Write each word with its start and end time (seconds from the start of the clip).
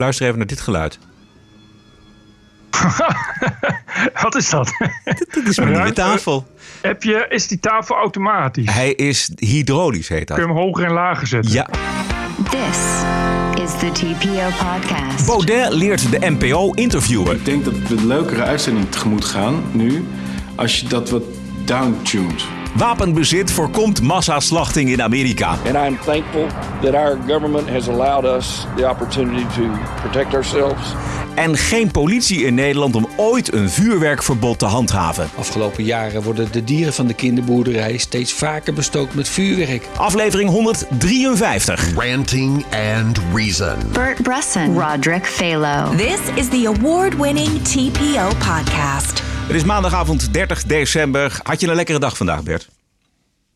Luister 0.00 0.26
even 0.26 0.38
naar 0.38 0.46
dit 0.46 0.60
geluid. 0.60 0.98
Wat 4.22 4.34
is 4.34 4.50
dat? 4.50 4.72
Dit 5.30 5.48
is 5.48 5.58
mijn 5.58 5.72
nieuwe 5.72 5.92
tafel. 5.92 6.46
Heb 6.82 7.02
je, 7.02 7.26
is 7.28 7.46
die 7.48 7.60
tafel 7.60 7.96
automatisch? 7.96 8.70
Hij 8.70 8.92
is 8.92 9.30
hydraulisch, 9.36 10.08
heet 10.08 10.24
Kun 10.24 10.34
je 10.36 10.46
dat. 10.46 10.50
hem 10.56 10.64
hoger 10.64 10.84
en 10.84 10.92
lager 10.92 11.26
zetten? 11.26 11.52
Ja. 11.52 11.68
This 12.50 12.78
is 13.64 13.70
the 13.78 13.90
TPO 13.92 14.48
podcast. 14.66 15.26
Baudet 15.26 15.72
leert 15.72 16.10
de 16.10 16.30
NPO 16.30 16.72
interviewen. 16.72 17.36
Ik 17.36 17.44
denk 17.44 17.64
dat 17.64 17.74
we 17.88 17.96
een 17.96 18.06
leukere 18.06 18.42
uitzending 18.42 18.90
tegemoet 18.90 19.24
gaan 19.24 19.62
nu 19.72 20.04
als 20.54 20.80
je 20.80 20.88
dat 20.88 21.10
wat 21.10 21.22
downtuned. 21.64 22.44
Wapenbezit 22.74 23.52
voorkomt 23.52 24.02
massaslachting 24.02 24.90
in 24.90 25.02
Amerika. 25.02 25.48
And 25.48 25.86
I'm 25.86 25.98
thankful 25.98 26.46
that 26.82 26.94
our 26.94 27.18
government 27.26 27.68
has 27.68 27.88
allowed 27.88 28.24
us 28.24 28.66
the 28.76 28.88
opportunity 28.88 29.44
to 29.54 29.78
protect 30.00 30.34
ourselves. 30.34 30.94
En 31.34 31.56
geen 31.56 31.90
politie 31.90 32.44
in 32.44 32.54
Nederland 32.54 32.94
om 32.94 33.08
ooit 33.16 33.52
een 33.52 33.70
vuurwerkverbod 33.70 34.58
te 34.58 34.64
handhaven. 34.64 35.30
Afgelopen 35.38 35.84
jaren 35.84 36.22
worden 36.22 36.52
de 36.52 36.64
dieren 36.64 36.92
van 36.92 37.06
de 37.06 37.14
kinderboerderij 37.14 37.96
steeds 37.96 38.32
vaker 38.32 38.72
bestookt 38.72 39.14
met 39.14 39.28
vuurwerk. 39.28 39.86
Aflevering 39.96 40.50
153. 40.50 41.94
Ranting 41.94 42.64
and 42.96 43.20
Reason. 43.34 43.76
Bert 43.92 44.22
Bresson, 44.22 44.78
Roderick 44.78 45.26
Phalo. 45.26 45.96
This 45.96 46.20
is 46.34 46.48
the 46.48 46.72
award 46.76 47.16
winning 47.16 47.62
TPO 47.62 48.28
podcast. 48.38 49.29
Het 49.50 49.58
is 49.58 49.64
maandagavond 49.64 50.32
30 50.32 50.62
december. 50.62 51.40
Had 51.42 51.60
je 51.60 51.68
een 51.68 51.74
lekkere 51.74 51.98
dag 51.98 52.16
vandaag, 52.16 52.42
Bert? 52.42 52.68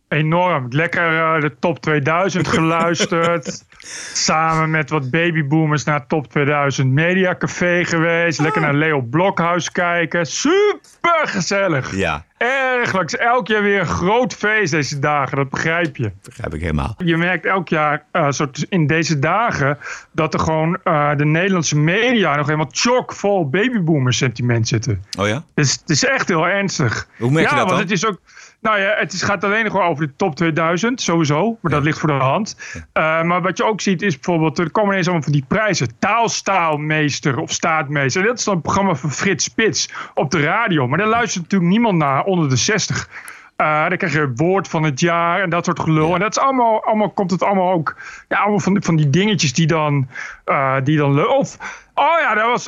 Enorm. 0.08 0.66
Lekker 0.70 1.18
eh, 1.18 1.40
de 1.40 1.54
top 1.58 1.80
2000 1.80 2.48
geluisterd. 2.56 3.64
Samen 4.12 4.70
met 4.70 4.90
wat 4.90 5.10
babyboomers 5.10 5.84
naar 5.84 6.06
top 6.06 6.28
2000 6.28 6.92
Mediacafé 6.92 7.84
geweest. 7.84 8.40
Lekker 8.40 8.60
naar 8.60 8.74
Leo 8.74 9.00
Blokhuis 9.00 9.72
kijken. 9.72 10.26
Super 10.26 11.28
gezellig. 11.28 11.96
Ja, 11.96 12.24
Erg 12.44 12.92
leuk. 12.92 13.02
Het 13.02 13.12
is 13.12 13.18
elk 13.18 13.46
jaar 13.48 13.62
weer 13.62 13.80
een 13.80 13.86
groot 13.86 14.34
feest 14.34 14.72
deze 14.72 14.98
dagen. 14.98 15.36
Dat 15.36 15.50
begrijp 15.50 15.96
je. 15.96 16.12
begrijp 16.22 16.54
ik 16.54 16.60
helemaal. 16.60 16.94
Je 16.98 17.16
merkt 17.16 17.44
elk 17.44 17.68
jaar 17.68 18.04
eh, 18.10 18.30
soort 18.30 18.66
in 18.68 18.86
deze 18.86 19.18
dagen 19.18 19.78
dat 20.12 20.34
er 20.34 20.40
gewoon 20.40 20.78
eh, 20.84 21.16
de 21.16 21.24
Nederlandse 21.24 21.78
media 21.78 22.36
nog 22.36 22.46
helemaal 22.46 22.68
chockvol 22.70 23.48
babyboomer 23.48 24.12
sentiment 24.12 24.68
zitten. 24.68 25.04
Oh 25.18 25.26
ja? 25.26 25.44
Dus 25.54 25.72
het 25.72 25.90
is 25.90 26.04
echt 26.04 26.28
heel 26.28 26.48
ernstig. 26.48 27.08
Hoe 27.18 27.30
merk 27.30 27.48
je 27.48 27.54
ja, 27.54 27.60
dat 27.60 27.70
want 27.70 27.70
dan? 27.70 27.80
het 27.80 27.90
is 27.90 28.06
ook. 28.06 28.20
Nou 28.64 28.78
ja, 28.80 28.94
het 28.96 29.12
is, 29.12 29.22
gaat 29.22 29.44
alleen 29.44 29.64
nog 29.64 29.80
over 29.80 30.06
de 30.06 30.16
top 30.16 30.36
2000, 30.36 31.00
sowieso. 31.00 31.58
Maar 31.60 31.72
dat 31.72 31.82
ligt 31.82 31.98
voor 31.98 32.08
de 32.08 32.14
hand. 32.24 32.56
Eh, 32.92 33.22
maar 33.22 33.42
wat 33.42 33.56
je 33.56 33.64
ook 33.64 33.80
ziet 33.80 34.02
is 34.02 34.14
bijvoorbeeld, 34.14 34.58
er 34.58 34.70
komen 34.70 34.90
ineens 34.90 35.06
allemaal 35.06 35.24
van 35.24 35.32
die 35.32 35.44
prijzen. 35.48 35.98
Taalstaalmeester 35.98 37.38
of 37.38 37.50
staatmeester. 37.50 38.20
En 38.22 38.26
dat 38.28 38.38
is 38.38 38.44
dan 38.44 38.54
een 38.54 38.60
programma 38.60 38.94
van 38.94 39.10
Frits 39.10 39.44
Spits 39.44 39.92
op 40.14 40.30
de 40.30 40.40
radio. 40.40 40.88
Maar 40.88 40.98
daar 40.98 41.06
luistert 41.06 41.42
natuurlijk 41.42 41.70
niemand 41.70 41.98
naar 41.98 42.24
onder 42.24 42.48
de 42.48 42.56
60. 42.56 43.08
Eh, 43.56 43.88
dan 43.88 43.96
krijg 43.96 44.12
je 44.12 44.32
woord 44.34 44.68
van 44.68 44.82
het 44.82 45.00
jaar 45.00 45.42
en 45.42 45.50
dat 45.50 45.64
soort 45.64 45.80
gelul. 45.80 46.14
En 46.14 46.20
dat 46.20 46.36
is 46.36 46.42
allemaal, 46.42 46.84
allemaal, 46.84 47.10
komt 47.10 47.30
het 47.30 47.42
allemaal 47.42 47.72
ook. 47.72 47.96
Ja, 48.28 48.38
allemaal 48.38 48.60
van, 48.60 48.72
die- 48.72 48.82
van 48.82 48.96
die 48.96 49.10
dingetjes 49.10 49.52
die 49.52 49.66
dan. 49.66 50.08
eh 50.44 50.76
die 50.84 50.96
dan 50.96 51.28
of, 51.28 51.56
oh 51.94 52.18
ja, 52.20 52.34
dat 52.34 52.46
was 52.46 52.64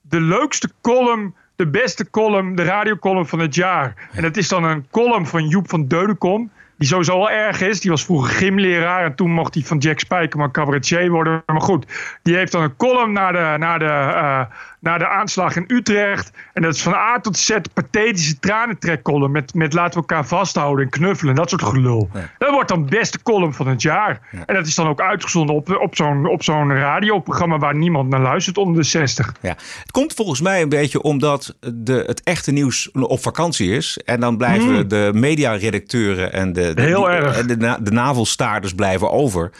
de 0.00 0.20
leukste 0.20 0.70
column. 0.82 1.34
De 1.56 1.66
beste 1.66 2.10
column, 2.10 2.54
de 2.54 2.64
radiocolumn 2.64 3.26
van 3.26 3.38
het 3.38 3.54
jaar. 3.54 4.08
En 4.12 4.22
dat 4.22 4.36
is 4.36 4.48
dan 4.48 4.64
een 4.64 4.86
column 4.90 5.26
van 5.26 5.48
Joep 5.48 5.68
van 5.68 5.86
Deudekom. 5.86 6.50
Die 6.78 6.88
sowieso 6.88 7.12
al 7.12 7.30
erg 7.30 7.60
is. 7.60 7.80
Die 7.80 7.90
was 7.90 8.04
vroeger 8.04 8.34
gymleraar. 8.34 9.04
En 9.04 9.14
toen 9.14 9.30
mocht 9.30 9.54
hij 9.54 9.62
van 9.62 9.78
Jack 9.78 9.98
Spijkerman 9.98 10.50
cabaretier 10.50 11.10
worden. 11.10 11.42
Maar 11.46 11.60
goed, 11.60 11.86
die 12.22 12.36
heeft 12.36 12.52
dan 12.52 12.62
een 12.62 12.76
column 12.76 13.12
naar 13.12 13.32
de, 13.32 13.54
naar 13.58 13.78
de, 13.78 13.84
eh, 13.84 14.40
naar 14.86 14.98
de 14.98 15.08
aanslag 15.08 15.56
in 15.56 15.64
Utrecht. 15.66 16.30
En 16.52 16.62
dat 16.62 16.74
is 16.74 16.82
van 16.82 16.94
A 16.94 17.20
tot 17.20 17.36
Z 17.38 17.56
pathetische 17.74 18.38
tranentrekcolumn. 18.38 19.32
Met, 19.32 19.54
met 19.54 19.72
laten 19.72 19.92
we 19.92 20.06
elkaar 20.06 20.26
vasthouden 20.26 20.84
en 20.84 20.90
knuffelen. 20.90 21.34
Dat 21.34 21.50
soort 21.50 21.62
gelul. 21.62 22.08
Dat 22.38 22.50
wordt 22.50 22.68
dan 22.68 22.86
beste 22.86 23.22
column 23.22 23.54
van 23.54 23.66
het 23.68 23.82
jaar. 23.82 24.20
En 24.46 24.54
dat 24.54 24.66
is 24.66 24.74
dan 24.74 24.88
ook 24.88 25.00
uitgezonden 25.00 25.54
op, 25.54 25.78
op 25.80 25.96
zo'n 25.96 26.26
op 26.28 26.42
zo'n 26.42 26.72
radioprogramma 26.72 27.58
waar 27.58 27.76
niemand 27.76 28.08
naar 28.08 28.20
luistert 28.20 28.58
onder 28.58 28.82
de 28.82 28.88
60. 28.88 29.32
Ja. 29.40 29.48
Het 29.80 29.90
komt 29.90 30.14
volgens 30.14 30.40
mij 30.40 30.62
een 30.62 30.68
beetje 30.68 31.02
omdat 31.02 31.56
de, 31.74 32.04
het 32.06 32.22
echte 32.22 32.52
nieuws 32.52 32.90
op 32.92 33.20
vakantie 33.22 33.70
is. 33.70 33.98
En 34.04 34.20
dan 34.20 34.36
blijven 34.36 34.88
de 34.88 35.10
mediaredacteuren 35.14 36.32
en 36.32 36.52
de, 36.52 36.74
de, 36.74 36.84
Hmm. 36.86 36.90
Heel 36.90 37.10
erg. 37.10 37.46
de, 37.46 37.56
na- 37.56 37.78
de 37.80 37.90
navelstaarders 37.90 38.74
blijven 38.74 39.10
over. 39.10 39.50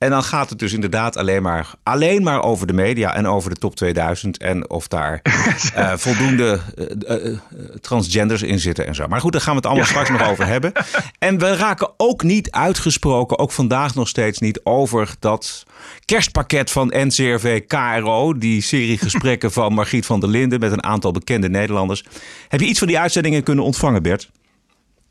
En 0.00 0.10
dan 0.10 0.22
gaat 0.22 0.50
het 0.50 0.58
dus 0.58 0.72
inderdaad 0.72 1.16
alleen 1.16 1.42
maar, 1.42 1.70
alleen 1.82 2.22
maar 2.22 2.42
over 2.42 2.66
de 2.66 2.72
media 2.72 3.14
en 3.14 3.26
over 3.26 3.50
de 3.50 3.56
top 3.56 3.76
2000. 3.76 4.38
En 4.38 4.70
of 4.70 4.88
daar 4.88 5.20
eh, 5.74 5.92
voldoende 5.96 6.60
eh, 6.76 7.26
eh, 7.26 7.36
transgenders 7.80 8.42
in 8.42 8.58
zitten 8.58 8.86
en 8.86 8.94
zo. 8.94 9.06
Maar 9.06 9.20
goed, 9.20 9.32
daar 9.32 9.40
gaan 9.40 9.50
we 9.50 9.56
het 9.56 9.66
allemaal 9.66 9.86
straks 9.86 10.10
nog 10.10 10.28
over 10.28 10.46
hebben. 10.46 10.72
En 11.18 11.38
we 11.38 11.56
raken 11.56 11.90
ook 11.96 12.22
niet 12.22 12.50
uitgesproken, 12.50 13.38
ook 13.38 13.52
vandaag 13.52 13.94
nog 13.94 14.08
steeds 14.08 14.38
niet, 14.38 14.60
over 14.64 15.14
dat 15.18 15.66
kerstpakket 16.04 16.70
van 16.70 16.92
NCRV 16.96 17.66
KRO. 17.66 18.38
Die 18.38 18.62
serie 18.62 18.98
gesprekken 19.08 19.52
van 19.52 19.72
Margriet 19.72 20.06
van 20.06 20.20
der 20.20 20.28
Linden 20.28 20.60
met 20.60 20.72
een 20.72 20.84
aantal 20.84 21.12
bekende 21.12 21.48
Nederlanders. 21.48 22.04
Heb 22.48 22.60
je 22.60 22.66
iets 22.66 22.78
van 22.78 22.88
die 22.88 22.98
uitzendingen 22.98 23.42
kunnen 23.42 23.64
ontvangen, 23.64 24.02
Bert? 24.02 24.30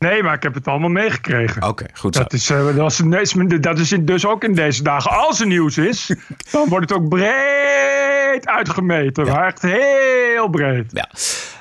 Nee, 0.04 0.22
maar 0.22 0.34
ik 0.34 0.42
heb 0.42 0.54
het 0.54 0.68
allemaal 0.68 0.88
meegekregen. 0.88 1.62
Oké, 1.62 1.86
goed 1.92 2.14
zo. 2.14 2.22
Dat 2.22 2.32
is, 2.32 2.50
eh, 2.50 2.76
dat, 2.76 3.02
is, 3.20 3.60
dat 3.60 3.78
is 3.78 3.88
dus 4.00 4.26
ook 4.26 4.44
in 4.44 4.54
deze 4.54 4.82
dagen. 4.82 5.10
Als 5.10 5.40
er 5.40 5.46
nieuws 5.46 5.78
is, 5.78 6.14
dan 6.52 6.68
wordt 6.68 6.90
het 6.90 6.98
ook 6.98 7.08
breed 7.08 8.46
uitgemeten. 8.46 9.26
Maar 9.26 9.46
echt 9.46 9.62
heel 9.62 10.48
breed. 10.48 10.90
Ja. 10.92 11.08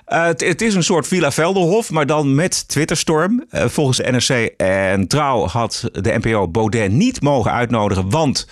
Eh, 0.06 0.26
het, 0.26 0.42
het 0.42 0.62
is 0.62 0.76
een 0.76 0.84
soort 0.84 1.08
Villa 1.08 1.32
Velderhof, 1.32 1.92
maar 1.92 2.06
dan 2.06 2.36
met 2.36 2.68
Twitterstorm. 2.68 3.46
Eh, 3.50 3.66
volgens 3.66 4.00
NRC 4.00 4.54
en 4.58 5.08
Trouw 5.08 5.46
had 5.46 5.90
de 5.92 6.18
NPO 6.22 6.48
Baudet 6.48 6.92
niet 6.92 7.22
mogen 7.22 7.52
uitnodigen, 7.52 8.10
want 8.10 8.48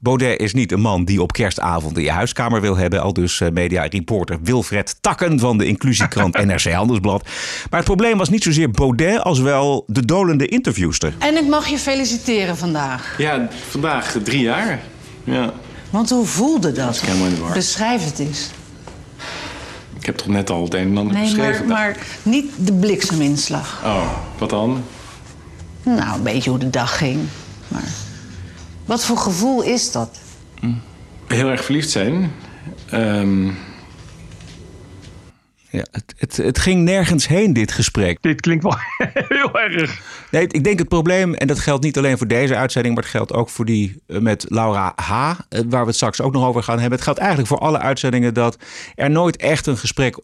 Baudet 0.00 0.40
is 0.40 0.52
niet 0.54 0.72
een 0.72 0.80
man 0.80 1.04
die 1.04 1.22
op 1.22 1.32
kerstavond 1.32 1.96
in 1.98 2.02
je 2.04 2.10
huiskamer 2.10 2.60
wil 2.60 2.76
hebben. 2.76 3.02
Al 3.02 3.12
dus 3.12 3.40
eh, 3.40 3.50
media-reporter 3.50 4.38
Wilfred 4.42 4.96
Takken 5.00 5.38
van 5.38 5.58
de 5.58 5.66
inclusiekrant 5.66 6.36
NRC 6.46 6.72
Handelsblad. 6.72 7.22
Maar 7.70 7.78
het 7.80 7.84
probleem 7.88 8.18
was 8.18 8.28
niet 8.28 8.42
zozeer 8.42 8.70
Baudet 8.70 9.20
als 9.20 9.38
wel 9.38 9.84
de 9.86 10.04
dolende 10.04 10.46
interviewster. 10.46 11.12
En 11.18 11.36
ik 11.36 11.46
mag 11.48 11.66
je 11.68 11.78
feliciteren 11.78 12.56
vandaag. 12.56 13.14
Ja, 13.18 13.48
vandaag 13.68 14.16
drie 14.22 14.40
jaar. 14.40 14.80
Ja, 15.24 15.52
Want 15.90 16.10
hoe 16.10 16.26
voelde 16.26 16.72
dat? 16.72 17.00
helemaal 17.00 17.26
in 17.28 17.34
de 17.34 17.40
war. 17.40 17.52
Beschrijf 17.52 18.04
het 18.04 18.18
eens. 18.18 18.50
ik 20.00 20.06
heb 20.06 20.16
toch 20.16 20.26
net 20.26 20.50
al 20.50 20.64
het 20.64 20.74
een 20.74 20.80
en 20.90 20.96
ander 20.98 21.14
Nee, 21.14 21.22
maar, 21.36 21.36
beschreven. 21.36 21.66
maar 21.66 21.96
niet 22.22 22.50
de 22.56 22.72
blikseminslag. 22.72 23.80
Oh, 23.84 24.12
wat 24.38 24.50
dan? 24.50 24.82
Nou, 25.82 26.16
een 26.16 26.22
beetje 26.22 26.50
hoe 26.50 26.58
de 26.58 26.70
dag 26.70 26.98
ging. 26.98 27.20
Maar 27.68 27.82
wat 28.88 29.04
voor 29.04 29.16
gevoel 29.16 29.62
is 29.62 29.92
dat? 29.92 30.18
Heel 31.26 31.48
erg 31.48 31.64
verliefd 31.64 31.90
zijn. 31.90 32.32
Ehm, 32.90 33.46
Ja, 35.70 35.84
het, 35.90 36.14
het, 36.16 36.36
het 36.36 36.58
ging 36.58 36.82
nergens 36.82 37.26
heen, 37.26 37.52
dit 37.52 37.72
gesprek. 37.72 38.18
Dit 38.22 38.40
klinkt 38.40 38.62
wel 38.62 38.76
heel 39.28 39.58
erg. 39.58 40.02
Nee, 40.30 40.46
ik 40.46 40.64
denk 40.64 40.78
het 40.78 40.88
probleem, 40.88 41.34
en 41.34 41.46
dat 41.46 41.58
geldt 41.58 41.84
niet 41.84 41.98
alleen 41.98 42.18
voor 42.18 42.26
deze 42.26 42.56
uitzending, 42.56 42.94
maar 42.94 43.02
het 43.02 43.12
geldt 43.12 43.32
ook 43.32 43.48
voor 43.48 43.64
die 43.64 44.02
eh, 44.06 44.18
met 44.18 44.44
Laura 44.48 44.92
H., 44.96 45.10
eh, 45.10 45.60
waar 45.68 45.80
we 45.80 45.86
het 45.86 45.94
straks 45.94 46.20
ook 46.20 46.32
nog 46.32 46.44
over 46.44 46.62
gaan 46.62 46.78
hebben. 46.78 46.94
Het 46.94 47.04
geldt 47.04 47.18
eigenlijk 47.18 47.48
voor 47.48 47.58
alle 47.58 47.78
uitzendingen 47.78 48.34
dat 48.34 48.56
er 48.94 49.10
nooit 49.10 49.36
echt 49.36 49.66
een 49.66 49.78
gesprek 49.78 50.18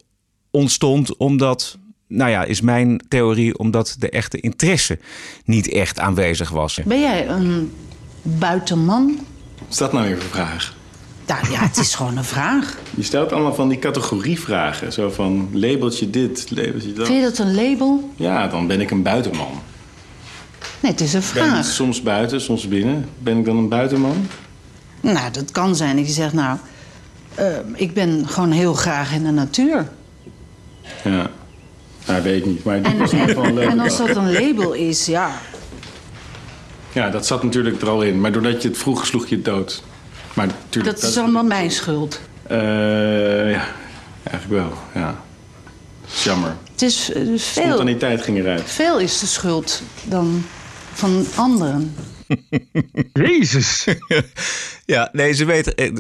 ontstond, 0.51 1.17
omdat, 1.17 1.79
nou 2.09 2.31
ja, 2.31 2.45
is 2.45 2.61
mijn 2.61 3.05
theorie, 3.09 3.59
omdat 3.59 3.97
de 3.99 4.11
echte 4.11 4.41
interesse 4.41 4.99
niet 5.45 5.69
echt 5.69 5.99
aanwezig 5.99 6.51
was. 6.51 6.81
Ben 6.85 7.01
jij 7.01 7.29
een 7.29 7.73
buitenman? 8.25 9.19
wat 9.59 9.67
is 9.71 9.77
dat 9.77 9.93
nou 9.93 10.07
weer 10.07 10.21
voor 10.21 10.31
vraag? 10.31 10.75
Nou 11.27 11.51
ja, 11.51 11.61
het 11.61 11.77
is 11.77 11.95
gewoon 11.95 12.17
een 12.17 12.25
vraag. 12.25 12.79
Je 12.95 13.03
stelt 13.03 13.33
allemaal 13.33 13.55
van 13.55 13.69
die 13.69 13.79
categorievragen. 13.79 14.93
Zo 14.93 15.11
van 15.11 15.49
labeltje 15.53 16.11
dit, 16.11 16.47
labeltje 16.51 16.93
dat. 16.93 17.07
Vind 17.07 17.19
je 17.19 17.25
dat 17.25 17.39
een 17.39 17.55
label? 17.55 18.11
Ja, 18.17 18.47
dan 18.49 18.67
ben 18.67 18.81
ik 18.81 18.91
een 18.91 19.03
buitenman. 19.03 19.61
Nee, 20.81 20.93
het 20.93 21.01
is 21.01 21.13
een 21.15 21.23
Ben 21.35 21.45
ik 21.45 21.51
vraag. 21.51 21.65
soms 21.65 22.03
buiten, 22.03 22.41
soms 22.41 22.69
binnen. 22.69 23.09
Ben 23.19 23.39
ik 23.39 23.45
dan 23.45 23.57
een 23.57 23.69
buitenman? 23.69 24.27
Nou, 25.01 25.31
dat 25.31 25.51
kan 25.51 25.77
zijn 25.77 25.99
je 25.99 26.05
zegt, 26.05 26.33
nou, 26.33 26.59
eh, 27.35 27.47
ik 27.75 27.95
ben 27.95 28.29
gewoon 28.29 28.51
heel 28.51 28.75
graag 28.75 29.13
in 29.13 29.23
de 29.25 29.31
natuur. 29.31 29.89
Ja. 31.05 31.31
Nou, 32.07 32.23
weet 32.23 32.37
ik 32.41 32.47
niet. 32.47 32.65
Maar 32.65 32.77
En, 32.77 33.01
een 33.01 33.37
en, 33.45 33.59
en 33.71 33.81
als 33.81 33.97
dat 33.97 34.17
een 34.17 34.33
label 34.33 34.73
is, 34.73 35.07
ja. 35.07 35.31
Ja, 36.95 37.11
dat 37.11 37.27
zat 37.27 37.43
natuurlijk 37.43 37.83
er 37.83 37.89
al 37.89 38.03
in. 38.03 38.21
Maar 38.21 38.33
doordat 38.33 38.63
je 38.63 38.69
het 38.69 38.79
vroeg, 38.79 39.07
sloeg 39.07 39.27
je 39.27 39.35
het 39.35 39.45
dood. 39.45 39.83
Maar 40.35 40.47
natuurlijk... 40.47 41.01
Dat 41.01 41.11
is 41.11 41.17
allemaal 41.19 41.45
mijn 41.45 41.71
schuld. 41.71 42.21
Eh, 42.47 42.59
ja, 43.51 43.67
eigenlijk 44.23 44.63
wel, 44.63 44.73
ja. 44.95 45.23
Dat 46.03 46.13
is 46.13 46.25
jammer. 46.25 46.57
Het 46.73 46.83
is 46.83 47.13
eh, 47.13 47.23
veel, 47.25 47.39
Spontaniteit 47.39 48.23
ging 48.23 48.39
eruit. 48.39 48.63
veel 48.65 48.99
is 48.99 49.19
de 49.19 49.27
schuld 49.27 49.83
dan 50.05 50.45
van 50.93 51.27
anderen. 51.35 51.95
Jezus. 53.13 53.85
Ja, 54.87 55.09
nee, 55.13 55.33
ze 55.33 55.45
weten. 55.45 55.75
eh, 55.75 55.91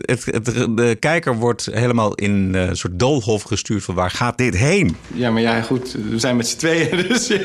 het, 0.00 0.24
het, 0.24 0.44
de 0.76 0.96
kijker 1.00 1.36
wordt 1.36 1.68
helemaal 1.72 2.14
in 2.14 2.54
een 2.54 2.76
soort 2.76 2.98
doolhof 2.98 3.42
gestuurd 3.42 3.82
van 3.84 3.94
waar 3.94 4.10
gaat 4.10 4.38
dit 4.38 4.56
heen? 4.56 4.96
Ja, 5.14 5.30
maar 5.30 5.42
ja, 5.42 5.60
goed, 5.62 5.96
we 6.10 6.18
zijn 6.18 6.36
met 6.36 6.48
z'n 6.48 6.56
tweeën, 6.56 6.96
dus 7.08 7.26
ja. 7.26 7.36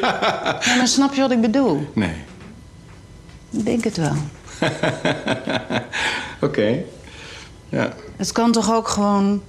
Ja, 0.65 0.75
maar 0.77 0.87
snap 0.87 1.13
je 1.13 1.21
wat 1.21 1.31
ik 1.31 1.41
bedoel? 1.41 1.89
Nee. 1.93 2.13
Ik 3.57 3.65
denk 3.65 3.83
het 3.83 3.97
wel. 3.97 4.13
Oké. 6.41 6.83
Ja. 7.69 7.93
Het 8.15 8.31
kan 8.31 8.51
toch 8.51 8.73
ook 8.73 8.87
gewoon 8.87 9.41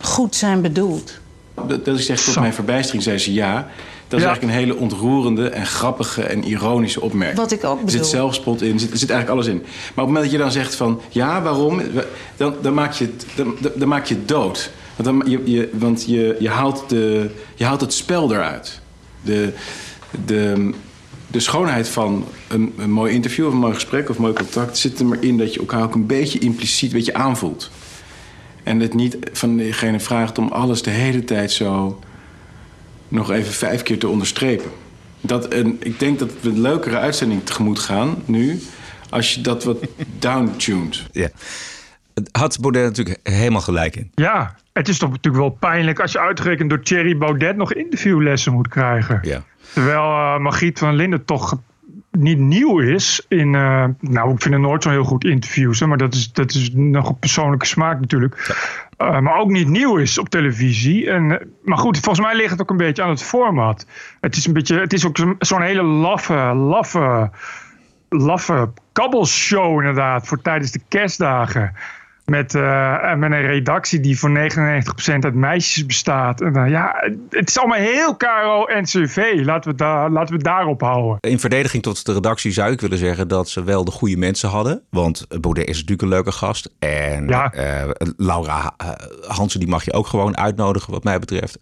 goed 0.00 0.34
zijn 0.36 0.60
bedoeld? 0.62 1.18
Dat, 1.66 1.84
dat 1.84 1.98
ik 1.98 2.04
zeg 2.04 2.20
tot 2.22 2.38
mijn 2.40 2.54
verbijstering, 2.54 3.02
zei 3.02 3.18
ze 3.18 3.32
ja. 3.32 3.54
Dat 4.08 4.18
is 4.18 4.26
Ja. 4.26 4.32
eigenlijk 4.32 4.42
een 4.42 4.66
hele 4.66 4.76
ontroerende 4.80 5.48
en 5.48 5.66
grappige 5.66 6.22
en 6.22 6.44
ironische 6.44 7.00
opmerking. 7.00 7.38
Wat 7.40 7.52
ik 7.52 7.64
ook 7.64 7.82
Er 7.82 7.90
zit 7.90 7.92
bedoel. 8.00 8.10
zelfspot 8.14 8.62
in, 8.62 8.72
er 8.74 8.80
zit, 8.80 8.90
er 8.90 8.98
zit 8.98 9.10
eigenlijk 9.10 9.40
alles 9.40 9.54
in. 9.54 9.60
Maar 9.62 9.68
op 9.68 9.94
het 9.94 10.06
moment 10.06 10.22
dat 10.24 10.30
je 10.32 10.38
dan 10.38 10.52
zegt 10.52 10.74
van 10.74 11.00
ja, 11.08 11.42
waarom? 11.42 11.80
Dan, 12.36 12.54
dan, 12.62 12.74
maak, 12.74 12.92
je 12.92 13.04
het, 13.04 13.26
dan, 13.34 13.54
dan- 13.60 13.72
dan 13.74 13.88
maak 13.88 14.06
je 14.06 14.14
het 14.14 14.28
dood. 14.28 14.70
Want, 14.96 15.08
dan, 15.08 15.30
je, 15.30 15.50
je, 15.50 15.68
want 15.72 16.04
je, 16.06 16.36
je, 16.38 16.48
haalt 16.48 16.88
de, 16.88 17.30
je 17.54 17.64
haalt 17.64 17.80
het 17.80 17.92
spel 17.92 18.32
eruit. 18.32 18.80
De, 19.22 19.52
de, 20.24 20.70
de 21.34 21.40
schoonheid 21.40 21.88
van 21.88 22.24
een, 22.48 22.74
een 22.78 22.90
mooi 22.90 23.12
interview 23.12 23.46
of 23.46 23.52
een 23.52 23.58
mooi 23.58 23.74
gesprek 23.74 24.08
of 24.08 24.16
een 24.16 24.22
mooi 24.22 24.34
contact 24.34 24.78
zit 24.78 24.98
er 24.98 25.06
maar 25.06 25.22
in 25.22 25.38
dat 25.38 25.54
je 25.54 25.60
elkaar 25.60 25.82
ook 25.82 25.94
een 25.94 26.06
beetje 26.06 26.38
impliciet 26.38 26.90
een 26.90 26.96
beetje 26.96 27.14
aanvoelt. 27.14 27.70
En 28.62 28.80
het 28.80 28.94
niet 28.94 29.16
van 29.32 29.56
degene 29.56 30.00
vraagt 30.00 30.38
om 30.38 30.48
alles 30.48 30.82
de 30.82 30.90
hele 30.90 31.24
tijd 31.24 31.52
zo 31.52 32.00
nog 33.08 33.30
even 33.30 33.52
vijf 33.52 33.82
keer 33.82 33.98
te 33.98 34.08
onderstrepen. 34.08 34.70
Dat, 35.20 35.48
en 35.48 35.76
ik 35.80 35.98
denk 35.98 36.18
dat 36.18 36.30
we 36.40 36.48
een 36.48 36.60
leukere 36.60 36.98
uitzending 36.98 37.44
tegemoet 37.44 37.78
gaan 37.78 38.22
nu... 38.24 38.60
als 39.10 39.34
je 39.34 39.40
dat 39.40 39.64
wat 39.64 39.78
downtuned. 40.18 41.06
Ja. 41.12 41.28
Het 42.14 42.28
Had 42.32 42.60
Baudet 42.60 42.84
natuurlijk 42.84 43.18
helemaal 43.22 43.60
gelijk 43.60 43.96
in. 43.96 44.10
Ja, 44.14 44.54
het 44.72 44.88
is 44.88 44.98
toch 44.98 45.10
natuurlijk 45.10 45.44
wel 45.44 45.56
pijnlijk 45.70 46.00
als 46.00 46.12
je 46.12 46.20
uitgerekend 46.20 46.70
door 46.70 46.82
Thierry 46.82 47.16
Baudet 47.16 47.56
nog 47.56 47.74
interviewlessen 47.74 48.52
moet 48.52 48.68
krijgen. 48.68 49.18
Ja. 49.22 49.44
Terwijl 49.74 50.02
eh 50.02 50.38
Margriet 50.38 50.78
van 50.78 50.94
Linden 50.94 51.24
toch 51.24 51.58
niet 52.10 52.38
nieuw 52.38 52.78
is 52.78 53.26
in... 53.28 53.54
eh, 53.54 53.84
nou, 54.00 54.32
ik 54.32 54.42
vind 54.42 54.54
het 54.54 54.62
nooit 54.62 54.82
zo'n 54.82 54.92
heel 54.92 55.04
goed 55.04 55.24
interviews, 55.24 55.80
hè, 55.80 55.86
maar 55.86 55.98
dat 55.98 56.14
is, 56.14 56.32
dat 56.32 56.50
is 56.50 56.70
nog 56.72 57.08
een 57.08 57.18
persoonlijke 57.18 57.66
smaak 57.66 58.00
natuurlijk. 58.00 58.54
Eh, 58.96 59.18
maar 59.18 59.38
ook 59.38 59.50
niet 59.50 59.68
nieuw 59.68 59.96
is 59.96 60.18
op 60.18 60.28
televisie. 60.28 61.10
En, 61.10 61.48
maar 61.62 61.78
goed, 61.78 61.98
volgens 61.98 62.26
mij 62.26 62.36
ligt 62.36 62.50
het 62.50 62.60
ook 62.60 62.70
een 62.70 62.76
beetje 62.76 63.02
aan 63.02 63.08
het 63.08 63.22
format. 63.22 63.86
Het 64.20 64.36
is, 64.36 64.46
een 64.46 64.52
beetje, 64.52 64.80
het 64.80 64.92
is 64.92 65.06
ook 65.06 65.16
zo'n 65.16 65.34
zo'n 65.38 65.62
hele 65.62 65.82
laffe, 65.82 66.52
laffe, 66.54 67.30
laffe 68.08 68.70
kabbelshow 68.92 69.78
inderdaad 69.78 70.26
voor 70.26 70.42
tijdens 70.42 70.70
de 70.70 70.80
kerstdagen. 70.88 71.72
Met, 72.24 72.54
eh, 72.54 73.14
met 73.14 73.30
een 73.32 73.46
redactie 73.46 74.00
die 74.00 74.18
voor 74.18 74.30
99% 74.30 75.24
uit 75.24 75.34
meisjes 75.34 75.86
bestaat. 75.86 76.40
En, 76.40 76.56
eh, 76.56 76.70
ja, 76.70 77.04
het 77.30 77.48
is 77.48 77.58
allemaal 77.58 77.78
heel 77.78 78.16
KRO-NCV. 78.16 79.32
Laten 79.44 79.70
we, 79.70 79.76
daar- 79.76 80.10
laten 80.10 80.28
we 80.28 80.34
het 80.34 80.44
daarop 80.44 80.80
houden. 80.80 81.16
In 81.20 81.38
verdediging 81.40 81.82
tot 81.82 82.06
de 82.06 82.12
redactie 82.12 82.52
zou 82.52 82.72
ik 82.72 82.80
willen 82.80 82.98
zeggen 82.98 83.28
dat 83.28 83.48
ze 83.48 83.64
wel 83.64 83.84
de 83.84 83.90
goede 83.90 84.16
mensen 84.16 84.48
hadden. 84.48 84.82
Want 84.90 85.26
Baudet 85.40 85.66
is 85.68 85.74
natuurlijk 85.74 86.02
een 86.02 86.08
leuke 86.08 86.32
gast. 86.32 86.70
En 86.78 87.26
Ja. 87.28 87.52
eh, 87.52 87.90
Laura 88.16 88.74
Hansen, 89.26 89.60
die 89.60 89.68
mag 89.68 89.84
je 89.84 89.92
ook 89.92 90.06
gewoon 90.06 90.36
uitnodigen 90.36 90.92
wat 90.92 91.04
mij 91.04 91.18
betreft. 91.18 91.58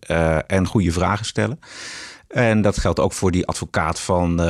En 0.47 0.67
goede 0.67 0.93
vragen 0.93 1.25
stellen. 1.25 1.59
En 2.29 2.63
dat 2.63 2.79
geldt 2.79 3.01
ook 3.01 3.13
voor 3.13 3.31
die 3.31 3.47
advocaat 3.47 4.01
van... 4.01 4.41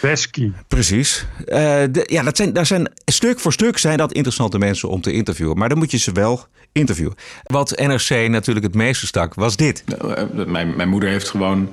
Wesky. 0.00 0.52
Precies. 0.68 1.26
Eh, 1.44 1.58
de, 1.90 2.04
ja, 2.06 2.22
dat 2.22 2.36
zijn, 2.36 2.52
daar 2.52 2.66
zijn, 2.66 2.90
stuk 3.04 3.40
voor 3.40 3.52
stuk 3.52 3.78
zijn 3.78 3.98
dat 3.98 4.12
interessante 4.12 4.58
mensen 4.58 4.88
om 4.88 5.00
te 5.00 5.12
interviewen. 5.12 5.58
Maar 5.58 5.68
dan 5.68 5.78
moet 5.78 5.90
je 5.90 5.98
ze 5.98 6.12
wel 6.12 6.46
interviewen. 6.72 7.14
Wat 7.42 7.70
NRC 7.76 8.28
natuurlijk 8.28 8.66
het 8.66 8.74
meeste 8.74 9.06
stak, 9.06 9.34
was 9.34 9.56
dit. 9.56 9.82
Nou, 9.86 10.12
eh, 10.12 10.46
Mijn, 10.46 10.76
mijn 10.76 10.88
moeder 10.88 11.08
heeft 11.08 11.28
gewoon 11.28 11.68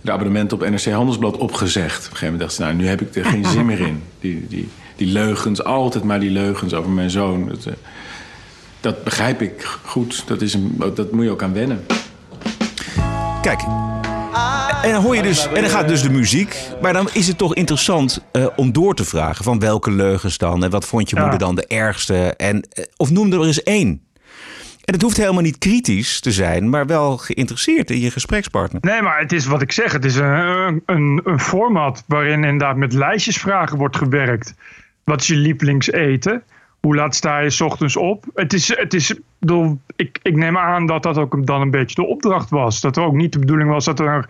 de 0.00 0.12
abonnement 0.12 0.52
op 0.52 0.68
NRC 0.68 0.84
Handelsblad 0.84 1.36
opgezegd. 1.36 1.98
Op 1.98 2.10
een 2.10 2.16
gegeven 2.16 2.24
moment 2.24 2.40
dacht 2.40 2.54
ze, 2.54 2.62
nou, 2.62 2.74
nu 2.74 2.86
heb 2.86 3.00
ik 3.00 3.16
er 3.16 3.24
geen 3.24 3.44
zin 3.44 3.66
meer 3.66 3.80
in. 3.80 4.02
Die, 4.20 4.46
die, 4.48 4.68
die 4.96 5.06
leugens, 5.06 5.64
altijd 5.64 6.04
maar 6.04 6.20
die 6.20 6.30
leugens 6.30 6.74
over 6.74 6.90
mijn 6.90 7.10
zoon. 7.10 7.48
Dat, 7.48 7.66
eh, 7.66 7.72
dat 8.80 9.04
begrijp 9.04 9.42
ik 9.42 9.78
goed. 9.84 10.22
Dat, 10.26 10.42
is 10.42 10.54
een, 10.54 10.82
dat 10.94 11.12
moet 11.12 11.24
je 11.24 11.30
ook 11.30 11.42
aan 11.42 11.52
wennen. 11.52 11.84
Kijk. 13.42 13.60
En 14.82 14.90
dan 14.92 15.02
hoor 15.02 15.16
je 15.16 15.22
dus, 15.22 15.46
en 15.48 15.60
dan 15.62 15.70
gaat 15.70 15.88
dus 15.88 16.02
de 16.02 16.10
muziek. 16.10 16.56
Maar 16.82 16.92
dan 16.92 17.08
is 17.12 17.26
het 17.28 17.38
toch 17.38 17.54
interessant 17.54 18.24
eh, 18.32 18.46
om 18.56 18.72
door 18.72 18.94
te 18.94 19.04
vragen 19.04 19.44
van 19.44 19.58
welke 19.58 19.90
leugens 19.90 20.38
dan. 20.38 20.64
En 20.64 20.70
wat 20.70 20.84
vond 20.86 21.10
je 21.10 21.16
Ja. 21.16 21.22
moeder 21.22 21.38
dan 21.40 21.54
de 21.54 21.66
ergste? 21.66 22.34
En, 22.36 22.62
eh, 22.72 22.84
of 22.96 23.10
noem 23.10 23.32
er 23.32 23.44
eens 23.44 23.62
één. 23.62 24.02
En 24.84 24.94
het 24.94 25.02
hoeft 25.02 25.16
helemaal 25.16 25.42
niet 25.42 25.58
kritisch 25.58 26.20
te 26.20 26.32
zijn, 26.32 26.68
maar 26.70 26.86
wel 26.86 27.16
geïnteresseerd 27.16 27.90
in 27.90 28.00
je 28.00 28.10
gesprekspartner. 28.10 28.80
Nee, 28.84 29.02
maar 29.02 29.18
het 29.18 29.32
is 29.32 29.46
wat 29.46 29.62
ik 29.62 29.72
zeg. 29.72 29.92
Het 29.92 30.04
is 30.04 30.14
een, 30.16 30.82
een, 30.86 31.20
een 31.24 31.40
format 31.40 32.04
waarin 32.06 32.44
inderdaad 32.44 32.76
met 32.76 32.92
lijstjesvragen 32.92 33.78
wordt 33.78 33.96
gewerkt. 33.96 34.54
Wat 35.04 35.20
is 35.20 35.26
je 35.26 35.36
lievelingseten? 35.36 36.42
Hoe 36.80 36.94
laat 36.94 37.14
sta 37.14 37.38
je 37.38 37.50
's 37.50 37.60
ochtends 37.60 37.96
op? 37.96 38.24
Het 38.34 38.52
is, 38.52 38.76
het 38.76 38.94
is, 38.94 39.10
ik 39.10 39.20
bedoel, 39.38 39.80
ik, 39.96 40.18
ik 40.22 40.36
neem 40.36 40.58
aan 40.58 40.86
dat 40.86 41.02
dat 41.02 41.18
ook 41.18 41.46
dan 41.46 41.60
een 41.60 41.70
beetje 41.70 41.94
de 41.94 42.06
opdracht 42.06 42.50
was. 42.50 42.80
Dat 42.80 42.96
er 42.96 43.02
ook 43.02 43.14
niet 43.14 43.32
de 43.32 43.38
bedoeling 43.38 43.70
was 43.70 43.84
dat 43.84 44.00
er 44.00 44.26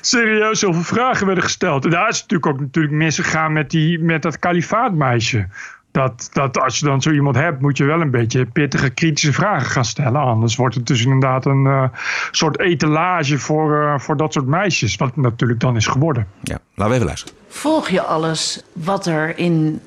serieus 0.00 0.60
heel 0.60 0.72
veel 0.72 0.82
vragen 0.82 1.26
werden 1.26 1.44
gesteld. 1.44 1.84
En 1.84 1.90
daar 1.90 2.08
is 2.08 2.20
het 2.20 2.30
natuurlijk 2.30 2.52
ook 2.52 2.60
natuurlijk 2.66 2.94
misgegaan 2.94 3.52
met, 3.52 3.70
die, 3.70 3.98
met 3.98 4.22
dat 4.22 4.38
kalifaatmeisje. 4.38 5.48
Dat, 5.92 6.28
dat 6.32 6.60
als 6.60 6.78
je 6.78 6.86
dan 6.86 7.02
zo 7.02 7.10
iemand 7.10 7.36
hebt, 7.36 7.60
moet 7.60 7.76
je 7.76 7.84
wel 7.84 8.00
een 8.00 8.10
beetje 8.10 8.46
pittige, 8.46 8.90
kritische 8.90 9.32
vragen 9.32 9.70
gaan 9.70 9.84
stellen. 9.84 10.20
Anders 10.20 10.56
wordt 10.56 10.74
het 10.74 10.86
dus 10.86 11.04
inderdaad 11.04 11.46
een 11.46 11.66
eh, 11.66 11.84
soort 12.30 12.58
etalage 12.58 13.38
voor, 13.38 13.82
eh, 13.82 13.98
voor 13.98 14.16
dat 14.16 14.32
soort 14.32 14.46
meisjes. 14.46 14.96
Wat 14.96 15.16
natuurlijk 15.16 15.60
dan 15.60 15.76
is 15.76 15.86
geworden. 15.86 16.26
Ja, 16.42 16.58
laten 16.74 16.88
we 16.88 16.94
even 16.94 17.06
luisteren. 17.06 17.36
Volg 17.48 17.88
je 17.88 18.02
alles 18.02 18.62
wat 18.72 19.06
er 19.06 19.38
in, 19.38 19.80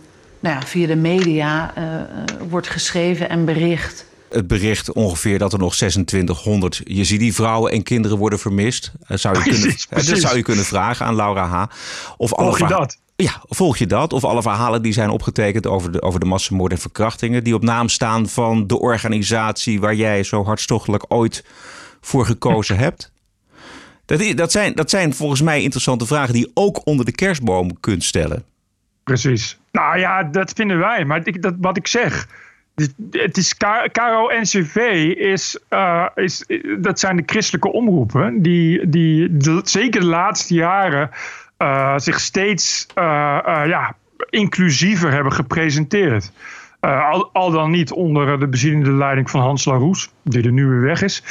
nou 0.45 0.59
ja, 0.59 0.68
via 0.68 0.88
de 0.88 0.95
media 0.95 1.75
eh, 1.75 1.95
eh, 2.01 2.07
wordt 2.50 2.68
geschreven 2.69 3.30
en 3.30 3.45
bericht? 3.45 4.06
Het 4.30 4.47
bericht 4.47 4.92
ongeveer 4.92 5.39
dat 5.39 5.53
er 5.53 5.59
nog 5.59 5.75
2600 5.75 6.81
Jezidi-vrouwen 6.83 7.71
en 7.71 7.83
kinderen 7.83 8.18
worden 8.18 8.39
vermist. 8.39 8.92
Eh, 9.07 9.18
zou 9.18 9.38
je 9.38 9.44
Precies, 9.50 9.88
kunnen, 9.88 10.06
dat 10.06 10.19
zou 10.19 10.38
je 10.38 10.44
kunnen 10.44 10.65
vragen 10.65 11.06
aan 11.06 11.15
Laura 11.15 11.47
H. 11.47 11.65
Of 12.18 12.30
Volg 12.30 12.57
je 12.57 12.68
dat? 12.68 12.97
Ja, 13.15 13.42
volg 13.47 13.77
je 13.77 13.88
dat? 13.88 14.13
Of 14.13 14.24
alle 14.24 14.42
verhalen 14.42 14.81
die 14.81 14.94
zijn 14.94 15.09
opgetekend 15.09 15.68
over 15.68 15.92
de, 15.92 16.01
over 16.01 16.19
de 16.19 16.25
massamoord 16.25 16.71
en 16.71 16.77
verkrachtingen... 16.77 17.44
die 17.44 17.56
op 17.56 17.63
naam 17.63 17.89
staan 17.89 18.30
van 18.30 18.68
de 18.68 18.80
organisatie 18.80 19.80
waar 19.80 19.95
jij 19.95 20.23
zo 20.23 20.44
hartstochtelijk 20.44 21.06
ooit 21.07 21.45
voor 22.02 22.25
gekozen 22.25 22.78
hebt? 22.78 23.11
Dat, 24.06 24.37
dat, 24.37 24.52
zijn, 24.52 24.73
dat 24.73 24.90
zijn 24.90 25.14
volgens 25.14 25.42
mij 25.42 25.61
interessante 25.61 26.06
vragen 26.06 26.33
die 26.33 26.45
je 26.45 26.52
ook 26.54 26.81
onder 26.83 27.06
de 27.06 27.11
kerstboom 27.11 27.80
kunt 27.80 28.04
stellen. 28.04 28.44
Precies. 29.04 29.57
Nou 29.76 29.98
ja, 30.00 30.24
dat 30.24 30.52
vinden 30.56 30.80
wij. 30.80 31.06
Maar 31.06 31.22
ik, 31.24 31.42
dat, 31.42 31.54
wat 31.58 31.78
ik 31.78 31.88
zeg. 31.88 32.28
Het 33.12 33.38
is 33.38 33.58
K- 33.58 33.90
KRO-NCV 33.92 34.76
is, 35.18 35.60
eh, 35.70 36.06
is, 36.16 36.46
dat 36.80 37.00
zijn 37.00 37.16
de 37.18 37.24
christelijke 37.26 37.72
omroepen 37.72 38.42
die, 38.42 38.90
die 38.90 39.38
de- 39.38 39.62
zeker 39.64 40.00
de 40.00 40.06
laatste 40.06 40.54
jaren 40.54 41.10
eh, 41.58 41.94
zich 41.98 42.20
steeds 42.20 42.88
eh, 42.94 43.04
ja, 43.68 43.96
inclusiever 44.30 45.12
hebben 45.12 45.34
gepresenteerd. 45.34 46.32
Eh, 46.85 47.09
al, 47.09 47.30
al 47.33 47.51
dan 47.51 47.71
niet 47.71 47.92
onder 47.92 48.39
de 48.39 48.47
bezielende 48.47 48.92
leiding 48.92 49.30
van 49.30 49.42
Hans 49.42 49.65
Laroes, 49.65 50.09
die 50.23 50.44
er 50.44 50.51
nu 50.51 50.68
weer 50.68 50.81
weg 50.81 51.01
is. 51.01 51.23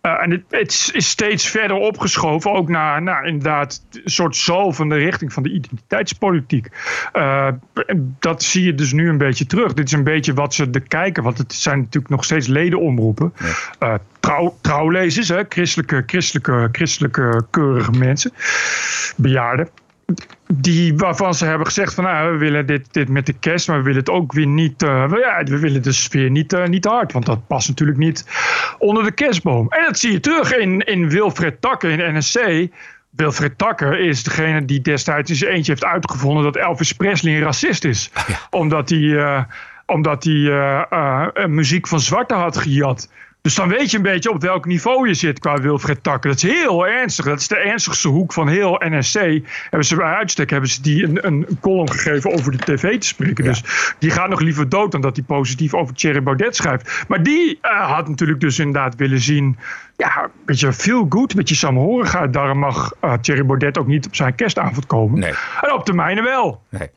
Eh, 0.00 0.22
en 0.22 0.30
het, 0.30 0.42
het 0.50 0.90
is- 0.94 1.08
steeds 1.08 1.48
verder 1.48 1.76
opgeschoven, 1.76 2.52
ook 2.52 2.68
naar, 2.68 3.02
naar 3.02 3.26
inderdaad 3.26 3.86
een 3.92 4.10
soort 4.10 4.36
zalvende 4.36 4.96
richting 4.96 5.32
van 5.32 5.42
de 5.42 5.52
identiteitspolitiek. 5.52 6.68
Eh, 7.12 7.46
en 7.86 8.16
dat 8.18 8.42
zie 8.42 8.64
je 8.64 8.74
dus 8.74 8.92
nu 8.92 9.08
een 9.08 9.18
beetje 9.18 9.46
terug. 9.46 9.74
Dit 9.74 9.86
is 9.86 9.92
een 9.92 10.04
beetje 10.04 10.34
wat 10.34 10.54
ze 10.54 10.70
de 10.70 10.80
kijken, 10.80 11.22
want 11.22 11.38
het 11.38 11.52
zijn 11.54 11.78
natuurlijk 11.78 12.08
nog 12.08 12.24
steeds 12.24 12.46
ledenomroepen. 12.46 13.32
Eh, 13.78 13.94
trouw, 14.20 14.56
trouwlezers, 14.60 15.28
hè, 15.28 15.42
christelijke, 15.48 16.02
christelijke, 16.06 16.68
christelijke 16.72 17.44
keurige 17.50 17.90
mensen, 17.90 18.32
bejaarden. 19.16 19.68
Die, 20.52 20.96
waarvan 20.96 21.34
ze 21.34 21.44
hebben 21.44 21.66
gezegd 21.66 21.94
van 21.94 22.04
nou, 22.04 22.32
we 22.32 22.38
willen 22.38 22.66
dit, 22.66 22.92
dit 22.92 23.08
met 23.08 23.26
de 23.26 23.32
kerst, 23.32 23.68
maar 23.68 23.76
we 23.76 23.82
willen 23.82 23.98
het 23.98 24.10
ook 24.10 24.32
weer 24.32 24.46
niet. 24.46 24.82
eh, 24.82 25.08
we- 25.10 25.18
ja, 25.18 25.42
we 25.44 25.58
willen 25.58 25.82
de 25.82 25.92
sfeer 25.92 26.30
niet, 26.30 26.52
eh, 26.52 26.66
niet 26.66 26.84
hard. 26.84 27.12
Want 27.12 27.26
dat 27.26 27.46
past 27.46 27.68
natuurlijk 27.68 27.98
niet 27.98 28.26
onder 28.78 29.04
de 29.04 29.12
kerstboom. 29.12 29.66
En 29.68 29.84
dat 29.84 29.98
zie 29.98 30.12
je 30.12 30.20
terug 30.20 30.56
in, 30.56 30.80
in 30.80 31.08
Wilfred 31.08 31.60
Takker 31.60 31.90
in 31.98 32.16
NSC. 32.16 32.66
Wilfred 33.10 33.58
Takker 33.58 33.98
is 34.00 34.22
degene 34.22 34.64
die 34.64 34.80
destijds 34.80 35.30
in 35.30 35.36
zijn 35.36 35.52
eentje 35.52 35.72
heeft 35.72 35.84
uitgevonden 35.84 36.42
dat 36.44 36.56
Elvis 36.56 36.92
Presley 36.92 37.34
een 37.36 37.42
racist 37.42 37.84
is. 37.84 38.10
Omdat 38.50 38.88
hij, 38.90 39.16
eh, 39.16 39.42
omdat 39.86 40.24
hij 40.24 41.48
muziek 41.48 41.86
van 41.88 42.00
zwarte 42.00 42.34
had 42.34 42.56
gejat. 42.56 43.10
Dus 43.44 43.54
dan 43.54 43.68
weet 43.68 43.90
je 43.90 43.96
een 43.96 44.02
beetje 44.02 44.30
op 44.30 44.42
welk 44.42 44.66
niveau 44.66 45.08
je 45.08 45.14
zit 45.14 45.38
qua 45.38 45.60
Wilfred 45.60 46.02
Takken. 46.02 46.30
Dat 46.30 46.42
is 46.42 46.50
heel 46.50 46.86
ernstig. 46.86 47.24
Dat 47.24 47.40
is 47.40 47.48
de 47.48 47.56
ernstigste 47.56 48.08
hoek 48.08 48.32
van 48.32 48.48
heel 48.48 48.82
NSC. 48.84 49.18
Hebben 49.62 49.84
ze 49.84 49.96
bij 49.96 50.14
uitstek 50.14 50.50
hebben 50.50 50.70
ze 50.70 50.82
die 50.82 51.04
een, 51.04 51.26
een 51.26 51.58
column 51.60 51.90
gegeven 51.90 52.32
over 52.32 52.52
de 52.52 52.58
tv 52.58 52.98
te 52.98 53.06
spreken. 53.06 53.44
Dus 53.44 53.62
die 53.98 54.10
gaat 54.10 54.28
nog 54.28 54.40
liever 54.40 54.68
dood 54.68 54.92
dan 54.92 55.00
dat 55.00 55.16
hij 55.16 55.24
positief 55.24 55.74
over 55.74 55.94
Thierry 55.94 56.22
Baudet 56.22 56.56
schrijft. 56.56 57.04
Maar 57.08 57.22
die 57.22 57.58
uh, 57.62 57.90
had 57.92 58.08
natuurlijk 58.08 58.40
dus 58.40 58.58
inderdaad 58.58 58.94
willen 58.96 59.20
zien. 59.20 59.58
Ja, 59.96 60.22
een 60.22 60.30
beetje 60.44 60.72
feel 60.72 61.06
good, 61.08 61.30
een 61.30 61.36
beetje 61.36 61.54
saamhorigheid. 61.54 62.32
Daarom 62.32 62.58
mag 62.58 62.92
uh, 63.04 63.12
Thierry 63.12 63.46
Baudet 63.46 63.78
ook 63.78 63.86
niet 63.86 64.06
op 64.06 64.14
zijn 64.14 64.34
kerstavond 64.34 64.86
komen. 64.86 65.20
Nee. 65.20 65.34
En 65.60 65.72
op 65.72 65.84
termijn 65.84 66.22
wel. 66.22 66.62
Nee. 66.68 66.90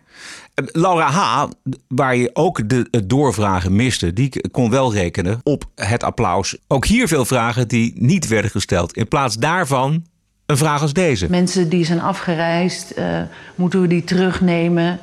Laura 0.66 1.10
H., 1.10 1.48
waar 1.88 2.16
je 2.16 2.30
ook 2.34 2.70
de, 2.70 2.88
het 2.92 3.10
doorvragen 3.10 3.76
miste, 3.76 4.14
die 4.14 4.50
kon 4.52 4.70
wel 4.70 4.94
rekenen 4.94 5.40
op 5.44 5.66
het 5.76 6.04
applaus. 6.04 6.58
Ook 6.68 6.86
hier 6.86 7.08
veel 7.08 7.26
vragen 7.26 7.68
die 7.68 7.94
niet 7.96 8.28
werden 8.28 8.52
gesteld. 8.52 8.94
In 8.94 9.08
plaats 9.08 9.36
daarvan 9.36 10.06
een 10.46 10.58
vraag 10.58 10.82
als 10.82 10.94
deze. 10.94 11.30
Mensen 11.30 11.70
die 11.70 11.86
zijn 11.86 12.02
afgereisd, 12.02 12.98
uh, 12.98 13.22
moeten 13.56 13.82
we 13.82 13.88
die 13.88 14.04
terugnemen? 14.04 15.00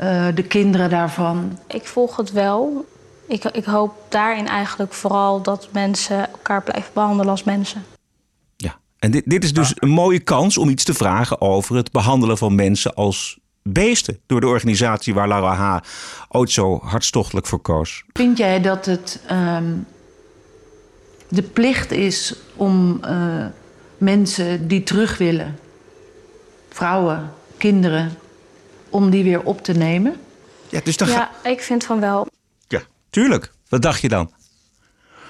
Uh, 0.00 0.26
de 0.34 0.42
kinderen 0.42 0.90
daarvan? 0.90 1.58
Ik 1.68 1.86
volg 1.86 2.16
het 2.16 2.32
wel. 2.32 2.86
Ik, 3.28 3.44
ik 3.44 3.64
hoop 3.64 3.92
daarin 4.08 4.46
eigenlijk 4.46 4.92
vooral 4.92 5.42
dat 5.42 5.68
mensen 5.72 6.30
elkaar 6.30 6.62
blijven 6.62 6.90
behandelen 6.92 7.30
als 7.30 7.44
mensen. 7.44 7.84
Ja, 8.56 8.78
en 8.98 9.10
dit, 9.10 9.22
dit 9.26 9.44
is 9.44 9.52
dus 9.52 9.72
een 9.74 9.88
mooie 9.88 10.20
kans 10.20 10.58
om 10.58 10.68
iets 10.68 10.84
te 10.84 10.94
vragen 10.94 11.40
over 11.40 11.76
het 11.76 11.92
behandelen 11.92 12.38
van 12.38 12.54
mensen 12.54 12.94
als 12.94 13.38
beesten 13.72 14.20
door 14.26 14.40
de 14.40 14.46
organisatie 14.46 15.14
waar 15.14 15.28
Laura 15.28 15.54
H. 15.54 15.78
ooit 16.28 16.50
zo 16.50 16.78
hartstochtelijk 16.82 17.46
voor 17.46 17.60
koos. 17.60 18.04
Vind 18.12 18.38
jij 18.38 18.60
dat 18.60 18.86
het 18.86 19.20
um, 19.30 19.86
de 21.28 21.42
plicht 21.42 21.90
is 21.90 22.34
om 22.56 23.00
uh, 23.04 23.46
mensen 23.98 24.68
die 24.68 24.82
terug 24.82 25.18
willen, 25.18 25.58
vrouwen, 26.68 27.32
kinderen, 27.56 28.12
om 28.88 29.10
die 29.10 29.24
weer 29.24 29.42
op 29.42 29.62
te 29.62 29.72
nemen? 29.72 30.16
Ja, 30.68 30.80
dus 30.84 30.96
dan 30.96 31.08
ja 31.08 31.30
ik 31.42 31.60
vind 31.60 31.84
van 31.84 32.00
wel. 32.00 32.26
Ja, 32.68 32.80
tuurlijk. 33.10 33.52
Wat 33.68 33.82
dacht 33.82 34.00
je 34.00 34.08
dan? 34.08 34.30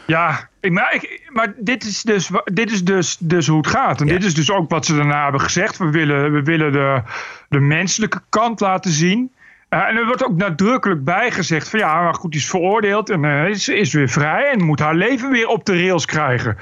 Ja, 0.09 0.49
maar, 0.61 0.95
ik, 0.95 1.29
maar 1.33 1.55
dit 1.57 1.85
is, 1.85 2.03
dus, 2.03 2.31
dit 2.45 2.71
is 2.71 2.85
dus, 2.85 3.17
dus 3.21 3.47
hoe 3.47 3.57
het 3.57 3.67
gaat. 3.67 4.01
En 4.01 4.07
ja. 4.07 4.13
dit 4.13 4.25
is 4.25 4.35
dus 4.35 4.51
ook 4.51 4.71
wat 4.71 4.87
ze 4.87 4.97
daarna 4.97 5.23
hebben 5.23 5.41
gezegd. 5.41 5.77
We 5.77 5.91
willen, 5.91 6.33
we 6.33 6.43
willen 6.43 6.73
de, 6.73 7.03
de 7.49 7.61
menselijke 7.61 8.21
kant 8.29 8.61
laten 8.61 8.91
zien. 8.91 9.33
Uh, 9.71 9.89
en 9.89 9.97
er 9.97 10.07
wordt 10.07 10.25
ook 10.25 10.37
nadrukkelijk 10.37 11.05
bijgezegd 11.05 11.69
van 11.69 11.79
ja, 11.79 12.03
maar 12.03 12.15
goed, 12.15 12.31
die 12.31 12.41
is 12.41 12.49
veroordeeld 12.49 13.11
en 13.11 13.25
uh, 13.25 13.49
is, 13.49 13.69
is 13.69 13.93
weer 13.93 14.09
vrij 14.09 14.51
en 14.51 14.65
moet 14.65 14.81
haar 14.81 14.95
leven 14.95 15.31
weer 15.31 15.47
op 15.47 15.65
de 15.65 15.73
rails 15.73 16.05
krijgen. 16.05 16.57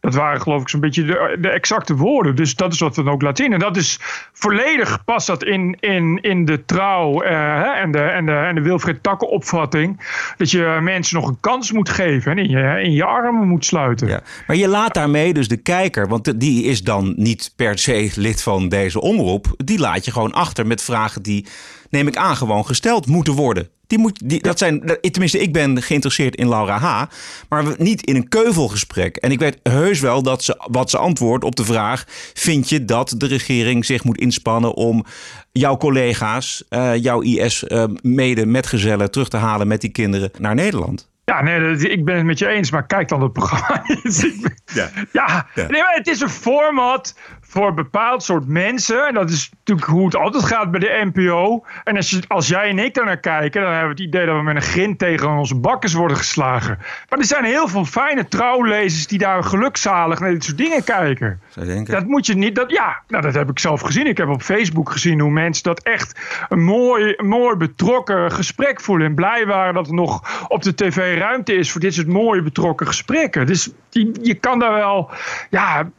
Dat 0.00 0.14
waren 0.14 0.40
geloof 0.40 0.62
ik 0.62 0.68
zo'n 0.68 0.80
beetje 0.80 1.04
de, 1.40 1.48
exacte 1.48 1.96
woorden. 1.96 2.36
Dus 2.36 2.54
dat 2.54 2.72
is 2.72 2.80
wat 2.80 2.96
we 2.96 3.02
dan 3.02 3.12
ook 3.12 3.22
laten 3.22 3.44
zien. 3.44 3.52
En 3.52 3.58
dat 3.58 3.76
is 3.76 3.98
volledig 4.32 5.04
past 5.04 5.26
dat 5.26 5.44
in, 5.44 5.76
in, 5.80 6.18
in 6.20 6.44
de 6.44 6.64
trouw 6.64 7.24
uh, 7.24 7.80
en, 7.80 7.90
de, 7.90 7.98
en, 7.98 8.26
de, 8.26 8.32
en 8.32 8.54
de 8.54 8.60
Wilfred 8.60 9.02
Takken 9.02 9.28
opvatting. 9.28 10.00
Dat 10.36 10.50
je 10.50 10.78
mensen 10.80 11.16
nog 11.20 11.28
een 11.28 11.40
kans 11.40 11.72
moet 11.72 11.88
geven 11.88 12.32
en 12.32 12.38
in 12.38 12.50
je, 12.50 12.82
in 12.82 12.92
je 12.92 13.04
armen 13.04 13.48
moet 13.48 13.64
sluiten. 13.64 14.08
Ja. 14.08 14.20
Maar 14.46 14.56
je 14.56 14.68
laat 14.68 14.94
daarmee 14.94 15.32
dus 15.32 15.48
de 15.48 15.62
kijker, 15.62 16.08
want 16.08 16.40
die 16.40 16.64
is 16.64 16.82
dan 16.82 17.12
niet 17.16 17.52
per 17.56 17.78
se 17.78 18.12
lid 18.14 18.42
van 18.42 18.68
deze 18.68 19.00
omroep. 19.00 19.46
Die 19.56 19.78
laat 19.78 20.04
je 20.04 20.12
gewoon 20.12 20.32
achter 20.32 20.66
met 20.66 20.82
vragen 20.82 21.22
die, 21.22 21.46
neem 21.92 22.06
ik 22.06 22.16
aan, 22.16 22.36
gewoon 22.36 22.66
gesteld 22.66 23.06
moeten 23.06 23.34
worden. 23.34 23.68
Die 23.86 23.98
moet, 23.98 24.20
die, 24.24 24.42
dat 24.42 24.58
zijn, 24.58 24.98
tenminste, 25.00 25.38
ik 25.38 25.52
ben 25.52 25.82
geïnteresseerd 25.82 26.36
in 26.36 26.48
Laura 26.48 26.78
H. 26.78 27.04
Maar 27.48 27.64
niet 27.78 28.06
in 28.06 28.16
een 28.16 28.28
keuvelgesprek. 28.28 29.16
En 29.16 29.30
ik 29.30 29.38
weet 29.38 29.58
heus 29.62 30.00
wel 30.00 30.22
dat 30.22 30.44
ze, 30.44 30.64
wat 30.70 30.90
ze 30.90 30.98
antwoordt 30.98 31.44
op 31.44 31.56
de 31.56 31.64
vraag: 31.64 32.04
vind 32.34 32.68
je 32.68 32.84
dat 32.84 33.14
de 33.16 33.26
regering 33.26 33.84
zich 33.84 34.04
moet 34.04 34.18
inspannen 34.18 34.74
om 34.74 35.04
jouw 35.52 35.76
collega's, 35.76 36.64
uh, 36.70 36.96
jouw 36.96 37.20
IS-mede-metgezellen 37.20 39.10
terug 39.10 39.28
te 39.28 39.36
halen 39.36 39.68
met 39.68 39.80
die 39.80 39.90
kinderen 39.90 40.30
naar 40.38 40.54
Nederland? 40.54 41.10
Ja, 41.24 41.42
nee, 41.42 41.76
ik 41.76 42.04
ben 42.04 42.16
het 42.16 42.24
met 42.24 42.38
je 42.38 42.46
eens, 42.46 42.70
maar 42.70 42.86
kijk 42.86 43.08
dan 43.08 43.22
het 43.22 43.32
programma. 43.32 43.82
ja, 44.74 44.90
ja. 45.12 45.46
ja. 45.54 45.66
Nee, 45.68 45.82
maar 45.82 45.94
het 45.94 46.06
is 46.06 46.20
een 46.20 46.28
format 46.28 47.18
voor 47.52 47.68
een 47.68 47.74
bepaald 47.74 48.22
soort 48.22 48.46
mensen. 48.46 49.06
En 49.06 49.14
dat 49.14 49.30
is 49.30 49.50
natuurlijk 49.58 49.86
hoe 49.86 50.04
het 50.04 50.16
altijd 50.16 50.44
gaat 50.44 50.70
bij 50.70 50.80
de 50.80 51.10
NPO. 51.12 51.64
En 51.84 51.96
als, 51.96 52.10
je, 52.10 52.22
als 52.28 52.48
jij 52.48 52.68
en 52.68 52.78
ik 52.78 52.94
daar 52.94 53.04
naar 53.04 53.20
kijken, 53.20 53.62
dan 53.62 53.70
hebben 53.70 53.96
we 53.96 54.02
het 54.02 54.12
idee 54.12 54.26
dat 54.26 54.36
we 54.36 54.42
met 54.42 54.56
een 54.56 54.62
grind 54.62 54.98
tegen 54.98 55.28
onze 55.28 55.54
bakkers 55.54 55.92
worden 55.92 56.16
geslagen. 56.16 56.78
Maar 57.08 57.18
er 57.18 57.24
zijn 57.24 57.44
heel 57.44 57.68
veel 57.68 57.84
fijne 57.84 58.28
trouwlezers 58.28 59.06
die 59.06 59.18
daar 59.18 59.44
gelukzalig 59.44 60.20
naar 60.20 60.30
dit 60.30 60.44
soort 60.44 60.58
dingen 60.58 60.84
kijken. 60.84 61.40
Dat 61.84 62.06
moet 62.06 62.26
je 62.26 62.34
niet. 62.34 62.54
Dat, 62.54 62.70
ja, 62.70 63.02
nou, 63.08 63.22
dat 63.22 63.34
heb 63.34 63.50
ik 63.50 63.58
zelf 63.58 63.80
gezien. 63.80 64.06
Ik 64.06 64.16
heb 64.16 64.28
op 64.28 64.42
Facebook 64.42 64.90
gezien 64.90 65.20
hoe 65.20 65.30
mensen 65.30 65.62
dat 65.62 65.82
echt 65.82 66.20
een 66.48 66.64
mooi, 66.64 67.14
mooi 67.16 67.56
betrokken 67.56 68.32
gesprek 68.32 68.80
voelen. 68.80 69.06
En 69.06 69.14
blij 69.14 69.46
waren 69.46 69.74
dat 69.74 69.86
er 69.86 69.94
nog 69.94 70.46
op 70.48 70.62
de 70.62 70.74
tv 70.74 71.18
ruimte 71.18 71.54
is 71.54 71.72
voor 71.72 71.80
dit 71.80 71.94
soort 71.94 72.06
mooie 72.06 72.42
betrokken 72.42 72.86
gesprekken. 72.86 73.46
Dus 73.46 73.70
je, 73.90 74.14
je 74.22 74.34
kan 74.34 74.58
daar 74.58 74.72
wel. 74.72 75.10
Ja, 75.50 75.90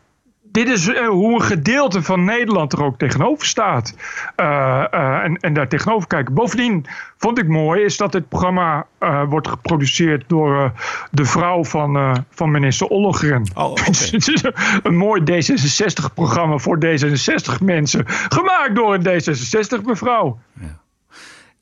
dit 0.54 0.68
is 0.68 0.88
uh, 0.88 1.08
hoe 1.08 1.34
een 1.34 1.42
gedeelte 1.42 2.04
van 2.04 2.24
Nederland 2.24 2.74
er 2.74 2.84
ook 2.84 2.98
tegenover 2.98 3.46
staat. 3.46 3.94
Uh, 4.38 4.86
uh, 4.94 5.24
en, 5.24 5.38
en 5.38 5.54
daar 5.54 5.68
tegenover 5.68 6.08
kijken. 6.08 6.34
Bovendien 6.34 6.86
vond 7.18 7.38
ik 7.38 7.48
mooi 7.48 7.84
is 7.84 7.98
dat 7.98 8.12
dit 8.12 8.30
programma 8.30 8.86
wordt 9.30 9.48
geproduceerd 9.48 10.24
door 10.28 10.72
de 11.12 11.26
vrouw 11.26 11.64
van, 11.64 12.26
van 12.30 12.52
minister 12.52 12.88
Ollogren. 12.88 13.52
Oh, 13.56 13.64
okay. 13.72 13.84
het 13.86 14.28
is 14.28 14.44
een 14.84 14.96
mooi 14.96 15.22
D66-programma 15.22 16.58
voor 16.58 16.78
D66 16.86 17.64
mensen. 17.64 18.04
Gemaakt 18.08 18.76
door 18.76 18.94
een 18.94 19.04
D66 19.04 19.86
mevrouw. 19.86 20.40
Ja. 20.60 20.82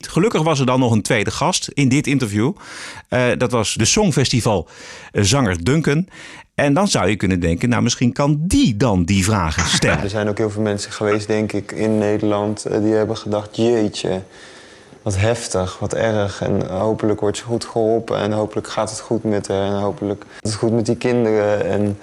Gelukkig 0.08 0.42
was 0.42 0.60
er 0.60 0.66
dan 0.66 0.80
nog 0.80 0.92
een 0.92 1.02
tweede 1.02 1.32
gast 1.32 1.68
in 1.68 1.90
dit 1.90 2.08
interview. 2.08 2.54
Uh, 3.10 3.26
dat 3.38 3.52
was 3.52 3.74
de 3.74 3.86
Songfestival 3.86 4.70
zanger 5.12 5.64
Duncan. 5.64 6.08
En 6.55 6.74
dan 6.74 6.88
zou 6.88 7.10
je 7.10 7.15
kunnen 7.15 7.39
denken, 7.39 7.70
nou 7.70 7.84
misschien 7.84 8.13
kan 8.13 8.39
die 8.41 8.77
dan 8.77 9.03
die 9.03 9.24
vragen 9.24 9.65
stellen. 9.65 10.03
Er 10.03 10.10
zijn 10.10 10.29
ook 10.29 10.38
heel 10.38 10.50
veel 10.50 10.62
mensen 10.62 10.91
geweest, 10.91 11.27
denk 11.27 11.51
ik, 11.51 11.72
in 11.72 11.98
Nederland... 11.98 12.65
die 12.81 12.93
hebben 12.93 13.17
gedacht, 13.17 13.55
jeetje, 13.55 14.22
wat 15.01 15.17
heftig, 15.17 15.79
wat 15.79 15.93
erg. 15.93 16.41
En 16.41 16.67
hopelijk 16.70 17.20
wordt 17.20 17.38
ze 17.38 17.43
goed 17.43 17.65
geholpen 17.65 18.17
en 18.17 18.31
hopelijk 18.31 18.67
gaat 18.67 18.89
het 18.89 19.00
goed 19.00 19.24
met 19.24 19.48
haar... 19.48 19.65
en 19.65 19.79
hopelijk 19.79 20.25
gaat 20.34 20.51
het 20.51 20.55
goed 20.55 20.72
met 20.72 20.86
die 20.86 20.98
kinderen. 20.98 21.65
En 21.65 21.98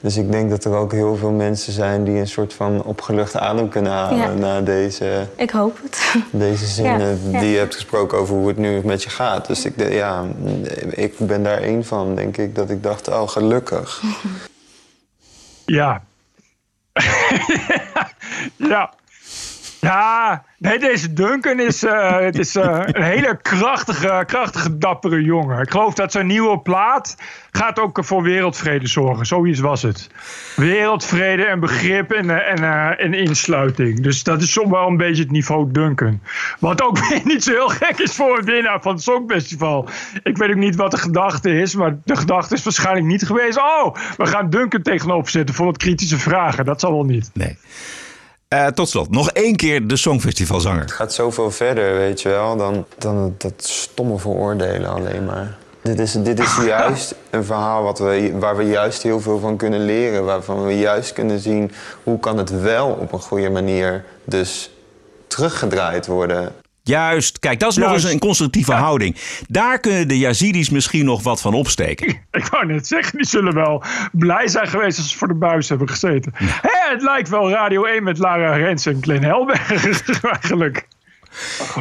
dus 0.00 0.16
ik 0.16 0.32
denk 0.32 0.50
dat 0.50 0.64
er 0.64 0.74
ook 0.74 0.92
heel 0.92 1.16
veel 1.16 1.30
mensen 1.30 1.72
zijn 1.72 2.04
die 2.04 2.18
een 2.18 2.28
soort 2.28 2.54
van 2.54 2.82
opgeluchte 2.82 3.40
adem 3.40 3.68
kunnen 3.68 3.92
halen 3.92 4.18
ja. 4.18 4.32
na 4.32 4.60
deze. 4.60 5.26
Ik 5.36 5.50
hoop 5.50 5.78
het. 5.82 6.14
Deze 6.30 6.66
zinnen 6.80 7.20
ja, 7.24 7.30
ja. 7.30 7.40
die 7.40 7.50
je 7.50 7.58
hebt 7.58 7.74
gesproken 7.74 8.18
over 8.18 8.34
hoe 8.34 8.48
het 8.48 8.56
nu 8.56 8.80
met 8.84 9.02
je 9.02 9.10
gaat. 9.10 9.46
Dus 9.46 9.64
ik, 9.64 9.90
ja, 9.90 10.24
ik 10.90 11.18
ben 11.18 11.42
daar 11.42 11.58
één 11.58 11.84
van, 11.84 12.14
denk 12.14 12.36
ik, 12.36 12.54
dat 12.54 12.70
ik 12.70 12.82
dacht, 12.82 13.08
oh, 13.08 13.28
gelukkig. 13.28 14.02
Ja. 15.64 16.02
ja. 18.56 18.92
Ja, 19.80 20.44
nee, 20.58 20.78
deze 20.78 21.12
Duncan 21.12 21.60
is, 21.60 21.84
uh, 21.84 22.18
het 22.28 22.38
is 22.38 22.56
uh, 22.56 22.80
een 22.82 23.02
hele 23.02 23.38
krachtige, 23.42 24.22
krachtige, 24.26 24.78
dappere 24.78 25.22
jongen. 25.22 25.60
Ik 25.60 25.70
geloof 25.70 25.94
dat 25.94 26.12
zijn 26.12 26.26
nieuwe 26.26 26.58
plaat 26.58 27.16
gaat 27.50 27.78
ook 27.78 28.04
voor 28.04 28.22
wereldvrede 28.22 28.86
zorgen. 28.86 29.26
Zoiets 29.26 29.60
was 29.60 29.82
het. 29.82 30.10
Wereldvrede 30.56 31.44
en 31.44 31.60
begrip 31.60 32.12
en, 32.12 32.24
uh, 32.24 32.50
en, 32.50 32.98
en 32.98 33.14
insluiting. 33.14 34.00
Dus 34.00 34.22
dat 34.22 34.42
is 34.42 34.52
soms 34.52 34.70
wel 34.70 34.86
een 34.86 34.96
beetje 34.96 35.22
het 35.22 35.30
niveau 35.30 35.72
Duncan. 35.72 36.20
Wat 36.58 36.82
ook 36.82 36.98
weer 37.08 37.20
niet 37.24 37.44
zo 37.44 37.52
heel 37.52 37.68
gek 37.68 37.98
is 37.98 38.14
voor 38.14 38.38
een 38.38 38.44
winnaar 38.44 38.80
van 38.80 38.92
het 38.92 39.02
Songfestival. 39.02 39.88
Ik 40.22 40.36
weet 40.36 40.50
ook 40.50 40.56
niet 40.56 40.76
wat 40.76 40.90
de 40.90 40.98
gedachte 40.98 41.60
is, 41.60 41.74
maar 41.74 41.98
de 42.04 42.16
gedachte 42.16 42.54
is 42.54 42.62
waarschijnlijk 42.62 43.06
niet 43.06 43.26
geweest. 43.26 43.58
Oh, 43.58 43.94
we 44.16 44.26
gaan 44.26 44.50
Duncan 44.50 44.82
tegenover 44.82 45.30
zetten 45.30 45.54
voor 45.54 45.66
wat 45.66 45.76
kritische 45.76 46.18
vragen. 46.18 46.64
Dat 46.64 46.80
zal 46.80 46.92
wel 46.92 47.04
niet. 47.04 47.30
Nee. 47.34 47.58
Uh, 48.54 48.66
tot 48.66 48.88
slot, 48.88 49.10
nog 49.10 49.30
één 49.30 49.56
keer 49.56 49.86
de 49.86 49.96
Songfestivalzanger. 49.96 50.80
Het 50.80 50.92
gaat 50.92 51.14
zoveel 51.14 51.50
verder, 51.50 51.96
weet 51.96 52.22
je 52.22 52.28
wel, 52.28 52.56
dan, 52.56 52.86
dan 52.98 53.34
dat 53.38 53.52
stomme 53.56 54.18
veroordelen 54.18 54.90
alleen 54.90 55.24
maar. 55.24 55.56
Dit 55.82 55.98
is, 55.98 56.12
dit 56.12 56.38
is 56.38 56.56
juist 56.64 57.14
een 57.30 57.44
verhaal 57.44 57.82
wat 57.82 57.98
we, 57.98 58.36
waar 58.38 58.56
we 58.56 58.62
juist 58.62 59.02
heel 59.02 59.20
veel 59.20 59.38
van 59.38 59.56
kunnen 59.56 59.84
leren. 59.84 60.24
Waarvan 60.24 60.64
we 60.64 60.78
juist 60.78 61.12
kunnen 61.12 61.38
zien 61.40 61.72
hoe 62.02 62.18
kan 62.18 62.38
het 62.38 62.60
wel 62.60 62.88
op 62.88 63.12
een 63.12 63.20
goede 63.20 63.50
manier 63.50 64.04
dus 64.24 64.70
teruggedraaid 65.26 66.06
worden. 66.06 66.52
Juist, 66.88 67.38
kijk, 67.38 67.60
dat 67.60 67.70
is 67.70 67.76
Juist. 67.76 67.92
nog 67.92 68.02
eens 68.02 68.12
een 68.12 68.18
constructieve 68.18 68.72
ja. 68.72 68.78
houding. 68.78 69.16
Daar 69.48 69.80
kunnen 69.80 70.08
de 70.08 70.18
Yazidis 70.18 70.70
misschien 70.70 71.04
nog 71.04 71.22
wat 71.22 71.40
van 71.40 71.54
opsteken. 71.54 72.06
Ik 72.30 72.46
wou 72.46 72.66
net 72.66 72.86
zeggen, 72.86 73.16
die 73.16 73.26
zullen 73.26 73.54
wel 73.54 73.82
blij 74.12 74.48
zijn 74.48 74.68
geweest 74.68 74.98
als 74.98 75.10
ze 75.10 75.16
voor 75.16 75.28
de 75.28 75.34
buis 75.34 75.68
hebben 75.68 75.88
gezeten. 75.88 76.32
Ja. 76.38 76.46
Het 76.62 77.02
lijkt 77.02 77.28
wel 77.28 77.50
Radio 77.50 77.84
1 77.84 78.02
met 78.02 78.18
Lara 78.18 78.56
Rens 78.56 78.86
en 78.86 78.98
Glenn 79.00 79.24
Helberg 79.24 80.22
eigenlijk. 80.40 80.86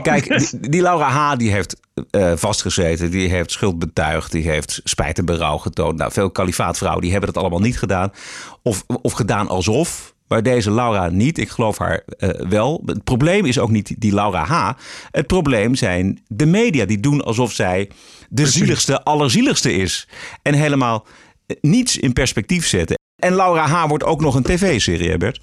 Kijk, 0.01 0.37
die, 0.37 0.69
die 0.69 0.81
Laura 0.81 1.09
H. 1.09 1.35
die 1.35 1.51
heeft 1.51 1.79
eh, 2.11 2.31
vastgezeten, 2.35 3.11
die 3.11 3.29
heeft 3.29 3.51
schuld 3.51 3.79
betuigd, 3.79 4.31
die 4.31 4.49
heeft 4.49 4.81
spijt 4.83 5.17
en 5.17 5.25
berouw 5.25 5.57
getoond. 5.57 5.97
Nou, 5.97 6.11
veel 6.11 6.31
kalifaatvrouwen 6.31 7.01
die 7.01 7.11
hebben 7.11 7.33
dat 7.33 7.41
allemaal 7.41 7.59
niet 7.59 7.79
gedaan. 7.79 8.11
Of, 8.61 8.83
of 9.01 9.13
gedaan 9.13 9.47
alsof. 9.47 10.15
Maar 10.27 10.43
deze 10.43 10.71
Laura 10.71 11.09
niet. 11.09 11.37
Ik 11.37 11.49
geloof 11.49 11.77
haar 11.77 12.03
eh, 12.17 12.29
wel. 12.29 12.81
Het 12.85 13.03
probleem 13.03 13.45
is 13.45 13.59
ook 13.59 13.69
niet 13.69 13.95
die 13.97 14.13
Laura 14.13 14.45
H. 14.45 14.71
Het 15.11 15.27
probleem 15.27 15.75
zijn 15.75 16.19
de 16.27 16.45
media. 16.45 16.85
Die 16.85 16.99
doen 16.99 17.23
alsof 17.23 17.51
zij 17.51 17.89
de 18.29 18.45
zieligste, 18.45 19.03
allerzieligste 19.03 19.73
is. 19.73 20.07
En 20.41 20.53
helemaal 20.53 21.05
niets 21.61 21.97
in 21.97 22.13
perspectief 22.13 22.67
zetten. 22.67 22.97
En 23.21 23.35
Laura 23.35 23.67
H. 23.67 23.87
wordt 23.87 24.03
ook 24.03 24.21
nog 24.21 24.35
een 24.35 24.43
tv-serie, 24.43 25.17
Bert? 25.17 25.41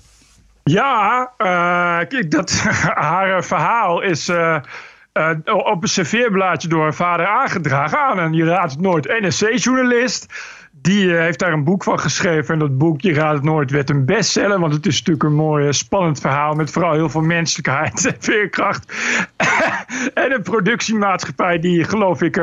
Ja, 0.65 1.33
eh, 1.37 2.09
kijk, 2.09 2.31
dat, 2.31 2.53
haar 2.95 3.45
verhaal 3.45 4.01
is 4.01 4.29
eh, 4.29 4.57
eh, 5.13 5.31
op 5.45 5.83
een 5.83 5.89
serveerblaadje 5.89 6.69
door 6.69 6.83
haar 6.83 6.95
vader 6.95 7.27
aangedragen 7.27 7.99
aan 7.99 8.19
een 8.19 8.33
Je 8.33 8.45
raadt 8.45 8.73
het 8.73 8.81
nooit 8.81 9.21
NSC-journalist. 9.21 10.27
Die 10.83 11.11
heeft 11.11 11.39
daar 11.39 11.53
een 11.53 11.65
boek 11.65 11.83
van 11.83 11.99
geschreven. 11.99 12.55
En 12.55 12.61
dat 12.61 12.79
boek, 12.79 13.01
Je 13.01 13.15
raadt 13.15 13.35
het 13.35 13.45
nooit, 13.45 13.71
werd 13.71 13.91
een 13.91 14.05
bestseller. 14.05 14.61
Want 14.61 14.73
het 14.73 14.87
is 14.87 14.99
natuurlijk 14.99 15.25
een 15.25 15.35
mooi, 15.35 15.73
spannend 15.73 16.21
verhaal. 16.21 16.55
Met 16.55 16.71
vooral 16.71 16.93
heel 16.93 17.09
veel 17.09 17.21
menselijkheid 17.21 18.05
en 18.07 18.17
veerkracht. 18.19 18.93
en 20.15 20.33
een 20.33 20.43
productiemaatschappij 20.43 21.59
die, 21.59 21.85
geloof 21.85 22.23
ik, 22.23 22.41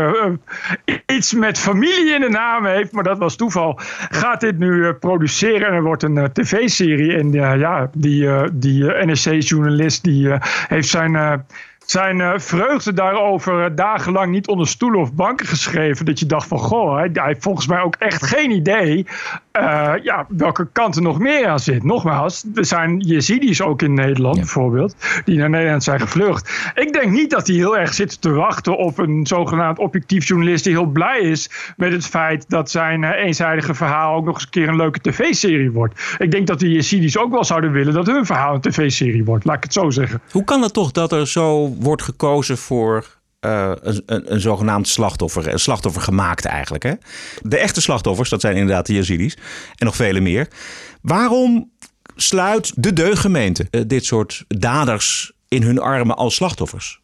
iets 1.06 1.34
met 1.34 1.60
familie 1.60 2.14
in 2.14 2.22
de 2.22 2.30
naam 2.30 2.66
heeft. 2.66 2.92
Maar 2.92 3.04
dat 3.04 3.18
was 3.18 3.36
toeval. 3.36 3.74
Gaat 4.10 4.42
dit 4.42 4.58
nu 4.58 4.94
produceren. 4.94 5.68
En 5.68 5.74
er 5.74 5.84
wordt 5.84 6.04
een 6.04 6.30
tv-serie. 6.34 7.18
En 7.18 7.32
ja, 7.32 7.90
die, 7.94 8.30
die 8.54 8.84
NSC-journalist 8.84 10.04
die 10.04 10.36
heeft 10.68 10.88
zijn 10.88 11.44
zijn 11.86 12.20
uh, 12.20 12.32
vreugde 12.36 12.94
daarover 12.94 13.66
uh, 13.66 13.76
dagenlang 13.76 14.32
niet 14.32 14.48
onder 14.48 14.68
stoelen 14.68 15.00
of 15.00 15.14
banken 15.14 15.48
geschreven. 15.48 16.06
Dat 16.06 16.20
je 16.20 16.26
dacht 16.26 16.48
van, 16.48 16.60
goh, 16.60 16.96
hij, 16.96 17.10
hij 17.14 17.26
heeft 17.26 17.44
volgens 17.44 17.68
mij 17.68 17.82
ook 17.82 17.96
echt 17.96 18.26
geen 18.26 18.52
idee 18.52 19.06
uh, 19.60 19.94
ja, 20.04 20.26
welke 20.30 20.68
kant 20.72 20.96
er 20.96 21.02
nog 21.02 21.20
meer 21.20 21.48
aan 21.48 21.60
zit. 21.60 21.84
Nogmaals, 21.84 22.46
er 22.56 22.66
zijn 22.66 23.00
Jezidis 23.00 23.62
ook 23.62 23.82
in 23.82 23.94
Nederland 23.94 24.36
bijvoorbeeld, 24.36 24.96
die 25.26 25.38
naar 25.38 25.50
Nederland 25.50 25.84
zijn 25.84 26.00
gevlucht. 26.00 26.72
Ik 26.76 26.94
denk 26.94 27.12
niet 27.12 27.32
dat 27.32 27.48
hij 27.48 27.56
heel 27.56 27.78
erg 27.78 27.94
zit 27.94 28.22
te 28.22 28.32
wachten 28.32 28.78
op 28.78 28.98
een 28.98 29.28
zogenaamd 29.28 29.80
objectief 29.80 30.28
journalist 30.28 30.64
die 30.64 30.74
heel 30.74 30.86
blij 30.86 31.20
is 31.20 31.74
met 31.78 31.92
het 31.92 32.06
feit 32.06 32.50
dat 32.50 32.72
zijn 32.72 33.04
eenzijdige 33.04 33.74
verhaal 33.74 34.16
ook 34.16 34.26
nog 34.26 34.34
eens 34.34 34.44
een 34.44 34.50
keer 34.50 34.68
een 34.68 34.76
leuke 34.76 35.00
tv-serie 35.00 35.72
wordt. 35.72 36.16
Ik 36.18 36.32
denk 36.32 36.48
dat 36.48 36.60
de 36.60 36.72
Jezidis 36.72 37.18
ook 37.18 37.32
wel 37.32 37.44
zouden 37.44 37.72
willen 37.72 37.94
dat 37.94 38.08
hun 38.08 38.26
verhaal 38.26 38.54
een 38.54 38.62
tv-serie 38.62 39.24
wordt, 39.24 39.46
laat 39.46 39.56
ik 39.56 39.64
het 39.64 39.74
zo 39.74 39.90
zeggen. 39.90 40.22
Hoe 40.32 40.44
kan 40.44 40.62
het 40.62 40.74
toch 40.74 40.92
dat 40.92 41.12
er 41.12 41.28
zo 41.28 41.71
wordt 41.80 42.02
gekozen 42.02 42.58
voor 42.58 43.20
uh, 43.46 43.72
een, 43.82 44.04
een, 44.06 44.34
een, 44.34 44.42
zogenaamd 44.42 44.88
slachtoffer. 44.88 45.48
Een 45.48 45.60
slachtoffer 45.60 46.02
gemaakt 46.02 46.46
eigenlijk. 46.46 46.84
Hè? 46.84 46.94
De 47.42 47.58
echte 47.58 47.82
slachtoffers, 47.82 48.30
dat 48.30 48.42
zijn 48.42 48.56
inderdaad 48.56 48.86
de 48.86 48.94
Yazidis. 48.94 49.38
En 49.76 49.86
nog 49.86 49.96
vele 49.96 50.20
meer. 50.20 50.48
Waarom 51.02 51.72
sluit 52.16 52.72
de 52.76 52.94
deugdgemeente 52.94 53.68
uh, 53.72 53.82
dit 53.88 54.06
soort 54.06 54.46
daders 54.48 55.32
in 55.48 55.64
hun 55.64 55.80
armen 55.80 56.16
als 56.16 56.36
slachtoffers? 56.36 57.01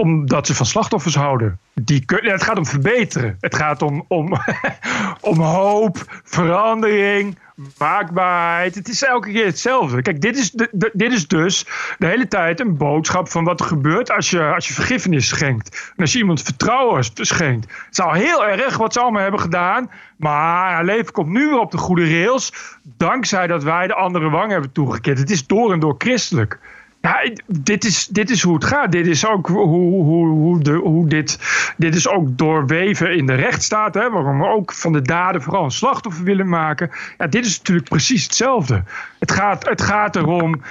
Omdat 0.00 0.46
ze 0.46 0.54
van 0.54 0.66
slachtoffers 0.66 1.14
houden. 1.14 1.58
Die 1.74 2.02
het 2.06 2.42
gaat 2.42 2.58
om 2.58 2.66
verbeteren. 2.66 3.36
Het 3.40 3.54
gaat 3.54 3.82
om, 3.82 4.04
om, 4.08 4.36
om 5.30 5.40
hoop, 5.40 6.20
verandering, 6.24 7.38
maakbaarheid. 7.78 8.74
Het 8.74 8.88
is 8.88 9.02
elke 9.02 9.32
keer 9.32 9.44
hetzelfde. 9.44 10.02
Kijk, 10.02 10.20
dit 10.20 10.36
is, 10.36 10.50
de, 10.50 10.90
dit 10.92 11.12
is 11.12 11.28
dus 11.28 11.66
de 11.98 12.06
hele 12.06 12.28
tijd 12.28 12.60
een 12.60 12.76
boodschap 12.76 13.28
van 13.28 13.44
wat 13.44 13.60
er 13.60 13.66
gebeurt 13.66 14.10
als 14.10 14.30
je, 14.30 14.52
als 14.54 14.68
je 14.68 14.74
vergiffenis 14.74 15.28
schenkt. 15.28 15.92
En 15.96 16.02
als 16.02 16.12
je 16.12 16.18
iemand 16.18 16.42
vertrouwen 16.42 17.04
schenkt. 17.14 17.70
Het 17.70 17.86
is 17.90 18.00
al 18.00 18.12
heel 18.12 18.46
erg 18.46 18.76
wat 18.76 18.92
ze 18.92 19.00
allemaal 19.00 19.22
hebben 19.22 19.40
gedaan. 19.40 19.90
Maar 20.16 20.72
haar 20.72 20.84
leven 20.84 21.12
komt 21.12 21.28
nu 21.28 21.48
weer 21.48 21.60
op 21.60 21.70
de 21.70 21.78
goede 21.78 22.08
rails. 22.08 22.52
Dankzij 22.96 23.46
dat 23.46 23.62
wij 23.62 23.86
de 23.86 23.94
andere 23.94 24.30
wang 24.30 24.50
hebben 24.50 24.72
toegekend. 24.72 25.18
Het 25.18 25.30
is 25.30 25.46
door 25.46 25.72
en 25.72 25.80
door 25.80 25.94
christelijk. 25.98 26.58
Dit 27.46 27.84
is, 27.84 28.06
dit 28.06 28.30
is 28.30 28.42
hoe 28.42 28.54
het 28.54 28.64
gaat. 28.64 28.92
Dit 28.92 29.06
is 29.06 29.26
ook 29.26 29.46
hoe, 29.46 29.66
hoe, 29.66 30.26
hoe, 30.28 30.62
de, 30.62 30.72
hoe 30.72 31.08
dit, 31.08 31.38
dit 31.76 31.94
is 31.94 32.08
ook 32.08 32.38
doorweven 32.38 33.16
in 33.16 33.26
de 33.26 33.34
rechtsstaat. 33.34 33.94
Hè, 33.94 34.10
waarom 34.10 34.38
we 34.38 34.46
ook 34.46 34.72
van 34.72 34.92
de 34.92 35.02
daden 35.02 35.42
vooral 35.42 35.64
een 35.64 35.70
slachtoffer 35.70 36.24
willen 36.24 36.48
maken. 36.48 36.90
Ja, 37.18 37.26
dit 37.26 37.46
is 37.46 37.58
natuurlijk 37.58 37.88
precies 37.88 38.22
hetzelfde. 38.22 38.82
Het 39.18 39.32
gaat, 39.32 39.68
het 39.68 39.82
gaat 39.82 40.16
erom 40.16 40.54
uh, 40.54 40.62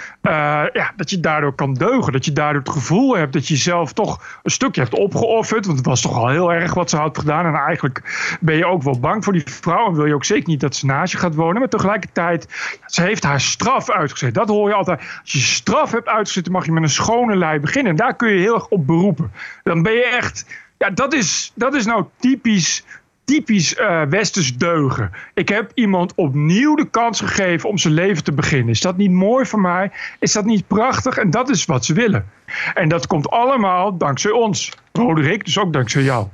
ja, 0.73 0.91
dat 0.95 1.09
je 1.09 1.19
daardoor 1.19 1.53
kan 1.53 1.73
deugen. 1.73 2.13
Dat 2.13 2.25
je 2.25 2.33
daardoor 2.33 2.61
het 2.61 2.71
gevoel 2.71 3.17
hebt 3.17 3.33
dat 3.33 3.47
je 3.47 3.53
jezelf 3.53 3.93
toch 3.93 4.39
een 4.43 4.51
stukje 4.51 4.81
hebt 4.81 4.93
opgeofferd. 4.93 5.65
Want 5.65 5.77
het 5.77 5.87
was 5.87 6.01
toch 6.01 6.17
al 6.17 6.29
heel 6.29 6.53
erg 6.53 6.73
wat 6.73 6.89
ze 6.89 6.97
had 6.97 7.17
gedaan. 7.17 7.45
En 7.45 7.55
eigenlijk 7.55 8.37
ben 8.39 8.55
je 8.55 8.65
ook 8.65 8.83
wel 8.83 8.99
bang 8.99 9.23
voor 9.23 9.33
die 9.33 9.43
vrouw. 9.45 9.87
En 9.87 9.93
wil 9.93 10.05
je 10.05 10.13
ook 10.13 10.25
zeker 10.25 10.49
niet 10.49 10.59
dat 10.59 10.75
ze 10.75 10.85
naast 10.85 11.11
je 11.11 11.17
gaat 11.17 11.35
wonen. 11.35 11.59
Maar 11.59 11.69
tegelijkertijd, 11.69 12.47
ze 12.85 13.01
heeft 13.01 13.23
haar 13.23 13.41
straf 13.41 13.89
uitgezet. 13.89 14.33
Dat 14.33 14.47
hoor 14.47 14.69
je 14.69 14.75
altijd. 14.75 14.99
Als 14.99 15.31
je 15.31 15.39
straf 15.39 15.91
hebt 15.91 16.07
uitgezet 16.07 16.19
uitzitten, 16.21 16.51
mag 16.51 16.65
je 16.65 16.71
met 16.71 16.83
een 16.83 16.89
schone 16.89 17.35
lei 17.35 17.59
beginnen. 17.59 17.91
En 17.91 17.97
daar 17.97 18.15
kun 18.15 18.29
je 18.29 18.39
heel 18.39 18.55
erg 18.55 18.67
op 18.67 18.87
beroepen. 18.87 19.31
Dan 19.63 19.81
ben 19.83 19.93
je 19.93 20.05
echt. 20.05 20.45
Ja, 20.77 20.89
dat 20.89 21.13
is, 21.13 21.51
dat 21.55 21.73
is 21.73 21.85
nou 21.85 22.05
typisch 22.19 22.83
typisch 23.23 23.77
uh, 23.77 24.01
westers 24.09 24.57
deugen. 24.57 25.11
Ik 25.33 25.49
heb 25.49 25.71
iemand 25.73 26.15
opnieuw 26.15 26.75
de 26.75 26.89
kans 26.89 27.19
gegeven 27.19 27.69
om 27.69 27.77
zijn 27.77 27.93
leven 27.93 28.23
te 28.23 28.31
beginnen. 28.31 28.69
Is 28.69 28.81
dat 28.81 28.97
niet 28.97 29.11
mooi 29.11 29.45
voor 29.45 29.61
mij? 29.61 29.91
Is 30.19 30.31
dat 30.31 30.45
niet 30.45 30.67
prachtig? 30.67 31.17
En 31.17 31.29
dat 31.29 31.49
is 31.49 31.65
wat 31.65 31.85
ze 31.85 31.93
willen. 31.93 32.25
En 32.73 32.89
dat 32.89 33.07
komt 33.07 33.29
allemaal 33.29 33.97
dankzij 33.97 34.31
ons. 34.31 34.71
Roderick, 34.91 35.45
dus 35.45 35.59
ook 35.59 35.73
dankzij 35.73 36.01
jou. 36.01 36.27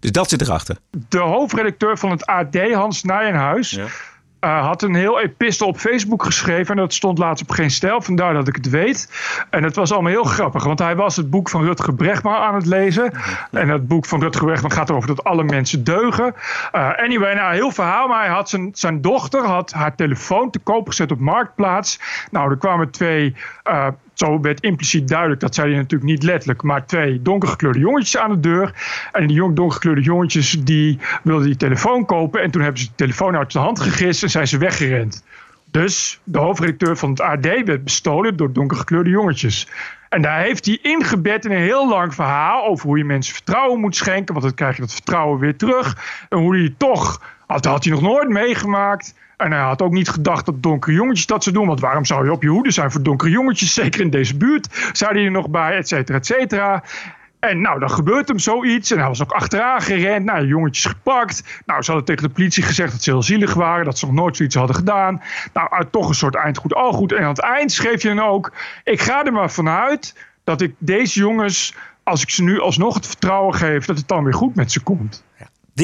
Dus 0.00 0.12
dat 0.12 0.28
zit 0.28 0.40
erachter. 0.40 0.76
De 1.08 1.18
hoofdredacteur 1.18 1.98
van 1.98 2.10
het 2.10 2.26
AD, 2.26 2.72
Hans 2.72 3.02
Nijenhuis. 3.02 3.70
Ja 3.70 3.86
uh, 4.40 4.66
had 4.66 4.82
een 4.82 4.94
heel 4.94 5.20
epistel 5.20 5.66
op 5.66 5.78
Facebook 5.78 6.24
geschreven. 6.24 6.74
En 6.74 6.80
dat 6.80 6.94
stond 6.94 7.18
laatst 7.18 7.42
op 7.42 7.50
geen 7.50 7.70
stijl, 7.70 8.00
vandaar 8.00 8.34
dat 8.34 8.48
ik 8.48 8.54
het 8.54 8.68
weet. 8.68 9.08
En 9.50 9.62
het 9.62 9.76
was 9.76 9.92
allemaal 9.92 10.10
heel 10.10 10.24
grappig, 10.24 10.64
want 10.64 10.78
hij 10.78 10.96
was 10.96 11.16
het 11.16 11.30
boek 11.30 11.48
van 11.48 11.64
Rutger 11.64 11.94
Bregma 11.94 12.38
aan 12.38 12.54
het 12.54 12.66
lezen. 12.66 13.12
En 13.50 13.68
het 13.68 13.88
boek 13.88 14.06
van 14.06 14.20
Rutger 14.20 14.44
Bregma 14.44 14.68
gaat 14.68 14.88
erover 14.88 15.08
dat 15.08 15.24
alle 15.24 15.44
mensen 15.44 15.84
deugen. 15.84 16.34
Uh, 16.72 16.96
anyway, 16.96 17.34
nou, 17.34 17.54
heel 17.54 17.70
verhaal, 17.70 18.08
maar 18.08 18.24
hij 18.24 18.34
had 18.34 18.48
zijn, 18.48 18.70
zijn 18.72 19.00
dochter 19.00 19.44
had 19.44 19.72
haar 19.72 19.94
telefoon 19.94 20.50
te 20.50 20.58
koop 20.58 20.88
gezet 20.88 21.12
op 21.12 21.18
Marktplaats. 21.18 22.00
Nou, 22.30 22.50
er 22.50 22.56
kwamen 22.56 22.90
twee 22.90 23.36
uh, 23.70 23.86
zo 24.20 24.40
werd 24.40 24.60
impliciet 24.60 25.08
duidelijk, 25.08 25.40
dat 25.40 25.54
zei 25.54 25.68
hij 25.68 25.76
natuurlijk 25.76 26.10
niet 26.10 26.22
letterlijk, 26.22 26.62
maar 26.62 26.86
twee 26.86 27.22
donkergekleurde 27.22 27.78
jongetjes 27.78 28.16
aan 28.16 28.30
de 28.30 28.40
deur. 28.40 28.74
En 29.12 29.26
die 29.26 29.36
jong, 29.36 29.56
donkergekleurde 29.56 30.02
jongetjes 30.02 30.50
die 30.64 30.98
wilden 31.22 31.46
die 31.46 31.56
telefoon 31.56 32.04
kopen. 32.04 32.42
En 32.42 32.50
toen 32.50 32.62
hebben 32.62 32.80
ze 32.80 32.86
de 32.86 32.94
telefoon 32.94 33.36
uit 33.36 33.52
de 33.52 33.58
hand 33.58 33.80
gegist 33.80 34.22
en 34.22 34.30
zijn 34.30 34.48
ze 34.48 34.58
weggerend. 34.58 35.24
Dus 35.70 36.20
de 36.24 36.38
hoofdredacteur 36.38 36.96
van 36.96 37.10
het 37.10 37.20
AD 37.20 37.46
werd 37.64 37.84
bestolen 37.84 38.36
door 38.36 38.52
donkergekleurde 38.52 39.10
jongetjes. 39.10 39.68
En 40.08 40.22
daar 40.22 40.40
heeft 40.40 40.66
hij 40.66 40.78
ingebed 40.82 41.44
in 41.44 41.50
een 41.50 41.62
heel 41.62 41.88
lang 41.88 42.14
verhaal 42.14 42.66
over 42.66 42.86
hoe 42.86 42.98
je 42.98 43.04
mensen 43.04 43.34
vertrouwen 43.34 43.80
moet 43.80 43.96
schenken. 43.96 44.34
Want 44.34 44.46
dan 44.46 44.54
krijg 44.54 44.74
je 44.74 44.82
dat 44.82 44.92
vertrouwen 44.92 45.38
weer 45.38 45.56
terug. 45.56 45.96
En 46.28 46.38
hoe 46.38 46.56
hij 46.56 46.74
toch, 46.78 47.22
dat 47.46 47.64
had 47.64 47.84
hij 47.84 47.92
nog 47.92 48.02
nooit 48.02 48.28
meegemaakt 48.28 49.14
en 49.40 49.52
hij 49.52 49.60
had 49.60 49.82
ook 49.82 49.92
niet 49.92 50.08
gedacht 50.08 50.46
dat 50.46 50.62
donkere 50.62 50.94
jongetjes 50.94 51.26
dat 51.26 51.44
ze 51.44 51.52
doen. 51.52 51.66
Want 51.66 51.80
waarom 51.80 52.04
zou 52.04 52.24
je 52.24 52.32
op 52.32 52.42
je 52.42 52.48
hoede 52.48 52.70
zijn 52.70 52.90
voor 52.90 53.02
donkere 53.02 53.30
jongetjes? 53.30 53.74
Zeker 53.74 54.00
in 54.00 54.10
deze 54.10 54.36
buurt. 54.36 54.90
Zou 54.92 55.12
hij 55.12 55.24
er 55.24 55.30
nog 55.30 55.50
bij, 55.50 55.76
et 55.76 55.88
cetera, 55.88 56.18
et 56.18 56.26
cetera. 56.26 56.82
En 57.38 57.60
nou, 57.60 57.78
dan 57.78 57.90
gebeurt 57.90 58.28
hem 58.28 58.38
zoiets. 58.38 58.90
En 58.90 58.98
hij 58.98 59.08
was 59.08 59.22
ook 59.22 59.32
achteraan 59.32 59.80
gerend. 59.80 60.24
Nou, 60.24 60.46
jongetjes 60.46 60.84
gepakt. 60.84 61.62
Nou, 61.66 61.82
ze 61.82 61.90
hadden 61.90 62.08
tegen 62.08 62.28
de 62.28 62.34
politie 62.34 62.62
gezegd 62.62 62.92
dat 62.92 63.02
ze 63.02 63.10
heel 63.10 63.22
zielig 63.22 63.54
waren. 63.54 63.84
Dat 63.84 63.98
ze 63.98 64.06
nog 64.06 64.14
nooit 64.14 64.36
zoiets 64.36 64.54
hadden 64.54 64.76
gedaan. 64.76 65.22
Nou, 65.52 65.84
toch 65.90 66.08
een 66.08 66.14
soort 66.14 66.34
eindgoed, 66.34 66.74
al 66.74 66.92
goed. 66.92 67.12
En 67.12 67.22
aan 67.22 67.28
het 67.28 67.40
eind 67.40 67.72
schreef 67.72 68.02
je 68.02 68.08
dan 68.08 68.20
ook... 68.20 68.52
Ik 68.84 69.00
ga 69.00 69.24
er 69.24 69.32
maar 69.32 69.50
vanuit 69.50 70.16
dat 70.44 70.60
ik 70.60 70.74
deze 70.78 71.20
jongens... 71.20 71.74
Als 72.02 72.22
ik 72.22 72.30
ze 72.30 72.42
nu 72.42 72.60
alsnog 72.60 72.94
het 72.94 73.06
vertrouwen 73.06 73.54
geef... 73.54 73.84
dat 73.84 73.96
het 73.96 74.08
dan 74.08 74.24
weer 74.24 74.34
goed 74.34 74.54
met 74.54 74.72
ze 74.72 74.80
komt. 74.80 75.24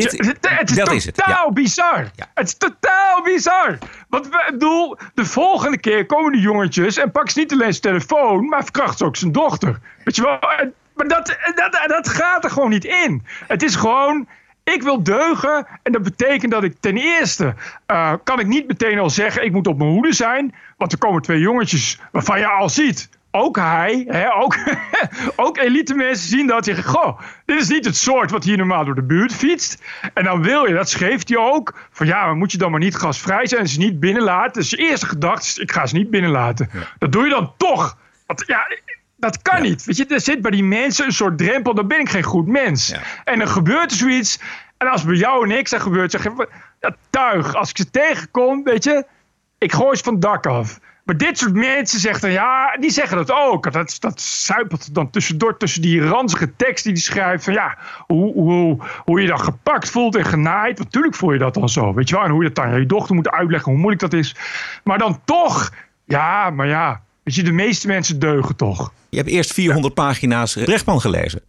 Ja. 0.02 0.10
Dit, 0.10 0.40
het 0.48 0.70
is 0.70 0.76
dat 0.76 0.86
totaal 0.86 0.94
is 0.94 1.04
het. 1.04 1.22
Ja. 1.26 1.50
bizar. 1.50 2.10
Het 2.34 2.46
is 2.46 2.56
totaal 2.56 3.22
bizar. 3.22 3.78
Want 4.08 4.26
ik 4.26 4.46
bedoel, 4.50 4.98
de 5.14 5.24
volgende 5.24 5.78
keer 5.78 6.06
komen 6.06 6.32
die 6.32 6.40
jongetjes 6.40 6.96
en 6.96 7.10
pakken 7.10 7.32
ze 7.32 7.38
niet 7.38 7.52
alleen 7.52 7.70
zijn 7.72 7.82
telefoon, 7.82 8.48
maar 8.48 8.62
verkrachten 8.62 8.98
ze 8.98 9.04
ook 9.04 9.16
zijn 9.16 9.32
dochter. 9.32 9.78
Weet 10.04 10.16
je 10.16 10.22
wel? 10.22 10.38
Maar 10.94 11.08
dat, 11.08 11.36
dat, 11.54 11.84
dat 11.86 12.08
gaat 12.08 12.44
er 12.44 12.50
gewoon 12.50 12.70
niet 12.70 12.84
in. 12.84 13.26
Het 13.46 13.62
is 13.62 13.74
gewoon. 13.74 14.28
Ik 14.64 14.82
wil 14.82 15.02
deugen 15.02 15.66
en 15.82 15.92
dat 15.92 16.02
betekent 16.02 16.52
dat 16.52 16.62
ik 16.62 16.76
ten 16.80 16.96
eerste 16.96 17.54
uh, 17.86 18.12
kan 18.24 18.40
ik 18.40 18.46
niet 18.46 18.66
meteen 18.66 18.98
al 18.98 19.10
zeggen 19.10 19.44
ik 19.44 19.52
moet 19.52 19.66
op 19.66 19.78
mijn 19.78 19.90
hoede 19.90 20.12
zijn, 20.12 20.54
want 20.76 20.92
er 20.92 20.98
komen 20.98 21.22
twee 21.22 21.40
jongetjes 21.40 22.00
waarvan 22.12 22.38
je 22.38 22.46
al 22.46 22.68
ziet 22.68 23.08
ook 23.36 23.56
hij, 23.56 24.04
hè, 24.08 24.34
ook, 24.34 24.56
ook 25.36 25.58
elite 25.58 25.94
mensen 25.94 26.28
zien 26.28 26.46
dat. 26.46 26.64
Zeggen, 26.64 26.84
goh, 26.84 27.20
dit 27.44 27.60
is 27.60 27.68
niet 27.68 27.84
het 27.84 27.96
soort 27.96 28.30
wat 28.30 28.44
hier 28.44 28.56
normaal 28.56 28.84
door 28.84 28.94
de 28.94 29.02
buurt 29.02 29.34
fietst. 29.34 29.82
En 30.14 30.24
dan 30.24 30.42
wil 30.42 30.66
je, 30.66 30.74
dat 30.74 30.90
schreef 30.90 31.28
hij 31.28 31.36
ook. 31.36 31.74
Van 31.90 32.06
ja, 32.06 32.24
maar 32.24 32.36
moet 32.36 32.52
je 32.52 32.58
dan 32.58 32.70
maar 32.70 32.80
niet 32.80 32.96
gasvrij 32.96 33.46
zijn 33.46 33.60
en 33.60 33.68
ze 33.68 33.78
niet 33.78 34.00
binnenlaten. 34.00 34.60
Dus 34.60 34.70
je 34.70 34.76
eerste 34.76 35.06
gedachte 35.06 35.46
is, 35.46 35.58
ik 35.58 35.72
ga 35.72 35.86
ze 35.86 35.96
niet 35.96 36.10
binnenlaten. 36.10 36.70
Dat 36.98 37.12
doe 37.12 37.24
je 37.24 37.30
dan 37.30 37.52
toch. 37.56 37.98
Want 38.26 38.42
ja, 38.46 38.66
Dat 39.16 39.42
kan 39.42 39.62
niet. 39.62 39.84
Weet 39.84 39.96
je, 39.96 40.06
er 40.06 40.20
zit 40.20 40.42
bij 40.42 40.50
die 40.50 40.64
mensen 40.64 41.06
een 41.06 41.12
soort 41.12 41.38
drempel. 41.38 41.74
Dan 41.74 41.88
ben 41.88 42.00
ik 42.00 42.08
geen 42.08 42.22
goed 42.22 42.46
mens. 42.46 42.94
En 43.24 43.38
dan 43.38 43.48
gebeurt 43.48 43.90
er 43.90 43.96
zoiets. 43.96 44.40
En 44.76 44.88
als 44.88 45.04
bij 45.04 45.14
jou 45.14 45.46
niks 45.46 45.72
er 45.72 45.80
gebeurt, 45.80 46.10
zeg 46.10 46.22
je, 46.22 46.48
ja, 46.80 46.96
tuig. 47.10 47.54
Als 47.54 47.70
ik 47.70 47.76
ze 47.76 47.90
tegenkom, 47.90 48.64
weet 48.64 48.84
je, 48.84 49.06
ik 49.58 49.72
gooi 49.72 49.96
ze 49.96 50.02
van 50.02 50.12
het 50.12 50.22
dak 50.22 50.46
af. 50.46 50.78
Maar 51.06 51.16
dit 51.16 51.38
soort 51.38 51.54
mensen 51.54 52.00
zeggen 52.00 52.20
dan, 52.20 52.32
ja, 52.32 52.76
die 52.80 52.90
zeggen 52.90 53.16
dat 53.16 53.30
ook. 53.30 53.72
Dat, 53.72 53.96
dat 53.98 54.20
zuipelt 54.20 54.94
dan 54.94 55.10
tussendoor 55.10 55.56
tussen 55.56 55.82
die 55.82 56.02
ranzige 56.02 56.56
tekst 56.56 56.84
die 56.84 56.92
die 56.92 57.02
schrijft. 57.02 57.44
Van 57.44 57.52
ja, 57.52 57.78
hoe, 58.06 58.32
hoe, 58.32 58.78
hoe 59.04 59.20
je 59.20 59.26
dan 59.26 59.40
gepakt 59.40 59.90
voelt 59.90 60.16
en 60.16 60.24
genaaid. 60.24 60.78
Natuurlijk 60.78 61.14
voel 61.14 61.32
je 61.32 61.38
dat 61.38 61.54
dan 61.54 61.68
zo. 61.68 61.94
Weet 61.94 62.08
je 62.08 62.14
wel? 62.14 62.24
En 62.24 62.30
hoe 62.30 62.42
je 62.42 62.50
dat 62.52 62.64
aan 62.64 62.80
je 62.80 62.86
dochter 62.86 63.14
moet 63.14 63.30
uitleggen, 63.30 63.70
hoe 63.72 63.80
moeilijk 63.80 64.02
dat 64.02 64.12
is. 64.12 64.34
Maar 64.84 64.98
dan 64.98 65.20
toch, 65.24 65.72
ja, 66.04 66.50
maar 66.50 66.66
ja. 66.66 67.02
Weet 67.22 67.34
je, 67.34 67.42
de 67.42 67.52
meeste 67.52 67.86
mensen 67.86 68.18
deugen 68.18 68.56
toch. 68.56 68.92
Je 69.08 69.16
hebt 69.16 69.28
eerst 69.28 69.52
400 69.52 69.94
pagina's 69.94 70.52
Brechtman 70.54 71.00
gelezen. 71.00 71.42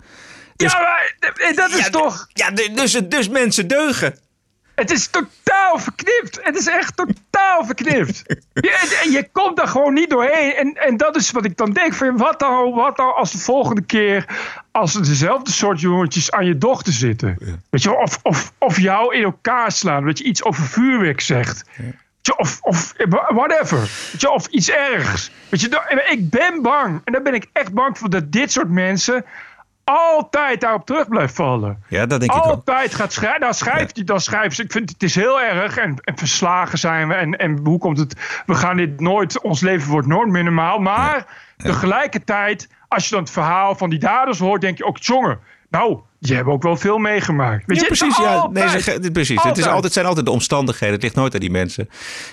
ja, 0.55 0.79
maar 0.79 1.15
dat 1.55 1.71
is 1.71 1.89
toch... 1.89 2.27
Ja, 2.33 2.51
dus, 2.51 2.91
dus 2.91 3.29
mensen 3.29 3.67
deugen. 3.67 4.19
Het 4.77 4.91
is 4.91 5.07
totaal 5.07 5.79
verknipt. 5.79 6.39
Het 6.41 6.55
is 6.55 6.67
echt 6.67 6.97
totaal 6.97 7.65
verknipt. 7.65 8.23
Je, 8.53 9.09
je 9.11 9.29
komt 9.31 9.57
daar 9.57 9.67
gewoon 9.67 9.93
niet 9.93 10.09
doorheen. 10.09 10.53
En, 10.53 10.73
en 10.73 10.97
dat 10.97 11.15
is 11.15 11.31
wat 11.31 11.45
ik 11.45 11.57
dan 11.57 11.71
denk. 11.71 11.93
Van, 11.93 12.17
wat, 12.17 12.39
dan, 12.39 12.73
wat 12.73 12.97
dan 12.97 13.15
als 13.15 13.31
de 13.31 13.37
volgende 13.37 13.81
keer... 13.81 14.25
als 14.71 14.95
er 14.95 15.03
dezelfde 15.03 15.51
soort 15.51 15.81
jongetjes 15.81 16.31
aan 16.31 16.45
je 16.45 16.57
dochter 16.57 16.93
zitten. 16.93 17.37
Weet 17.69 17.83
je, 17.83 17.97
of, 17.97 18.19
of, 18.23 18.53
of 18.57 18.79
jou 18.79 19.15
in 19.15 19.23
elkaar 19.23 19.71
slaan. 19.71 20.05
Dat 20.05 20.17
je 20.17 20.23
iets 20.23 20.43
over 20.43 20.63
vuurwerk 20.63 21.21
zegt. 21.21 21.63
Of, 22.37 22.59
of 22.61 22.93
whatever. 23.29 23.79
Weet 24.11 24.21
je, 24.21 24.31
of 24.31 24.47
iets 24.47 24.69
ergs. 24.69 25.31
Weet 25.49 25.61
je, 25.61 26.05
ik 26.09 26.29
ben 26.29 26.61
bang. 26.61 27.01
En 27.03 27.13
daar 27.13 27.21
ben 27.21 27.33
ik 27.33 27.47
echt 27.53 27.73
bang 27.73 27.97
voor. 27.97 28.09
Dat 28.09 28.31
dit 28.31 28.51
soort 28.51 28.69
mensen 28.69 29.25
altijd 29.89 30.61
daarop 30.61 30.85
terug 30.85 31.07
blijft 31.07 31.35
vallen. 31.35 31.83
Ja, 31.87 32.05
dat 32.05 32.19
denk 32.19 32.31
ik 32.31 32.37
Altijd 32.37 32.95
gaat 32.95 33.13
schrijven. 33.13 33.41
Dan 33.41 33.53
schrijft 33.53 33.95
hij, 33.95 34.05
dan 34.05 34.19
schrijft 34.19 34.55
ze. 34.55 34.63
Ik 34.63 34.71
vind 34.71 34.89
het 34.89 35.03
is 35.03 35.15
heel 35.15 35.41
erg. 35.41 35.77
En, 35.77 35.95
en, 36.03 36.17
verslagen 36.17 36.77
zijn 36.77 37.07
we. 37.07 37.13
En, 37.13 37.37
en 37.37 37.59
hoe 37.63 37.79
komt 37.79 37.97
het? 37.97 38.43
We 38.45 38.55
gaan 38.55 38.77
dit 38.77 38.99
nooit. 38.99 39.41
Ons 39.41 39.61
leven 39.61 39.91
wordt 39.91 40.07
nooit 40.07 40.29
minimaal. 40.29 40.79
Maar 40.79 41.25
tegelijkertijd, 41.57 42.69
als 42.87 43.03
je 43.03 43.09
dan 43.09 43.23
het 43.23 43.31
verhaal 43.31 43.75
van 43.75 43.89
die 43.89 43.99
daders 43.99 44.39
hoort, 44.39 44.61
denk 44.61 44.77
je 44.77 44.85
ook, 44.85 44.97
jongen. 44.97 45.39
Nou, 45.69 45.99
je 46.19 46.33
hebt 46.33 46.47
ook 46.47 46.63
wel 46.63 46.77
veel 46.77 46.97
meegemaakt. 46.97 47.63
Weet 47.65 47.77
ja, 47.77 47.81
je? 47.81 47.87
precies. 47.87 48.17
Ja, 48.17 48.47
nee, 48.51 48.81
ze, 48.81 49.09
precies. 49.13 49.43
Het, 49.43 49.57
is 49.57 49.67
altijd, 49.67 49.93
zijn 49.93 50.05
altijd 50.05 50.25
de 50.25 50.31
omstandigheden. 50.31 50.95
Het 50.95 51.03
ligt 51.03 51.15
nooit 51.15 51.33
aan 51.33 51.39
die 51.39 51.51
mensen. 51.51 51.89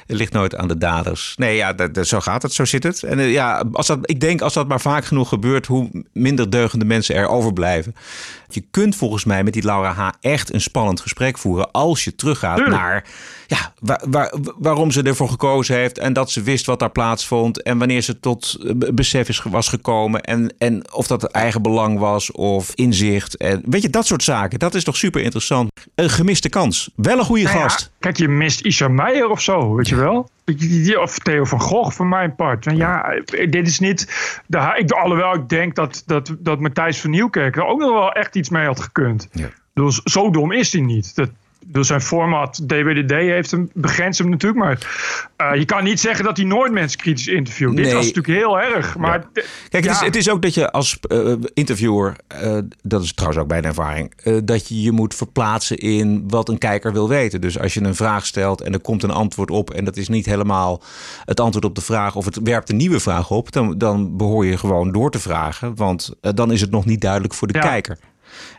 Het 0.06 0.16
ligt 0.16 0.32
nooit 0.32 0.56
aan 0.56 0.68
de 0.68 0.78
daders. 0.78 1.34
Nee, 1.36 1.56
ja, 1.56 1.72
dat, 1.72 2.06
zo 2.06 2.20
gaat 2.20 2.42
het. 2.42 2.52
Zo 2.52 2.64
zit 2.64 2.82
het. 2.82 3.02
En 3.02 3.18
eh, 3.18 3.32
ja, 3.32 3.64
als 3.72 3.86
dat, 3.86 3.98
ik 4.02 4.20
denk 4.20 4.40
als 4.40 4.54
dat 4.54 4.68
maar 4.68 4.80
vaak 4.80 5.04
genoeg 5.04 5.28
gebeurt, 5.28 5.66
hoe 5.66 6.04
minder 6.12 6.50
deugende 6.50 6.84
mensen 6.84 7.14
er 7.14 7.28
overblijven. 7.28 7.94
Je 8.48 8.64
kunt 8.70 8.96
volgens 8.96 9.24
mij 9.24 9.44
met 9.44 9.52
die 9.52 9.64
Laura 9.64 9.92
H. 9.92 10.08
echt 10.20 10.52
een 10.52 10.60
spannend 10.60 11.00
gesprek 11.00 11.38
voeren. 11.38 11.70
Als 11.70 12.04
je 12.04 12.14
teruggaat 12.14 12.66
naar 12.66 13.04
ja, 13.46 13.72
waar, 13.80 14.02
waar, 14.08 14.34
waarom 14.58 14.90
ze 14.90 15.02
ervoor 15.02 15.28
gekozen 15.28 15.76
heeft. 15.76 15.98
En 15.98 16.12
dat 16.12 16.30
ze 16.30 16.42
wist 16.42 16.66
wat 16.66 16.78
daar 16.78 16.90
plaatsvond. 16.90 17.62
En 17.62 17.78
wanneer 17.78 18.00
ze 18.00 18.20
tot 18.20 18.56
eh, 18.62 18.72
besef 18.94 19.28
is, 19.28 19.42
was 19.42 19.68
gekomen. 19.68 20.22
En, 20.22 20.54
en 20.58 20.92
of 20.92 21.06
dat 21.06 21.24
eigen 21.24 21.62
belang 21.62 21.98
was 21.98 22.32
of 22.32 22.72
inzicht. 22.74 23.36
En 23.36 23.62
weet 23.66 23.83
je, 23.84 23.90
dat 23.90 24.06
soort 24.06 24.22
zaken. 24.22 24.58
Dat 24.58 24.74
is 24.74 24.84
toch 24.84 24.96
super 24.96 25.22
interessant. 25.22 25.70
Een 25.94 26.10
gemiste 26.10 26.48
kans. 26.48 26.90
Wel 26.96 27.18
een 27.18 27.24
goede 27.24 27.42
Nou 27.42 27.56
ja, 27.56 27.62
gast. 27.62 27.92
Kijk, 27.98 28.16
je 28.16 28.28
mist 28.28 28.60
Isha 28.60 28.88
Meijer 28.88 29.28
of 29.28 29.40
zo, 29.40 29.74
weet 29.74 29.88
je 29.88 29.96
wel? 29.96 30.28
Of 31.00 31.18
Theo 31.18 31.44
van 31.44 31.60
Gogh 31.60 31.96
van 31.96 32.08
mijn 32.08 32.34
part. 32.34 32.66
En 32.66 32.76
ja, 32.76 33.20
dit 33.50 33.66
is 33.66 33.78
niet... 33.78 34.08
De, 34.46 34.74
ik, 34.76 34.90
alhoewel 34.90 35.34
ik 35.34 35.48
denk 35.48 35.74
dat, 35.74 36.02
dat, 36.06 36.36
dat 36.38 36.60
Matthijs 36.60 37.00
van 37.00 37.10
Nieuwkerk 37.10 37.56
er 37.56 37.66
ook 37.66 37.80
nog 37.80 37.92
wel 37.92 38.12
echt 38.12 38.36
iets 38.36 38.48
mee 38.48 38.66
had 38.66 38.80
gekund. 38.80 39.28
Dus 39.74 40.00
zo 40.04 40.30
dom 40.30 40.52
is 40.52 40.72
hij 40.72 40.80
niet. 40.82 41.14
Dat, 41.14 41.30
dus 41.66 41.86
zijn 41.86 42.00
format 42.00 42.68
DWDD 42.68 43.10
heeft 43.10 43.50
hem, 43.50 43.70
begrenst 43.74 44.18
hem 44.18 44.28
natuurlijk. 44.28 44.64
Maar 44.64 44.78
eh, 45.36 45.58
je 45.58 45.64
kan 45.64 45.84
niet 45.84 46.00
zeggen 46.00 46.24
dat 46.24 46.36
hij 46.36 46.46
nooit 46.46 46.72
mensen 46.72 46.98
kritisch 46.98 47.26
interviewt. 47.26 47.76
Dit 47.76 47.92
was 47.92 48.06
natuurlijk 48.06 48.38
heel 48.38 48.60
erg. 48.60 48.96
Maar 48.96 49.26
Kijk, 49.68 49.84
het, 49.84 49.92
is, 49.94 50.00
het 50.00 50.16
is 50.16 50.30
ook 50.30 50.42
dat 50.42 50.54
je 50.54 50.70
als 50.70 50.98
eh, 51.00 51.32
interviewer, 51.54 52.16
eh, 52.26 52.58
dat 52.82 53.02
is 53.02 53.12
trouwens 53.14 53.42
ook 53.42 53.48
mijn 53.48 53.64
ervaring, 53.64 54.14
dat 54.44 54.68
je 54.68 54.82
je 54.82 54.92
moet 54.92 55.14
verplaatsen 55.14 55.76
in 55.76 56.24
wat 56.28 56.48
een 56.48 56.58
kijker 56.58 56.92
wil 56.92 57.08
weten. 57.08 57.40
Dus 57.40 57.58
als 57.58 57.74
je 57.74 57.82
een 57.82 57.94
vraag 57.94 58.26
stelt 58.26 58.60
en 58.60 58.72
er 58.72 58.80
komt 58.80 59.02
een 59.02 59.10
antwoord 59.10 59.50
op 59.50 59.70
en 59.70 59.84
dat 59.84 59.96
is 59.96 60.08
niet 60.08 60.26
helemaal 60.26 60.82
het 61.24 61.40
antwoord 61.40 61.64
op 61.64 61.74
de 61.74 61.80
vraag 61.80 62.16
of 62.16 62.24
het 62.24 62.38
werpt 62.42 62.70
een 62.70 62.76
nieuwe 62.76 63.00
vraag 63.00 63.30
op, 63.30 63.52
dan, 63.52 63.78
dan 63.78 64.16
behoor 64.16 64.46
je 64.46 64.58
gewoon 64.58 64.92
door 64.92 65.10
te 65.10 65.18
vragen, 65.18 65.74
want 65.74 66.14
dan 66.20 66.52
is 66.52 66.60
het 66.60 66.70
nog 66.70 66.84
niet 66.84 67.00
duidelijk 67.00 67.34
voor 67.34 67.48
de 67.48 67.54
Ja. 67.54 67.60
kijker. 67.60 67.98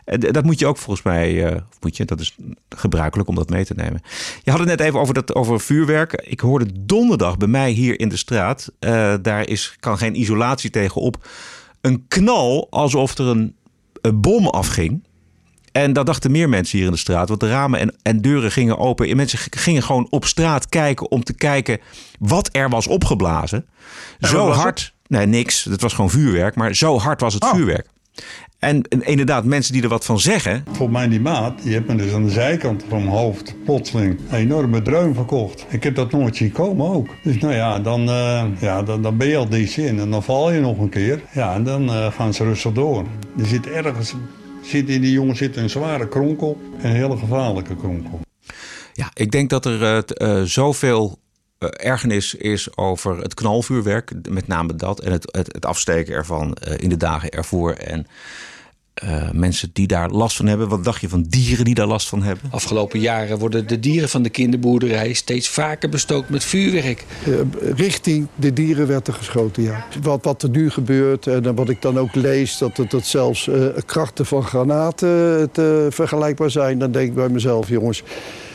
Dat 0.04 0.44
moet 0.44 0.58
je 0.58 0.66
ook 0.66 0.76
volgens 0.76 1.04
mij, 1.06 1.54
of 1.54 1.80
moet 1.80 1.96
je, 1.96 2.04
dat 2.04 2.20
is 2.20 2.36
gebruikelijk 2.68 3.28
om 3.28 3.34
dat 3.34 3.48
mee 3.50 3.64
te 3.64 3.74
nemen. 3.76 4.00
Je 4.42 4.50
had 4.50 4.60
het 4.60 4.68
net 4.68 4.80
even 4.80 5.00
over, 5.00 5.14
dat, 5.14 5.34
over 5.34 5.60
vuurwerk. 5.60 6.12
Ik 6.12 6.40
hoorde 6.40 6.66
donderdag 6.80 7.36
bij 7.36 7.48
mij 7.48 7.70
hier 7.70 8.00
in 8.00 8.08
de 8.08 8.16
straat, 8.16 8.72
eh, 8.78 9.14
daar 9.22 9.48
is, 9.48 9.76
kan 9.80 9.98
geen 9.98 10.20
isolatie 10.20 10.70
tegenop, 10.70 11.28
een 11.80 12.04
knal 12.08 12.66
alsof 12.70 13.18
er 13.18 13.26
een, 13.26 13.56
een 14.00 14.20
bom 14.20 14.46
afging. 14.46 15.04
En 15.72 15.92
dat 15.92 16.06
dachten 16.06 16.30
meer 16.30 16.48
mensen 16.48 16.78
hier 16.78 16.86
in 16.86 16.92
de 16.92 16.98
straat, 16.98 17.28
want 17.28 17.40
de 17.40 17.48
ramen 17.48 17.80
en, 17.80 17.94
en 18.02 18.20
deuren 18.20 18.52
gingen 18.52 18.78
open. 18.78 19.08
En 19.08 19.16
mensen 19.16 19.38
gingen 19.50 19.82
gewoon 19.82 20.06
op 20.10 20.24
straat 20.24 20.68
kijken 20.68 21.10
om 21.10 21.24
te 21.24 21.32
kijken 21.34 21.78
wat 22.18 22.48
er 22.52 22.68
was 22.68 22.86
opgeblazen. 22.86 23.66
En 24.18 24.28
zo 24.28 24.46
was 24.46 24.56
hard, 24.56 24.94
nee 25.06 25.26
niks, 25.26 25.64
het 25.64 25.80
was 25.80 25.92
gewoon 25.94 26.10
vuurwerk, 26.10 26.54
maar 26.54 26.74
zo 26.74 26.98
hard 26.98 27.20
was 27.20 27.34
het 27.34 27.44
Oh. 27.44 27.50
vuurwerk. 27.54 27.86
En, 28.58 28.82
inderdaad, 28.88 29.44
mensen 29.44 29.72
die 29.72 29.82
er 29.82 29.88
wat 29.88 30.04
van 30.04 30.20
zeggen, 30.20 30.64
Volgens 30.66 30.98
mij 30.98 31.08
die 31.08 31.20
maat, 31.20 31.62
die 31.62 31.72
heeft 31.72 31.86
me 31.86 31.94
dus 31.94 32.12
aan 32.12 32.24
de 32.24 32.30
zijkant 32.30 32.84
van 32.88 33.04
mijn 33.04 33.16
hoofd 33.16 33.54
plotseling 33.64 34.18
een 34.30 34.36
enorme 34.36 34.82
dreun 34.82 35.14
verkocht. 35.14 35.66
Ik 35.68 35.82
heb 35.82 35.94
dat 35.94 36.10
nooit 36.10 36.36
zien 36.36 36.52
komen 36.52 36.86
ook. 36.86 37.08
Dus 37.22 37.38
nou 37.38 37.54
ja, 37.54 37.78
dan, 37.78 38.08
eh, 38.08 38.44
ja, 38.60 38.82
dan, 38.82 39.02
dan 39.02 39.16
ben 39.16 39.28
je 39.28 39.36
al 39.36 39.48
die 39.48 39.66
zin 39.66 39.98
en 39.98 40.10
dan 40.10 40.22
val 40.22 40.52
je 40.52 40.60
nog 40.60 40.78
een 40.78 40.88
keer. 40.88 41.20
Ja, 41.32 41.54
en 41.54 41.64
dan 41.64 41.88
eh, 41.88 42.12
gaan 42.12 42.34
ze 42.34 42.44
rustig 42.44 42.72
door. 42.72 43.04
Er 43.38 43.46
zit 43.46 43.66
ergens, 43.66 44.14
zit 44.62 44.88
in 44.88 45.00
die 45.00 45.12
jongen 45.12 45.36
zit 45.36 45.56
een 45.56 45.70
zware 45.70 46.08
kronkel, 46.08 46.60
een 46.82 46.92
hele 46.92 47.16
gevaarlijke 47.16 47.76
kronkel. 47.76 48.20
Ja, 48.92 49.10
ik 49.14 49.30
denk 49.30 49.50
dat 49.50 49.64
er 49.64 50.04
eh, 50.04 50.42
zoveel 50.42 51.18
ergernis 51.70 52.34
is 52.34 52.76
over 52.76 53.16
het 53.16 53.34
knalvuurwerk. 53.34 54.12
Met 54.28 54.46
name 54.46 54.74
dat. 54.74 55.00
En 55.00 55.12
het, 55.12 55.28
het, 55.32 55.52
het 55.52 55.66
afsteken 55.66 56.14
ervan 56.14 56.54
eh, 56.54 56.78
in 56.78 56.88
de 56.88 56.96
dagen 56.96 57.30
ervoor. 57.30 57.72
En 57.72 58.06
eh, 58.96 59.30
mensen 59.30 59.70
die 59.72 59.86
daar 59.86 60.10
last 60.10 60.36
van 60.36 60.46
hebben. 60.46 60.68
Wat 60.68 60.84
dacht 60.84 61.00
je 61.00 61.08
van 61.08 61.22
dieren 61.22 61.64
die 61.64 61.74
daar 61.74 61.86
last 61.86 62.08
van 62.08 62.22
hebben? 62.22 62.50
Afgelopen 62.50 63.00
jaren 63.00 63.38
worden 63.38 63.66
de 63.66 63.80
dieren 63.80 64.08
van 64.08 64.22
de 64.22 64.28
kinderboerderij 64.28 65.12
steeds 65.12 65.48
vaker 65.48 65.88
bestookt 65.88 66.28
met 66.28 66.44
vuurwerk. 66.44 67.04
Eh, 67.24 67.32
richting 67.74 68.26
de 68.34 68.52
dieren 68.52 68.86
werd 68.86 69.06
er 69.06 69.12
geschoten, 69.12 69.62
ja. 69.62 69.86
Wat, 70.02 70.24
wat 70.24 70.42
er 70.42 70.48
nu 70.48 70.70
gebeurt 70.70 71.26
en 71.26 71.54
wat 71.54 71.68
ik 71.68 71.82
dan 71.82 71.98
ook 71.98 72.14
lees... 72.14 72.58
dat, 72.58 72.76
het, 72.76 72.90
dat 72.90 73.06
zelfs 73.06 73.48
eh, 73.48 73.66
krachten 73.86 74.26
van 74.26 74.42
granaten 74.42 75.48
te 75.52 75.86
vergelijkbaar 75.90 76.50
zijn... 76.50 76.78
dan 76.78 76.92
denk 76.92 77.08
ik 77.08 77.14
bij 77.14 77.28
mezelf, 77.28 77.68
jongens, 77.68 78.02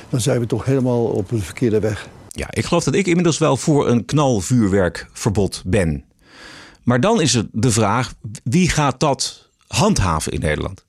dan 0.09 0.21
zijn 0.21 0.39
we 0.39 0.45
toch 0.45 0.65
helemaal 0.65 1.03
op 1.03 1.29
de 1.29 1.37
verkeerde 1.37 1.79
weg. 1.79 2.07
Ja, 2.33 2.47
ik 2.49 2.65
geloof 2.65 2.83
dat 2.83 2.95
ik 2.95 3.07
inmiddels 3.07 3.37
wel 3.37 3.57
voor 3.57 3.87
een 3.87 4.05
knalvuurwerkverbod 4.05 5.63
ben. 5.65 6.05
Maar 6.83 6.99
dan 6.99 7.21
is 7.21 7.33
het 7.33 7.47
de 7.51 7.71
vraag, 7.71 8.13
wie 8.43 8.69
gaat 8.69 8.99
dat 8.99 9.49
handhaven 9.67 10.31
in 10.31 10.39
Nederland? 10.39 10.85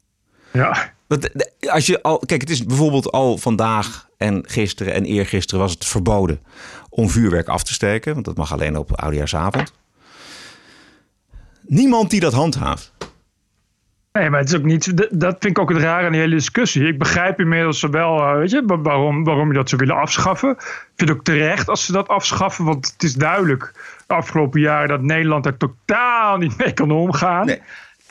Ja. 0.53 0.93
Want 1.07 1.23
de- 1.23 1.71
als 1.71 1.87
je 1.87 2.03
al, 2.03 2.19
kijk, 2.19 2.41
het 2.41 2.51
is 2.51 2.65
bijvoorbeeld 2.65 3.11
al 3.13 3.39
vandaag 3.39 4.09
en 4.17 4.43
gisteren 4.47 4.93
en 4.93 5.05
eergisteren 5.05 5.61
was 5.63 5.73
het 5.73 5.85
verboden 5.85 6.41
om 6.89 7.11
vuurwerk 7.11 7.49
af 7.49 7.63
te 7.63 7.73
steken. 7.73 8.13
Want 8.15 8.25
dat 8.25 8.37
mag 8.37 8.53
alleen 8.53 8.77
op 8.77 8.93
oudejaarsavond. 9.01 9.73
Niemand 11.67 12.11
die 12.11 12.21
dat 12.21 12.33
handhaaft. 12.33 12.93
Nee, 14.13 14.31
maar 14.31 14.41
het 14.41 14.49
is 14.49 14.57
ook 14.57 14.63
niet. 14.65 14.97
Dat 15.21 15.37
vind 15.41 15.57
ik 15.57 15.59
ook 15.59 15.69
het 15.69 15.79
rare 15.83 16.07
aan 16.07 16.13
die 16.13 16.21
hele 16.21 16.35
discussie. 16.35 16.87
Ik 16.87 16.99
begrijp 16.99 17.41
inmiddels 17.41 17.83
wel, 17.83 18.19
eh, 18.21 18.37
weet 18.37 18.51
je, 18.51 18.63
wa- 18.67 18.79
waarom, 18.81 19.25
waarom 19.25 19.49
je 19.49 19.55
dat 19.55 19.69
zou 19.69 19.81
willen 19.87 20.01
afschaffen. 20.03 20.51
Ik 20.51 20.93
vind 20.97 21.09
het 21.09 21.19
ook 21.19 21.25
terecht 21.25 21.69
als 21.69 21.85
ze 21.85 21.93
dat 21.93 22.09
afschaffen, 22.09 22.65
want 22.65 22.91
het 22.93 23.03
is 23.03 23.15
duidelijk 23.15 23.73
de 24.07 24.15
afgelopen 24.15 24.61
jaren 24.61 24.89
dat 24.89 25.03
Nederland 25.03 25.47
er 25.47 25.57
totaal 25.57 26.37
niet 26.37 26.59
mee 26.65 26.73
kan 26.73 26.91
omgaan. 26.91 27.47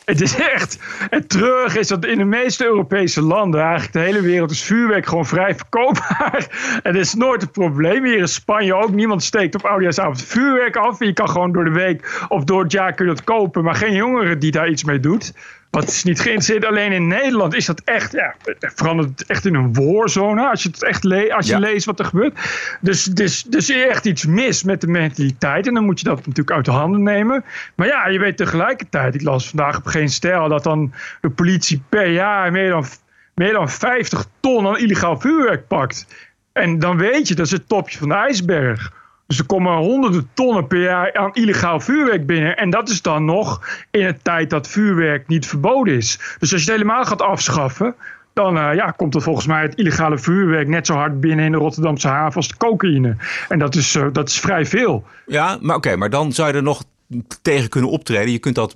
Het 0.05 0.21
is 0.21 0.35
echt. 0.39 0.79
Het 1.09 1.29
treurig 1.29 1.75
is 1.77 1.87
dat 1.87 2.05
in 2.05 2.17
de 2.17 2.23
meeste 2.23 2.65
Europese 2.65 3.21
landen, 3.21 3.61
eigenlijk 3.61 3.93
de 3.93 3.99
hele 3.99 4.21
wereld, 4.21 4.51
is 4.51 4.63
vuurwerk 4.63 5.05
gewoon 5.05 5.25
vrij 5.25 5.55
verkoopbaar. 5.55 6.47
En 6.83 6.93
dat 6.93 7.01
is 7.01 7.13
nooit 7.13 7.41
een 7.41 7.51
probleem. 7.51 8.05
Hier 8.05 8.17
in 8.17 8.27
Spanje 8.27 8.75
ook. 8.75 8.91
Niemand 8.91 9.23
steekt 9.23 9.55
op 9.55 9.65
oudejaarsavond 9.65 10.23
vuurwerk 10.23 10.75
af. 10.75 10.99
Je 10.99 11.13
kan 11.13 11.29
gewoon 11.29 11.51
door 11.51 11.63
de 11.63 11.71
week 11.71 12.25
of 12.27 12.43
door 12.43 12.63
het 12.63 12.71
jaar 12.71 12.93
kun 12.93 13.05
je 13.07 13.13
dat 13.13 13.23
kopen, 13.23 13.63
maar 13.63 13.75
geen 13.75 13.93
jongere 13.95 14.37
die 14.37 14.51
daar 14.51 14.69
iets 14.69 14.83
mee 14.83 14.99
doet. 14.99 15.33
Wat 15.71 15.88
is 15.88 16.03
niet 16.03 16.19
geïnteresseerd. 16.19 16.65
Alleen 16.65 16.91
in 16.91 17.07
Nederland 17.07 17.55
is 17.55 17.65
dat 17.65 17.81
echt, 17.86 18.12
ja, 18.12 18.36
verandert 18.60 19.19
het 19.19 19.29
echt 19.29 19.45
in 19.45 19.55
een 19.55 19.73
warzone. 19.73 20.49
Als 20.49 20.63
je 20.63 20.69
het 20.69 20.84
echt 20.84 21.03
le 21.03 21.34
als 21.34 21.45
je 21.45 21.51
Ja. 21.51 21.60
leest 21.60 21.86
wat 21.86 21.99
er 21.99 22.05
gebeurt. 22.05 22.39
Dus, 22.81 23.03
dus, 23.03 23.43
dus 23.43 23.69
er 23.69 23.75
is 23.77 23.88
echt 23.89 24.05
iets 24.05 24.25
mis 24.25 24.63
met 24.63 24.81
de 24.81 24.88
mentaliteit. 24.88 25.67
En 25.67 25.73
dan 25.73 25.86
moet 25.86 25.99
je 25.99 26.05
dat 26.05 26.17
natuurlijk 26.17 26.51
uit 26.51 26.65
de 26.65 26.71
handen 26.71 27.03
nemen. 27.03 27.43
Maar 27.75 27.88
ja, 27.88 28.07
je 28.07 28.19
weet 28.19 28.38
tegelijkertijd, 28.38 29.15
ik 29.15 29.21
las 29.21 29.47
vandaag 29.49 29.77
op 29.77 29.86
geen 29.86 30.10
stijl, 30.10 30.49
dat 30.49 30.63
dan 30.63 30.93
de 31.21 31.29
politie 31.29 31.84
per 31.89 32.07
jaar 32.07 32.51
meer 32.51 32.69
dan, 32.69 32.86
meer 33.36 33.53
dan 33.53 33.69
50 33.69 34.25
ton 34.39 34.67
aan 34.67 34.77
illegaal 34.77 35.19
vuurwerk 35.19 35.67
pakt. 35.67 36.05
En 36.53 36.79
dan 36.79 36.97
weet 36.97 37.27
je, 37.27 37.36
dat 37.36 37.45
is 37.45 37.51
het 37.51 37.67
topje 37.67 37.97
van 37.97 38.07
de 38.10 38.15
ijsberg. 38.15 38.99
Dus 39.32 39.39
er 39.39 39.46
komen 39.46 39.78
honderden 39.78 40.30
tonnen 40.34 40.67
per 40.67 40.82
jaar 40.82 41.13
aan 41.13 41.34
illegaal 41.34 41.80
vuurwerk 41.80 42.26
binnen. 42.26 42.58
En 42.58 42.70
dat 42.70 42.89
is 42.89 43.02
dan 43.02 43.26
nog 43.26 43.62
in 43.91 44.06
een 44.06 44.22
tijd 44.22 44.50
dat 44.50 44.67
vuurwerk 44.67 45.28
niet 45.28 45.46
verboden 45.46 45.96
is. 45.96 46.17
Dus 46.39 46.52
als 46.54 46.63
je 46.63 46.72
het 46.72 46.78
helemaal 46.80 47.06
gaat 47.06 47.22
afschaffen, 47.22 47.96
dan 48.34 48.58
eh, 48.58 48.76
ja, 48.76 48.91
komt 48.91 49.15
er 49.15 49.22
volgens 49.22 49.46
mij 49.48 49.62
het 49.62 49.76
illegale 49.76 50.17
vuurwerk 50.17 50.67
net 50.67 50.86
zo 50.86 50.94
hard 50.94 51.20
binnen 51.20 51.46
in 51.46 51.52
de 51.52 51.58
Rotterdamse 51.58 52.08
haven 52.08 52.36
als 52.36 52.48
de 52.48 52.58
cocaïne. 52.58 53.15
En 53.50 53.60
dat 53.60 53.76
is, 53.76 53.96
eh, 53.96 54.08
dat 54.12 54.30
is 54.30 54.39
vrij 54.39 54.65
veel. 54.65 55.04
Ja, 55.26 55.58
maar 55.62 55.76
oké, 55.76 55.96
maar 55.96 56.10
dan 56.10 56.32
zou 56.34 56.48
je 56.48 56.54
er 56.54 56.63
nog 56.63 56.84
tegen 57.41 57.70
kunnen 57.70 57.89
optreden. 57.89 58.32
Je 58.32 58.39
kunt 58.39 58.56
dat, 58.56 58.76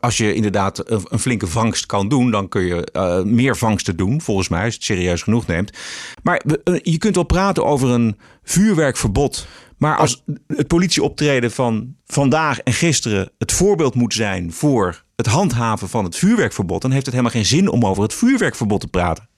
als 0.00 0.16
je 0.16 0.34
inderdaad 0.34 0.90
een 0.90 1.18
flinke 1.18 1.46
vangst 1.46 1.86
kan 1.86 2.08
doen, 2.08 2.30
dan 2.30 2.48
kun 2.48 2.62
je 2.62 2.84
eh, 2.84 3.22
meer 3.22 3.56
vangsten 3.56 3.96
doen, 3.96 4.20
volgens 4.20 4.48
mij, 4.48 4.64
als 4.64 4.72
je 4.72 4.76
het 4.76 4.84
serieus 4.84 5.22
genoeg 5.22 5.46
neemt. 5.46 5.78
Maar 6.22 6.42
je 6.82 6.98
kunt 6.98 7.14
wel 7.14 7.24
praten 7.24 7.64
over 7.64 7.88
een 7.88 8.18
vuurwerkverbod. 8.42 9.46
Maar 9.78 9.96
als 9.96 10.24
het 10.46 10.66
politieoptreden 10.66 11.50
van 11.50 11.94
vandaag 12.06 12.60
en 12.60 12.72
gisteren 12.72 13.30
het 13.38 13.52
voorbeeld 13.52 13.94
moet 13.94 14.14
zijn 14.14 14.52
voor 14.52 15.02
het 15.16 15.26
handhaven 15.26 15.88
van 15.88 16.04
het 16.04 16.16
vuurwerkverbod, 16.16 16.82
dan 16.82 16.90
heeft 16.90 17.06
het 17.06 17.14
helemaal 17.14 17.36
geen 17.36 17.46
zin 17.46 17.68
om 17.68 17.86
over 17.86 18.02
het 18.02 18.14
vuurwerkverbod 18.14 18.80
te 18.80 18.88
praten. 18.88 19.28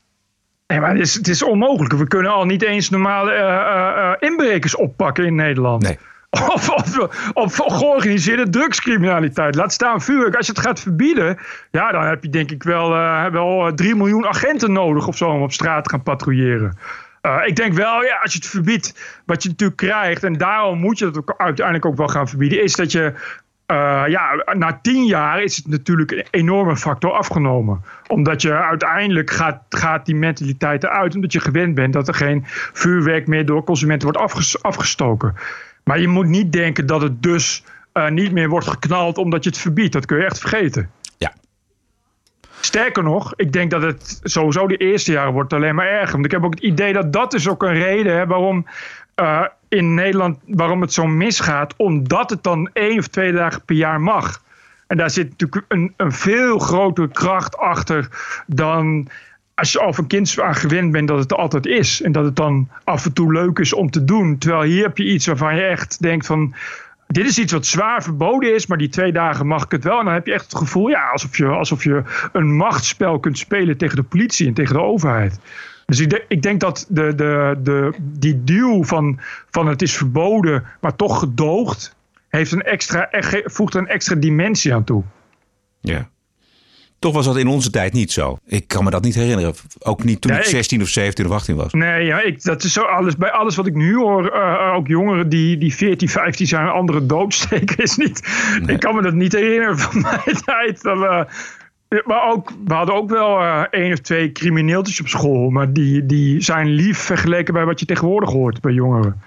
Nee, 0.67 0.81
maar 0.81 0.91
het 0.91 1.01
is, 1.01 1.15
het 1.15 1.29
is 1.29 1.43
onmogelijk. 1.43 1.95
We 1.95 2.07
kunnen 2.07 2.33
al 2.33 2.45
niet 2.45 2.63
eens 2.63 2.91
normale 2.91 3.31
eh, 3.31 3.55
eh, 3.55 4.11
eh, 4.11 4.17
inbrekers 4.19 4.77
oppakken 4.77 5.25
in 5.25 5.35
Nederland. 5.35 5.83
Nee. 5.83 5.99
Of, 6.55 6.71
of, 6.71 6.99
of 7.33 7.57
georganiseerde 7.57 8.51
drugscriminaliteit. 8.51 9.55
Laat 9.55 9.73
staan 9.73 10.01
vuurwerk. 10.01 10.37
Als 10.37 10.47
je 10.47 10.53
het 10.53 10.61
gaat 10.61 10.81
verbieden, 10.81 11.39
ja, 11.71 11.93
dan 11.93 12.05
heb 12.05 12.23
je 12.23 12.31
denk 12.31 12.51
ik 12.51 12.63
wel, 12.63 12.95
eh, 12.95 13.27
wel 13.27 13.67
eh, 13.67 13.73
3 13.73 13.95
miljoen 13.95 14.27
agenten 14.27 14.73
nodig 14.73 15.07
of 15.07 15.17
zo 15.17 15.29
om 15.29 15.43
op 15.43 15.53
straat 15.53 15.85
te 15.85 15.91
gaan 15.91 16.03
patrouilleren. 16.03 16.79
Eh, 17.21 17.39
ik 17.47 17.57
denk 17.57 17.73
wel, 17.73 18.05
ja, 18.05 18.19
als 18.23 18.33
je 18.33 18.39
het 18.39 18.49
verbiedt, 18.49 19.21
wat 19.27 19.43
je 19.43 19.49
natuurlijk 19.49 19.81
krijgt, 19.81 20.25
en 20.25 20.33
daarom 20.33 20.79
moet 20.79 20.99
je 20.99 21.07
het 21.07 21.19
ook 21.19 21.35
uiteindelijk 21.37 21.87
ook 21.87 21.97
wel 21.97 22.09
gaan 22.09 22.29
verbieden, 22.29 22.63
is 22.63 22.75
dat 22.75 22.93
je 22.93 23.15
eh, 23.71 24.03
ja, 24.07 24.45
na 24.53 24.79
tien 24.83 25.05
jaar 25.05 25.43
is 25.43 25.57
het 25.57 25.67
natuurlijk 25.67 26.11
een 26.11 26.27
enorme 26.31 26.77
factor 26.77 27.13
afgenomen. 27.13 27.85
Omdat 28.07 28.43
je 28.43 28.53
uiteindelijk 28.53 29.31
gaat, 29.31 29.63
gaat 29.69 30.07
die 30.07 30.15
mentaliteit 30.15 30.85
eruit. 30.85 31.15
Omdat 31.15 31.33
je 31.33 31.41
gewend 31.41 31.75
bent 31.75 31.93
dat 31.93 32.09
er 32.09 32.15
geen 32.15 32.43
vuurwerk 32.73 33.27
meer 33.27 33.47
door 33.47 33.65
consumenten 33.65 34.09
wordt 34.09 34.23
afges- 34.23 34.63
afgestoken. 34.63 35.35
Maar 35.85 36.01
je 36.01 36.09
moet 36.09 36.27
niet 36.27 36.53
denken 36.53 36.87
dat 36.87 37.03
het 37.03 37.23
dus 37.23 37.65
eh, 37.93 38.09
niet 38.09 38.33
meer 38.33 38.49
wordt 38.49 38.69
geknald 38.69 39.19
omdat 39.19 39.45
je 39.45 39.51
het 39.51 39.59
verbiedt. 39.59 39.93
Dat 39.93 40.07
kun 40.07 40.19
je 40.19 40.25
echt 40.25 40.39
vergeten. 40.39 40.91
Sterker 42.61 43.03
nog, 43.03 43.33
ik 43.37 43.53
denk 43.53 43.71
dat 43.71 43.83
het 43.83 44.21
sowieso 44.23 44.67
de 44.67 44.77
eerste 44.77 45.13
jaren 45.13 45.33
wordt 45.33 45.53
alleen 45.53 45.75
maar 45.75 45.89
erger. 45.89 46.13
Want 46.13 46.25
ik 46.25 46.31
heb 46.31 46.45
ook 46.45 46.55
het 46.55 46.63
idee 46.63 46.93
dat 46.93 47.13
dat 47.13 47.35
is 47.35 47.49
ook 47.49 47.63
een 47.63 47.73
reden 47.75 48.17
hè, 48.17 48.27
waarom 48.27 48.67
eh, 49.15 49.45
in 49.69 49.95
Nederland 49.95 50.39
waarom 50.47 50.81
het 50.81 50.93
zo 50.93 51.07
misgaat. 51.07 51.75
Omdat 51.77 52.31
het 52.31 52.43
dan 52.43 52.71
één 52.73 52.99
of 52.99 53.07
twee 53.07 53.33
dagen 53.33 53.63
per 53.65 53.77
jaar 53.77 54.01
mag. 54.01 54.43
En 54.87 54.97
daar 54.97 55.11
zit 55.11 55.31
natuurlijk 55.31 55.65
een, 55.69 55.95
een 55.97 56.13
veel 56.13 56.59
grotere 56.59 57.09
kracht 57.09 57.57
achter 57.57 58.09
dan 58.47 59.09
als 59.55 59.73
je 59.73 59.81
al 59.81 59.93
van 59.93 60.07
kinds 60.07 60.41
aan 60.41 60.55
gewend 60.55 60.93
bent 60.93 61.09
dat 61.09 61.19
het 61.19 61.31
er 61.31 61.37
altijd 61.37 61.67
is. 61.67 62.03
En 62.03 62.13
dat 62.13 62.25
het 62.25 62.37
dan 62.37 62.69
af 62.85 63.05
en 63.05 63.13
toe 63.13 63.33
leuk 63.33 63.59
is 63.59 63.73
om 63.73 63.91
te 63.91 64.05
doen. 64.05 64.39
Terwijl 64.39 64.63
hier 64.63 64.83
heb 64.83 64.99
je 64.99 65.05
iets 65.05 65.27
waarvan 65.27 65.55
je 65.57 65.63
echt 65.63 66.03
denkt 66.03 66.27
van... 66.27 66.55
Dit 67.11 67.27
is 67.27 67.39
iets 67.39 67.53
wat 67.53 67.67
zwaar 67.67 68.03
verboden 68.03 68.55
is, 68.55 68.67
maar 68.67 68.79
die 68.79 68.89
twee 68.89 69.13
dagen 69.13 69.47
mag 69.47 69.65
ik 69.65 69.71
het 69.71 69.85
wel. 69.85 69.99
En 69.99 70.05
dan 70.05 70.15
heb 70.15 70.27
je 70.27 70.33
echt 70.33 70.45
het 70.45 70.57
gevoel 70.57 70.89
ja, 70.89 71.09
alsof, 71.09 71.37
je, 71.37 71.47
alsof 71.47 71.85
je 71.85 72.03
een 72.33 72.57
machtsspel 72.57 73.19
kunt 73.19 73.39
spelen 73.39 73.77
tegen 73.77 73.97
de 73.97 74.03
politie 74.03 74.47
en 74.47 74.55
tegen 74.55 74.75
de 74.75 74.83
overheid. 74.83 75.41
Dus 75.87 76.01
ik, 76.01 76.25
ik 76.29 76.43
denk 76.43 76.61
dat 76.61 76.87
de, 76.89 77.15
de, 77.15 77.59
de, 77.63 77.93
die 78.01 78.45
duw 78.45 78.85
van, 78.85 79.21
van 79.51 79.67
het 79.67 79.83
is 79.83 79.97
verboden, 79.97 80.65
maar 80.81 80.97
toch 80.97 81.19
gedoogd, 81.19 81.97
heeft 82.29 82.53
een 82.53 82.63
extra, 82.63 83.09
voegt 83.45 83.75
een 83.75 83.89
extra 83.89 84.15
dimensie 84.15 84.75
aan 84.75 84.85
toe. 84.85 85.03
Ja. 85.81 86.09
Toch 87.01 87.15
was 87.15 87.25
dat 87.25 87.37
in 87.37 87.47
onze 87.47 87.71
tijd 87.71 87.93
niet 87.93 88.13
zo. 88.13 88.39
Ik 88.47 88.69
kan 88.69 88.85
me 88.85 88.91
dat 88.91 89.03
niet 89.03 89.15
herinneren. 89.15 89.55
Ook 89.79 90.05
niet 90.05 90.21
toen 90.21 90.31
Nee, 90.31 90.41
ik 90.41 90.47
ik- 90.47 90.53
16 90.53 90.83
of 90.83 90.89
17 90.89 91.27
of 91.27 91.33
18 91.33 91.57
was. 91.57 91.73
Nee, 91.73 92.05
ja, 92.05 92.21
ik, 92.23 92.43
dat 92.43 92.65
is 92.65 92.73
zo 92.73 92.83
alles. 92.83 93.17
Bij 93.17 93.31
alles 93.31 93.57
wat 93.57 93.67
ik 93.67 93.75
nu 93.75 93.97
hoor, 93.97 94.27
eh, 94.29 94.75
ook 94.75 94.87
jongeren 94.89 95.29
die, 95.29 95.59
die 95.59 95.75
14, 95.75 96.09
15 96.09 96.47
zijn, 96.47 96.65
een 96.65 96.71
andere 96.73 97.07
doodsteken 97.07 97.77
is 97.79 97.97
niet. 97.97 98.29
Ik 98.67 98.81
kan 98.81 98.95
me 98.95 99.03
dat 99.03 99.15
niet 99.15 99.33
herinneren 99.33 99.79
van 99.79 100.01
mijn 100.25 100.37
tijd. 100.45 100.83
Dat, 100.83 100.99
we- 100.99 101.27
maar 102.07 102.29
ook, 102.31 102.53
we 102.65 102.75
hadden 102.75 102.95
ook 102.95 103.11
wel 103.11 103.41
eh, 103.41 103.63
één 103.71 103.93
of 103.93 103.99
twee 103.99 104.33
crimineeltjes 104.33 105.01
op 105.01 105.09
school. 105.09 105.51
Maar 105.51 105.73
die, 105.73 106.07
die 106.07 106.41
zijn 106.41 106.67
lief 106.69 106.99
vergeleken 106.99 107.55
bij 107.55 107.65
wat 107.65 107.81
je 107.81 107.87
tegenwoordig 107.87 108.31
hoort 108.31 108.61
bij 108.61 108.73
jongeren. 108.73 109.23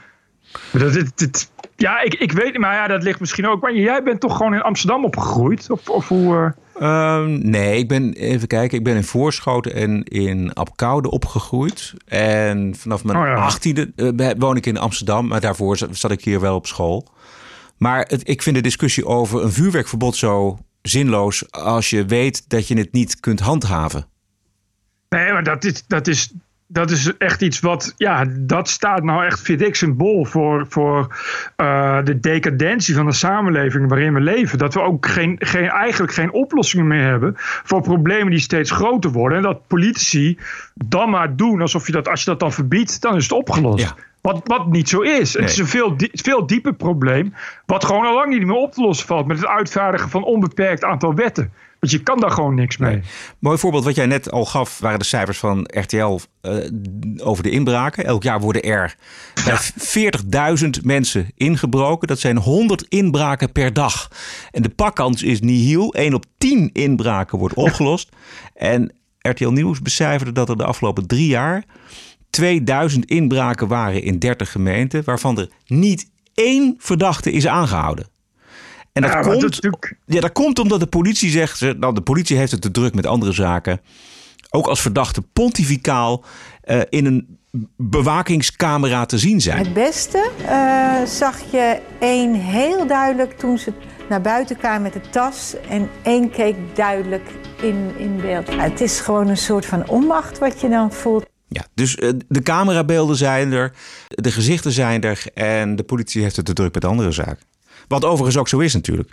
Dat, 0.72 0.94
dit, 0.94 1.18
dit- 1.18 1.52
ja, 1.76 2.02
ik, 2.02 2.14
ik 2.14 2.32
weet 2.32 2.46
niet, 2.52 2.58
maar 2.58 2.76
ja, 2.76 2.88
dat 2.88 3.04
ligt 3.04 3.20
misschien 3.20 3.48
ook. 3.48 3.62
Maar 3.62 3.74
jij 3.76 4.04
bent 4.04 4.20
toch 4.20 4.38
gewoon 4.38 4.54
in 4.54 4.62
Amsterdam 4.62 5.06
opgegroeid? 5.06 5.70
Of, 5.70 5.90
of 5.90 6.08
hoe. 6.08 6.54
Eh? 6.74 6.88
Ehm, 6.88 7.50
nee, 7.50 7.78
ik 7.78 7.88
ben 7.88 8.14
even 8.14 8.48
kijken. 8.48 8.78
Ik 8.78 8.84
ben 8.84 8.96
in 8.96 9.04
Voorschoten 9.04 9.74
en 9.74 10.04
in 10.04 10.54
Apkoude 10.54 11.12
opgegroeid. 11.12 11.94
En 12.06 12.76
vanaf 12.78 13.04
mijn 13.04 13.18
Oh 13.18 13.26
ja. 13.26 13.34
achttiende 13.34 13.92
eh, 13.96 14.30
woon 14.38 14.56
ik 14.56 14.66
in 14.66 14.78
Amsterdam. 14.78 15.28
Maar 15.28 15.42
daarvoor 15.42 15.78
zat 15.78 15.98
zat 15.98 16.12
ik 16.12 16.24
hier 16.24 16.40
wel 16.40 16.56
op 16.56 16.68
school. 16.68 17.08
Maar 17.78 18.06
het, 18.08 18.30
ik 18.30 18.42
vind 18.42 18.56
de 18.56 18.62
discussie 18.62 19.06
over 19.06 19.44
een 19.44 19.52
vuurwerkverbod 19.52 20.16
zo 20.16 20.60
zinloos... 20.82 21.52
als 21.52 21.90
je 21.90 22.06
weet 22.06 22.50
dat 22.50 22.68
je 22.68 22.78
het 22.78 22.92
niet 22.92 23.20
kunt 23.20 23.40
handhaven. 23.40 24.06
Nee, 25.10 25.32
maar 25.32 25.44
dat 25.44 25.64
is, 25.64 25.84
dat 25.88 26.08
is, 26.08 26.34
dat 26.74 26.92
is 26.92 27.18
echt 27.18 27.42
iets 27.42 27.60
wat. 27.60 27.94
Ja, 27.98 28.26
dat 28.30 28.70
staat 28.70 29.04
nou 29.04 29.26
echt, 29.26 29.42
vind 29.42 29.62
ik, 29.62 29.76
symbool 29.76 30.26
voor, 30.26 30.66
voor 30.70 31.16
eh, 31.56 32.04
de 32.04 32.20
decadentie 32.20 32.96
van 32.96 33.06
de 33.06 33.14
samenleving 33.14 33.90
waarin 33.90 34.14
we 34.14 34.20
leven. 34.20 34.58
Dat 34.58 34.74
we 34.74 34.82
ook 34.82 35.06
geen, 35.06 35.36
geen, 35.40 35.70
eigenlijk 35.70 36.14
geen 36.14 36.32
oplossingen 36.32 36.88
meer 36.88 37.04
hebben 37.04 37.34
voor 37.38 37.82
problemen 37.82 38.30
die 38.30 38.40
steeds 38.40 38.72
groter 38.72 39.12
worden. 39.12 39.38
En 39.38 39.44
dat 39.44 39.68
politici 39.68 40.38
dan 40.74 41.10
maar 41.10 41.36
doen 41.36 41.62
alsof 41.62 41.86
je 41.86 41.92
dat, 41.92 42.08
als 42.08 42.24
je 42.24 42.30
dat 42.30 42.40
dan 42.40 42.54
verbiedt, 42.54 43.02
dan 43.02 43.16
is 43.16 43.24
het 43.24 43.32
opgelost. 43.32 43.94
Wat, 44.22 44.42
wat 44.44 44.68
niet 44.68 44.90
zo 44.90 45.02
is. 45.02 45.34
Het 45.34 45.50
is 45.50 45.58
een 45.58 45.68
veel, 45.68 45.96
veel 45.98 46.46
dieper 46.46 46.74
probleem. 46.74 47.34
Wat 47.66 47.86
gewoon 47.86 48.06
al 48.06 48.14
lang 48.14 48.30
niet 48.30 48.46
meer 48.46 48.56
op 48.56 48.74
te 48.74 48.82
lossen 48.82 49.08
valt. 49.08 49.28
Met 49.28 49.38
het 49.38 49.48
uitvaardigen 49.48 50.10
van 50.10 50.24
onbeperkt 50.24 50.84
aantal 50.84 51.16
wetten. 51.16 51.52
Want 51.84 51.96
je 51.96 52.04
kan 52.04 52.20
daar 52.20 52.32
gewoon 52.32 52.56
niks 52.56 52.78
mee. 52.78 53.02
Mooi 53.40 53.58
voorbeeld 53.58 53.84
wat 53.84 53.96
jij 53.96 54.06
net 54.06 54.32
al 54.32 54.46
gaf, 54.46 54.80
waren 54.80 55.00
de 55.00 55.06
cijfers 55.06 55.38
van 55.38 55.68
RTL 55.72 56.20
eh, 56.42 56.58
over 57.18 57.44
de 57.44 57.50
inbraken. 57.50 58.06
Elk 58.06 58.24
jaar 58.24 58.40
worden 58.40 58.62
er 58.62 58.96
bij 59.46 59.58
40.000 60.64 60.70
mensen 60.84 61.28
ingebroken. 61.36 62.08
Dat 62.08 62.20
zijn 62.20 62.38
100 62.38 62.86
inbraken 62.90 63.52
per 63.52 63.74
dag. 63.74 64.08
En 64.52 64.62
de 64.62 64.70
pakkans 64.70 65.24
is 65.24 65.42
nihil. 65.42 65.94
1 65.94 66.14
op 66.14 66.26
10 66.38 66.70
inbraken 66.74 67.38
wordt 67.38 67.56
opgelost. 67.56 68.10
En 68.54 68.94
RTL 69.20 69.50
Nieuws 69.50 69.82
becijferde 69.82 70.32
dat 70.32 70.50
er 70.50 70.58
de 70.58 70.66
afgelopen 70.66 71.08
drie 71.08 71.28
jaar 71.28 71.64
2000 72.30 73.06
inbraken 73.06 73.68
waren 73.68 74.04
in 74.04 74.20
30 74.20 74.52
gemeenten, 74.52 75.04
waarvan 75.04 75.40
er 75.40 75.50
niet 75.66 76.10
één 76.34 76.76
verdachte 76.78 77.32
is 77.32 77.48
aangehouden. 77.48 78.12
En 78.94 79.02
dat, 79.02 79.12
Ja, 79.12 79.16
maar 79.22 79.24
dat 79.40 79.60
komt, 79.60 79.92
ja, 80.06 80.20
dat 80.22 80.32
komt 80.32 80.60
omdat 80.60 80.80
de 80.80 80.88
politie 80.88 81.30
zegt, 81.30 81.58
ze- 81.58 81.76
nou, 81.80 81.94
de 81.94 82.02
politie 82.02 82.38
heeft 82.38 82.52
het 82.52 82.62
te 82.62 82.72
druk 82.72 82.94
met 82.96 83.06
andere 83.06 83.32
zaken. 83.32 83.82
Ook 84.50 84.68
als 84.68 84.82
verdachte 84.82 85.22
pontificaal 85.22 86.24
eh, 86.62 86.80
in 86.90 87.06
een 87.06 87.38
bewakingscamera 87.78 89.06
te 89.06 89.18
zien 89.18 89.42
zijn. 89.42 89.58
Het 89.58 89.74
beste 89.74 90.30
eh, 90.48 91.04
zag 91.06 91.52
je 91.52 91.80
één 92.00 92.34
heel 92.34 92.88
duidelijk 92.88 93.38
toen 93.38 93.58
ze 93.58 93.74
naar 94.10 94.22
buiten 94.22 94.58
kwamen 94.58 94.82
met 94.82 94.94
de 94.94 95.10
tas. 95.10 95.56
En 95.70 95.90
één 96.04 96.30
keek 96.30 96.56
duidelijk 96.76 97.32
in, 97.62 97.92
in 97.98 98.18
beeld. 98.22 98.56
Het 98.56 98.82
is 98.82 99.00
gewoon 99.00 99.28
een 99.28 99.38
soort 99.38 99.66
van 99.66 99.88
onmacht 99.90 100.40
wat 100.40 100.62
je 100.62 100.70
dan 100.70 100.92
voelt. 100.92 101.26
Ja, 101.48 101.66
dus 101.74 101.96
eh, 101.96 102.10
de 102.28 102.42
camerabeelden 102.42 103.16
zijn 103.16 103.52
er, 103.52 103.72
de 104.08 104.32
gezichten 104.32 104.72
zijn 104.72 105.02
er 105.02 105.24
en 105.34 105.76
de 105.76 105.84
politie 105.84 106.22
heeft 106.22 106.36
het 106.36 106.46
te 106.46 106.54
druk 106.54 106.74
met 106.74 106.86
andere 106.86 107.12
zaken. 107.12 107.52
Wat 107.88 108.06
overigens 108.06 108.38
ook 108.38 108.48
zo 108.48 108.60
is 108.60 108.74
natuurlijk. 108.74 109.12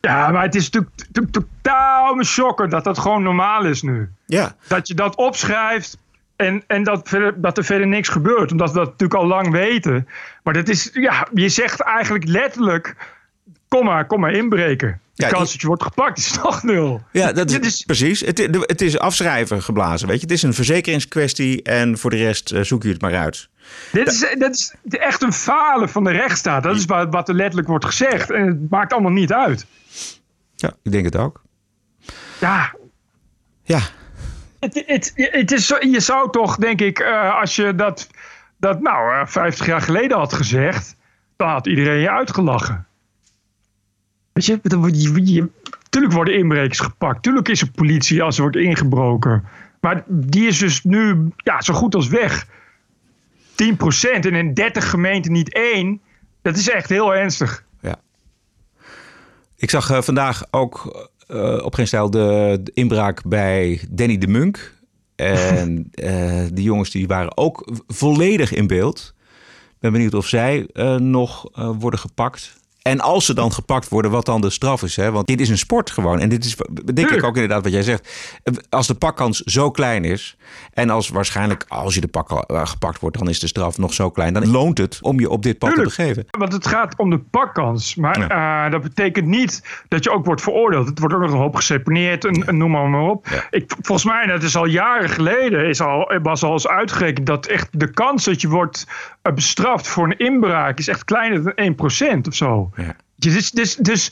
Ja, 0.00 0.30
maar 0.30 0.42
het 0.42 0.54
is 0.54 0.70
natuurlijk 0.70 0.92
to- 1.12 1.40
totaal 1.40 2.14
me 2.14 2.24
shocker 2.24 2.68
dat 2.68 2.84
dat 2.84 2.98
gewoon 2.98 3.22
normaal 3.22 3.64
is 3.64 3.82
nu. 3.82 4.08
Ja. 4.26 4.56
Dat 4.68 4.88
je 4.88 4.94
dat 4.94 5.16
opschrijft 5.16 5.98
en, 6.36 6.64
en 6.66 6.82
dat, 6.82 7.08
verder, 7.08 7.40
dat 7.40 7.58
er 7.58 7.64
verder 7.64 7.86
niks 7.86 8.08
gebeurt. 8.08 8.50
Omdat 8.52 8.72
we 8.72 8.78
dat 8.78 8.86
natuurlijk 8.86 9.20
al 9.20 9.26
lang 9.26 9.50
weten. 9.50 10.08
Maar 10.42 10.54
dat 10.54 10.68
is, 10.68 10.90
ja, 10.92 11.28
je 11.34 11.48
zegt 11.48 11.80
eigenlijk 11.80 12.24
letterlijk, 12.28 12.96
kom 13.68 13.84
maar, 13.84 14.06
kom 14.06 14.20
maar 14.20 14.32
inbreken. 14.32 15.00
De 15.14 15.22
Ja, 15.22 15.28
kans 15.28 15.52
dat 15.52 15.60
je 15.60 15.66
wordt 15.66 15.82
gepakt 15.82 16.18
is 16.18 16.30
toch 16.30 16.62
nul. 16.62 17.02
Ja, 17.12 17.32
dat 17.32 17.50
is, 17.50 17.82
precies. 17.82 18.20
Het, 18.20 18.38
het 18.60 18.80
is 18.80 18.98
afschrijven 18.98 19.62
geblazen, 19.62 20.08
weet 20.08 20.16
je. 20.16 20.22
Het 20.22 20.32
is 20.34 20.42
een 20.42 20.54
verzekeringskwestie 20.54 21.62
en 21.62 21.98
voor 21.98 22.10
de 22.10 22.16
rest 22.16 22.50
eh, 22.50 22.62
zoek 22.62 22.82
je 22.82 22.88
het 22.88 23.00
maar 23.00 23.14
uit. 23.16 23.48
Dit 23.92 24.06
is, 24.06 24.18
dit 24.34 24.50
is 24.54 24.74
echt 24.98 25.22
een 25.22 25.32
falen 25.32 25.88
van 25.88 26.04
de 26.04 26.10
rechtsstaat. 26.10 26.62
Dat 26.62 26.76
is 26.76 26.84
wat, 26.84 27.12
wat 27.12 27.28
er 27.28 27.34
letterlijk 27.34 27.68
wordt 27.68 27.84
gezegd. 27.84 28.30
En 28.30 28.46
het 28.46 28.70
maakt 28.70 28.92
allemaal 28.92 29.10
niet 29.12 29.32
uit. 29.32 29.66
Ja, 30.54 30.72
ik 30.82 30.92
denk 30.92 31.04
het 31.04 31.16
ook. 31.16 31.42
Ja. 32.40 32.74
Ja. 33.62 33.80
Het, 34.60 34.82
het, 34.86 35.12
het 35.14 35.52
is 35.52 35.66
zo, 35.66 35.76
je 35.80 36.00
zou 36.00 36.30
toch, 36.30 36.56
denk 36.56 36.80
ik, 36.80 36.98
eh, 36.98 37.40
als 37.40 37.56
je 37.56 37.74
dat, 37.74 38.08
dat 38.56 38.80
nou, 38.80 39.20
eh, 39.20 39.26
50 39.26 39.66
jaar 39.66 39.80
geleden 39.80 40.18
had 40.18 40.32
gezegd, 40.32 40.96
dan 41.36 41.48
had 41.48 41.66
iedereen 41.66 42.00
je 42.00 42.10
uitgelachen. 42.10 42.86
Weet 44.32 44.44
je, 44.46 44.60
je- 45.24 45.48
tuurlijk 45.90 46.14
worden 46.14 46.34
inbrekers 46.34 46.80
gepakt. 46.80 47.22
Tuurlijk 47.22 47.48
is 47.48 47.60
er 47.60 47.70
politie 47.70 48.22
als 48.22 48.36
er 48.36 48.42
wordt 48.42 48.56
ingebroken. 48.56 49.44
Maar 49.80 50.04
die 50.06 50.46
is 50.46 50.58
dus 50.58 50.84
nu 50.84 51.28
ja, 51.36 51.60
zo 51.60 51.74
goed 51.74 51.94
als 51.94 52.08
weg. 52.08 52.46
10% 53.54 54.20
en 54.20 54.34
in 54.34 54.54
30 54.54 54.90
gemeenten 54.90 55.32
niet 55.32 55.52
één. 55.52 56.00
Dat 56.42 56.56
is 56.56 56.70
echt 56.70 56.88
heel 56.88 57.14
ernstig. 57.14 57.64
Ik 59.56 59.70
zag 59.70 59.90
eh, 59.90 60.02
vandaag 60.02 60.44
ook 60.50 61.08
eh, 61.26 61.64
op 61.64 61.74
geen 61.74 61.86
stijl 61.86 62.10
de, 62.10 62.60
de 62.62 62.70
inbraak 62.74 63.22
bij 63.24 63.80
Danny 63.90 64.18
de 64.18 64.26
Munk. 64.26 64.74
En 65.16 65.88
eh 65.94 66.44
die 66.52 66.64
jongens 66.64 66.90
die 66.90 67.06
waren 67.06 67.36
ook 67.36 67.82
volledig 67.86 68.52
in 68.52 68.66
beeld. 68.66 69.14
Ik 69.68 69.80
ben 69.80 69.92
benieuwd 69.92 70.14
of 70.14 70.26
zij 70.26 70.68
nog 70.98 71.48
worden 71.78 72.00
gepakt. 72.00 72.56
En 72.88 73.00
als 73.00 73.24
ze 73.24 73.34
dan 73.34 73.52
gepakt 73.52 73.88
worden, 73.88 74.10
wat 74.10 74.26
dan 74.26 74.40
de 74.40 74.50
straf 74.50 74.82
is. 74.82 74.96
Hè? 74.96 75.10
Want 75.10 75.26
dit 75.26 75.40
is 75.40 75.48
een 75.48 75.58
sport 75.58 75.90
gewoon. 75.90 76.20
En 76.20 76.28
dit 76.28 76.44
is, 76.44 76.56
denk 76.94 77.10
ik 77.10 77.24
ook 77.24 77.34
inderdaad 77.34 77.62
wat 77.62 77.72
jij 77.72 77.82
zegt. 77.82 78.08
Als 78.68 78.86
de 78.86 78.94
pakkans 78.94 79.40
zo 79.40 79.70
klein 79.70 80.04
is. 80.04 80.36
En 80.72 80.90
als 80.90 81.08
waarschijnlijk, 81.08 81.64
als 81.68 81.94
je 81.94 82.00
de 82.00 82.08
pak 82.08 82.30
eh, 82.30 82.66
gepakt 82.66 83.00
wordt, 83.00 83.18
dan 83.18 83.28
is 83.28 83.40
de 83.40 83.46
straf 83.46 83.78
nog 83.78 83.92
zo 83.92 84.10
klein. 84.10 84.32
Dan 84.32 84.50
loont 84.50 84.78
het 84.78 84.98
om 85.02 85.20
je 85.20 85.30
op 85.30 85.42
dit 85.42 85.58
pad 85.58 85.68
Tuurlijk. 85.68 85.94
te 85.94 86.02
begeven. 86.02 86.26
Want 86.30 86.52
het 86.52 86.66
gaat 86.66 86.96
om 86.96 87.10
de 87.10 87.18
pakkans. 87.18 87.94
Maar 87.94 88.28
eh, 88.28 88.70
dat 88.70 88.82
betekent 88.82 89.26
niet 89.26 89.84
dat 89.88 90.04
je 90.04 90.10
ook 90.10 90.24
wordt 90.24 90.42
veroordeeld. 90.42 90.88
Het 90.88 90.98
wordt 90.98 91.14
ook 91.14 91.20
nog 91.20 91.32
een 91.32 91.38
hoop 91.38 91.56
geseponeerd 91.56 92.24
en, 92.24 92.46
en 92.46 92.56
noem 92.56 92.70
maar, 92.70 92.88
maar 92.88 93.00
op. 93.00 93.26
Ik, 93.50 93.74
volgens 93.80 94.06
mij, 94.06 94.26
dat 94.26 94.42
is 94.42 94.56
al 94.56 94.66
jaren 94.66 95.08
geleden, 95.08 95.68
is 95.68 95.80
al, 95.80 96.18
was 96.22 96.42
al 96.42 96.52
eens 96.52 96.68
uitgerekend 96.68 97.26
dat 97.26 97.46
echt 97.46 97.68
de 97.80 97.90
kans 97.90 98.24
dat 98.24 98.40
je 98.40 98.48
wordt 98.48 98.86
eh, 99.22 99.32
bestraft 99.32 99.88
voor 99.88 100.04
een 100.04 100.18
inbraak 100.18 100.78
is 100.78 100.88
echt 100.88 101.04
kleiner 101.04 101.54
dan 101.54 101.74
1% 102.16 102.20
of 102.28 102.34
zo. 102.34 102.70
Dus, 103.16 103.50
dus, 103.50 103.74
dus, 103.76 104.10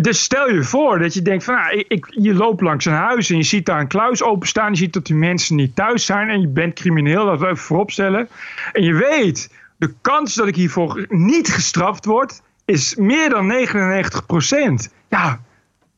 dus 0.00 0.22
stel 0.22 0.50
je 0.50 0.62
voor 0.62 0.98
dat 0.98 1.14
je 1.14 1.22
denkt 1.22 1.44
van, 1.44 1.54
nou, 1.54 1.78
ik, 1.78 1.84
ik- 1.88 2.06
je 2.10 2.34
loopt 2.34 2.60
langs 2.60 2.84
een 2.84 2.92
huis 2.92 3.30
en 3.30 3.36
je 3.36 3.42
ziet 3.42 3.66
daar 3.66 3.80
een 3.80 3.86
kluis 3.88 4.22
openstaan. 4.22 4.70
Je 4.70 4.76
ziet 4.76 4.92
dat 4.92 5.06
die 5.06 5.16
mensen 5.16 5.56
niet 5.56 5.76
thuis 5.76 6.04
zijn 6.04 6.28
en 6.28 6.40
je 6.40 6.48
bent 6.48 6.74
crimineel, 6.74 7.24
dat 7.26 7.38
we 7.38 7.44
even 7.44 7.56
vooropstellen. 7.58 8.28
En 8.72 8.82
je 8.82 8.94
weet, 8.94 9.50
de 9.76 9.94
kans 10.00 10.34
dat 10.34 10.46
ik 10.48 10.54
hiervoor 10.56 11.06
niet 11.08 11.48
gestraft 11.48 12.04
word, 12.04 12.42
is 12.64 12.94
meer 12.94 13.30
dan 13.30 13.46
99% 13.46 14.88
Ja, 15.08 15.40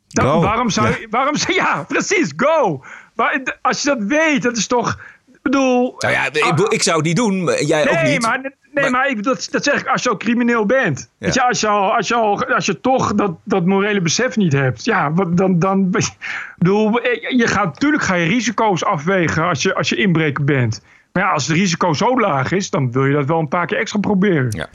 dan- 0.09 0.40
waarom 0.40 0.70
zou 0.70 0.88
Ja. 0.88 0.96
je, 1.00 1.07
waarom 1.11 1.37
zou, 1.37 1.55
ja, 1.62 1.85
precies, 1.88 2.33
go. 2.37 2.85
Maar 3.14 3.59
als 3.62 3.83
je 3.83 3.88
dat 3.88 4.02
weet, 4.02 4.42
dat 4.42 4.57
is 4.57 4.66
toch, 4.66 5.00
ik 5.33 5.38
bedoel... 5.42 5.94
Nou 5.98 6.12
ja, 6.14 6.26
ik, 6.33 6.59
ik 6.68 6.83
zou 6.83 6.96
het 6.96 7.07
niet 7.07 7.16
doen, 7.16 7.44
jij 7.66 7.88
ook 7.88 7.94
nee, 8.02 8.12
niet. 8.12 8.22
Maar, 8.22 8.52
nee, 8.82 8.90
maar, 8.90 9.08
ik, 9.08 9.22
dat, 9.22 9.48
dat 9.50 9.64
zeg 9.64 9.80
ik 9.80 9.86
als 9.86 10.02
je 10.02 10.08
al 10.08 10.16
crimineel 10.16 10.66
bent. 10.66 11.10
Ja. 11.18 11.30
Je, 11.32 11.42
als, 11.42 11.60
je 11.60 11.68
al, 11.68 11.94
als, 11.94 12.08
je 12.08 12.14
al, 12.14 12.44
als 12.44 12.66
je 12.66 12.80
toch 12.80 13.14
dat, 13.14 13.36
dat 13.44 13.64
morele 13.64 14.00
besef 14.00 14.36
niet 14.36 14.52
hebt. 14.52 14.84
Ja, 14.84 15.12
wat, 15.12 15.36
dan... 15.36 15.58
dan 15.58 15.90
bedoel, 16.58 17.00
je 17.36 17.46
gaat, 17.46 17.64
natuurlijk 17.64 18.02
ga 18.02 18.14
je 18.14 18.28
risico's 18.28 18.84
afwegen 18.84 19.44
als 19.44 19.62
je, 19.62 19.74
als 19.74 19.88
je 19.88 19.96
inbreker 19.96 20.44
bent. 20.44 20.82
Maar 21.12 21.22
ja, 21.22 21.30
als 21.30 21.46
het 21.46 21.56
risico 21.56 21.92
zo 21.92 22.20
laag 22.20 22.52
is, 22.52 22.70
dan 22.70 22.92
wil 22.92 23.06
je 23.06 23.14
dat 23.14 23.26
wel 23.26 23.38
een 23.38 23.48
paar 23.48 23.66
keer 23.66 23.78
extra 23.78 23.98
proberen. 23.98 24.50
Ja. 24.50 24.68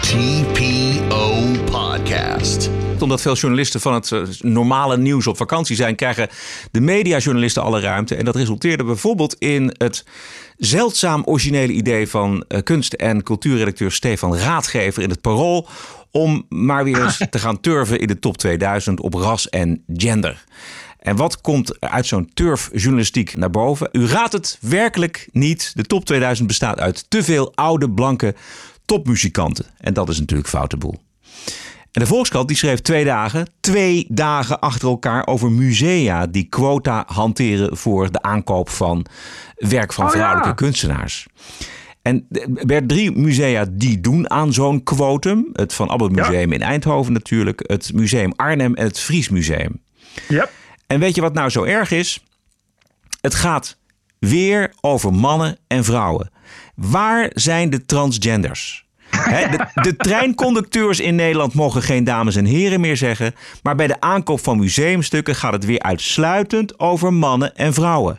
TPO 0.00 1.42
Podcast. 1.64 2.83
Omdat 3.04 3.20
veel 3.20 3.34
journalisten 3.34 3.80
van 3.80 3.94
het 3.94 4.12
eh, 4.12 4.22
normale 4.40 4.96
nieuws 4.96 5.26
op 5.26 5.36
vakantie 5.36 5.76
zijn, 5.76 5.94
krijgen 5.94 6.28
de 6.70 6.80
mediajournalisten 6.80 7.62
alle 7.62 7.80
ruimte. 7.80 8.14
En 8.14 8.24
dat 8.24 8.36
resulteerde 8.36 8.84
bijvoorbeeld 8.84 9.34
in 9.38 9.74
het 9.78 10.04
zeldzaam 10.56 11.22
originele 11.24 11.72
idee 11.72 12.08
van 12.08 12.44
eh, 12.48 12.62
kunst- 12.62 12.92
en 12.92 13.22
cultuurredacteur 13.22 13.92
Stefan 13.92 14.36
Raadgever 14.36 15.02
in 15.02 15.10
het 15.10 15.20
Parool. 15.20 15.68
Om 16.10 16.46
maar 16.48 16.84
weer 16.84 17.04
eens 17.04 17.16
te 17.30 17.38
gaan 17.38 17.60
turven 17.60 18.00
in 18.00 18.06
de 18.06 18.18
top 18.18 18.36
2000 18.36 19.00
op 19.00 19.14
ras 19.14 19.48
en 19.48 19.82
gender. 19.96 20.44
En 20.98 21.16
wat 21.16 21.40
komt 21.40 21.80
uit 21.80 22.06
zo'n 22.06 22.30
turfjournalistiek 22.34 23.36
naar 23.36 23.50
boven? 23.50 23.88
U 23.92 24.06
raadt 24.06 24.32
het 24.32 24.58
werkelijk 24.60 25.28
niet. 25.32 25.72
De 25.74 25.82
top 25.82 26.04
2000 26.04 26.48
bestaat 26.48 26.80
uit 26.80 27.04
te 27.08 27.22
veel 27.22 27.52
oude, 27.54 27.90
blanke 27.90 28.34
topmuzikanten. 28.84 29.66
En 29.78 29.94
dat 29.94 30.08
is 30.08 30.18
natuurlijk 30.18 30.48
foute 30.48 30.76
boel. 30.76 31.00
En 31.94 32.00
de 32.00 32.06
Volkskrant 32.06 32.48
die 32.48 32.56
schreef 32.56 32.80
twee 32.80 33.04
dagen, 33.04 33.48
twee 33.60 34.06
dagen 34.08 34.60
achter 34.60 34.88
elkaar 34.88 35.26
over 35.26 35.52
musea 35.52 36.26
die 36.26 36.44
quota 36.44 37.04
hanteren 37.06 37.76
voor 37.76 38.12
de 38.12 38.22
aankoop 38.22 38.68
van 38.68 39.06
werk 39.56 39.92
van 39.92 40.04
Oh 40.04 40.10
ja. 40.10 40.16
vrouwelijke 40.16 40.54
kunstenaars. 40.54 41.26
En 42.02 42.26
er 42.66 42.86
drie 42.86 43.10
musea 43.10 43.66
die 43.70 44.00
doen 44.00 44.30
aan 44.30 44.52
zo'n 44.52 44.82
quotum. 44.82 45.48
Het 45.52 45.74
Van 45.74 45.88
Abbe 45.88 46.10
Museum 46.10 46.52
in 46.52 46.62
Eindhoven 46.62 47.12
natuurlijk, 47.12 47.62
het 47.66 47.92
Museum 47.92 48.32
Arnhem 48.36 48.74
en 48.74 48.84
het 48.84 48.98
Fries 48.98 49.28
Museum. 49.28 49.80
Yep. 50.28 50.52
En 50.86 51.00
weet 51.00 51.14
je 51.14 51.20
wat 51.20 51.34
nou 51.34 51.50
zo 51.50 51.62
erg 51.62 51.90
is? 51.90 52.22
Het 53.20 53.34
gaat 53.34 53.76
weer 54.18 54.72
over 54.80 55.14
mannen 55.14 55.58
en 55.66 55.84
vrouwen. 55.84 56.30
Waar 56.74 57.30
zijn 57.34 57.70
de 57.70 57.84
transgenders? 57.84 58.83
De 59.82 59.94
treinconducteurs 59.96 61.00
in 61.00 61.14
Nederland 61.14 61.54
mogen 61.54 61.82
geen 61.82 62.04
dames 62.04 62.36
en 62.36 62.44
heren 62.44 62.80
meer 62.80 62.96
zeggen. 62.96 63.34
Maar 63.62 63.76
bij 63.76 63.86
de 63.86 64.00
aankoop 64.00 64.40
van 64.40 64.58
museumstukken 64.58 65.34
gaat 65.34 65.52
het 65.52 65.64
weer 65.64 65.80
uitsluitend 65.80 66.78
over 66.78 67.12
mannen 67.12 67.56
en 67.56 67.74
vrouwen. 67.74 68.18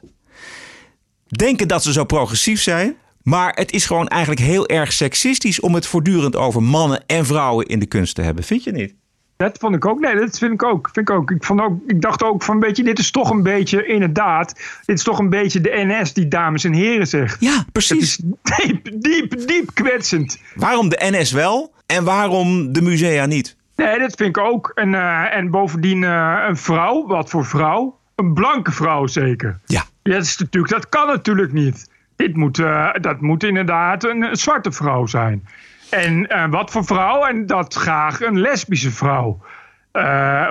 Denken 1.28 1.68
dat 1.68 1.84
ze 1.84 1.92
zo 1.92 2.04
progressief 2.04 2.62
zijn. 2.62 2.96
Maar 3.22 3.54
het 3.56 3.72
is 3.72 3.86
gewoon 3.86 4.08
eigenlijk 4.08 4.42
heel 4.42 4.68
erg 4.68 4.94
seksistisch 4.94 5.60
om 5.60 5.76
het 5.76 5.88
voortdurend 5.88 6.36
over 6.36 6.64
mannen 6.64 7.04
en 7.06 7.26
vrouwen 7.26 7.66
in 7.66 7.80
de 7.80 7.86
kunst 7.86 8.16
te 8.16 8.22
hebben. 8.22 8.44
Vind 8.44 8.64
je 8.64 8.72
niet? 8.72 8.94
Dat 9.38 9.58
vond 9.58 9.76
ik 9.76 9.86
ook. 9.86 10.00
Nee, 10.00 10.16
dat 10.16 10.38
vind 10.38 10.54
ik 10.54 10.64
ook. 10.64 10.90
Vind 10.94 11.10
ik, 11.10 11.16
ook. 11.16 11.32
Ik, 11.32 11.44
vond 11.44 11.62
ook 11.62 11.80
ik 11.88 12.02
dacht 12.02 12.24
ook 12.24 12.44
van, 12.44 12.60
weet 12.60 12.78
je, 12.78 12.84
dit 12.84 13.00
is 13.00 13.12
toch 13.12 13.30
een 13.30 13.44
beetje, 13.44 13.86
inderdaad, 13.86 14.54
dit 14.86 14.98
is 14.98 15.04
toch 15.04 15.20
een 15.20 15.30
beetje 15.30 15.62
de 15.62 15.72
NS 15.74 16.14
die 16.14 16.28
dames 16.28 16.64
en 16.64 16.74
heren 16.74 17.08
zegt. 17.08 17.38
Ja, 17.40 17.66
precies. 17.72 18.20
Het 18.44 18.60
is 18.60 18.66
diep, 18.66 19.02
diep, 19.02 19.48
diep 19.48 19.70
kwetsend. 19.74 20.42
Waarom 20.56 20.90
de 20.90 20.98
NS 21.00 21.32
wel 21.32 21.74
en 21.86 22.04
waarom 22.04 22.74
de 22.74 22.82
musea 22.82 23.26
niet? 23.26 23.56
Nee, 23.76 24.00
dat 24.00 24.16
vind 24.16 24.38
ik 24.38 24.44
ook. 24.44 24.72
En, 24.76 24.96
eh, 24.96 25.36
en 25.36 25.50
bovendien 25.50 26.04
eh, 26.04 26.46
een 26.48 26.58
vrouw, 26.58 27.08
wat 27.08 27.30
voor 27.30 27.46
vrouw? 27.46 28.00
Een 28.16 28.34
blanke 28.34 28.72
vrouw 28.72 29.08
zeker. 29.08 29.60
Ja. 29.66 29.84
Ja, 30.04 30.14
dat, 30.14 30.24
is 30.24 30.38
natuurlijk, 30.38 30.74
dat 30.74 30.90
kan 30.90 31.08
natuurlijk 31.08 31.52
niet. 31.52 31.90
Dit 32.16 32.36
moet, 32.36 32.60
eh, 32.60 32.94
dat 33.02 33.22
moet 33.22 33.44
inderdaad 33.44 34.04
een, 34.04 34.22
een 34.22 34.36
zwarte 34.36 34.72
vrouw 34.72 35.06
zijn. 35.06 35.48
En 35.90 36.28
eh, 36.28 36.50
wat 36.50 36.72
voor 36.72 36.86
vrouw? 36.86 37.26
En 37.26 37.46
dat 37.46 37.74
graag 37.74 38.22
een 38.22 38.40
lesbische 38.40 38.92
vrouw. 38.92 39.40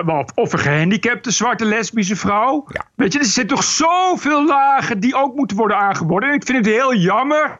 Of, 0.05 0.25
of 0.35 0.53
een 0.53 0.59
gehandicapte 0.59 1.31
zwarte 1.31 1.65
lesbische 1.65 2.15
vrouw. 2.15 2.67
Weet 2.95 3.13
je, 3.13 3.19
er 3.19 3.25
zitten 3.25 3.55
toch 3.55 3.65
zoveel 3.65 4.45
lagen 4.45 4.99
die 4.99 5.15
ook 5.15 5.35
moeten 5.35 5.57
worden 5.57 5.77
aangeboden. 5.77 6.29
En 6.29 6.35
ik 6.35 6.45
vind 6.45 6.65
het 6.65 6.75
heel 6.75 6.95
jammer 6.95 7.59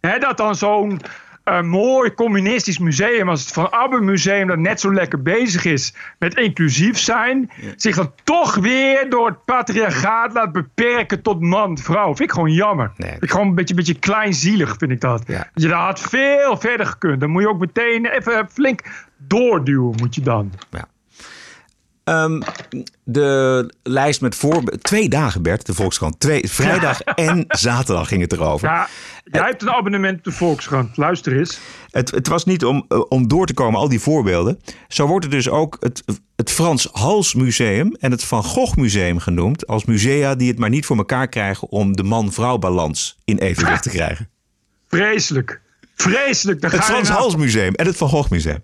hè, 0.00 0.18
dat 0.18 0.36
dan 0.36 0.54
zo'n 0.54 1.00
eh, 1.46 1.62
mooi 1.62 2.14
communistisch 2.14 2.78
museum 2.78 3.28
als 3.28 3.40
het 3.40 3.52
Van 3.52 3.72
Abbe 3.72 4.00
Museum... 4.00 4.46
dat 4.46 4.58
net 4.58 4.80
zo 4.80 4.92
lekker 4.92 5.22
bezig 5.22 5.64
is 5.64 5.94
met 6.18 6.34
inclusief 6.34 6.98
zijn... 6.98 7.50
zich 7.76 7.96
dan 7.96 8.12
toch 8.24 8.54
weer 8.54 9.10
door 9.10 9.26
het 9.26 9.44
patriarchaat 9.44 10.32
laat 10.32 10.52
beperken 10.52 11.22
tot 11.22 11.40
man-vrouw. 11.40 12.06
Vind 12.06 12.20
ik 12.28 12.32
gewoon 12.32 12.52
jammer. 12.52 12.92
Vind 12.96 13.22
ik 13.22 13.30
gewoon 13.30 13.46
een 13.46 13.54
beetje, 13.54 13.74
beetje 13.74 13.98
kleinzielig, 13.98 14.74
vind 14.78 14.90
ik 14.90 15.00
dat. 15.00 15.22
Je 15.54 15.72
had 15.72 16.00
veel 16.00 16.56
verder 16.56 16.86
gekund. 16.86 17.20
Dan 17.20 17.30
moet 17.30 17.42
je 17.42 17.48
ook 17.48 17.60
meteen 17.60 18.06
even 18.06 18.48
flink 18.50 18.82
doorduwen, 19.16 19.94
moet 20.00 20.14
je 20.14 20.20
dan. 20.20 20.52
Ehm, 22.06 22.40
de 23.04 23.70
lijst 23.82 24.20
met 24.20 24.34
voor... 24.34 24.62
Twee 24.62 25.08
dagen, 25.08 25.42
Bert, 25.42 25.66
de 25.66 25.74
Volkskrant. 25.74 26.20
Twee, 26.20 26.50
vrijdag 26.50 27.00
en 27.00 27.44
zaterdag 27.48 28.08
ging 28.08 28.20
het 28.20 28.32
erover. 28.32 28.68
Ja, 28.68 28.88
jij 29.24 29.44
hebt 29.44 29.62
een 29.62 29.70
abonnement 29.70 30.18
op 30.18 30.24
de 30.24 30.32
Volkskrant. 30.32 30.96
Luister 30.96 31.38
eens. 31.38 31.58
Het, 31.90 32.10
het 32.10 32.26
was 32.26 32.44
niet 32.44 32.64
om, 32.64 32.84
eh, 32.88 33.00
om 33.08 33.28
door 33.28 33.46
te 33.46 33.54
komen, 33.54 33.80
al 33.80 33.88
die 33.88 34.00
voorbeelden. 34.00 34.60
Zo 34.88 35.06
wordt 35.06 35.24
er 35.24 35.30
dus 35.30 35.48
ook 35.48 35.76
het, 35.80 36.04
het 36.36 36.50
Frans 36.50 36.88
Hals 36.92 37.34
Museum 37.34 37.94
en 37.98 38.10
het 38.10 38.24
Van 38.24 38.44
Gogh 38.44 38.76
Museum 38.76 39.18
genoemd... 39.18 39.66
als 39.66 39.84
musea 39.84 40.34
die 40.34 40.48
het 40.48 40.58
maar 40.58 40.70
niet 40.70 40.86
voor 40.86 40.96
elkaar 40.96 41.28
krijgen... 41.28 41.68
om 41.68 41.96
de 41.96 42.02
man-vrouw 42.02 42.58
balans 42.58 43.18
in 43.24 43.38
evenwicht 43.38 43.82
te 43.82 43.90
krijgen. 43.90 44.28
Vreselijk. 44.88 45.60
Vreselijk. 45.94 46.60
Dan 46.60 46.70
Het 46.70 46.84
Frans 46.84 47.08
Hals 47.08 47.36
Museum 47.36 47.74
en 47.74 47.86
het 47.86 47.96
Van 47.96 48.08
Gogh 48.08 48.30
Museum. 48.30 48.62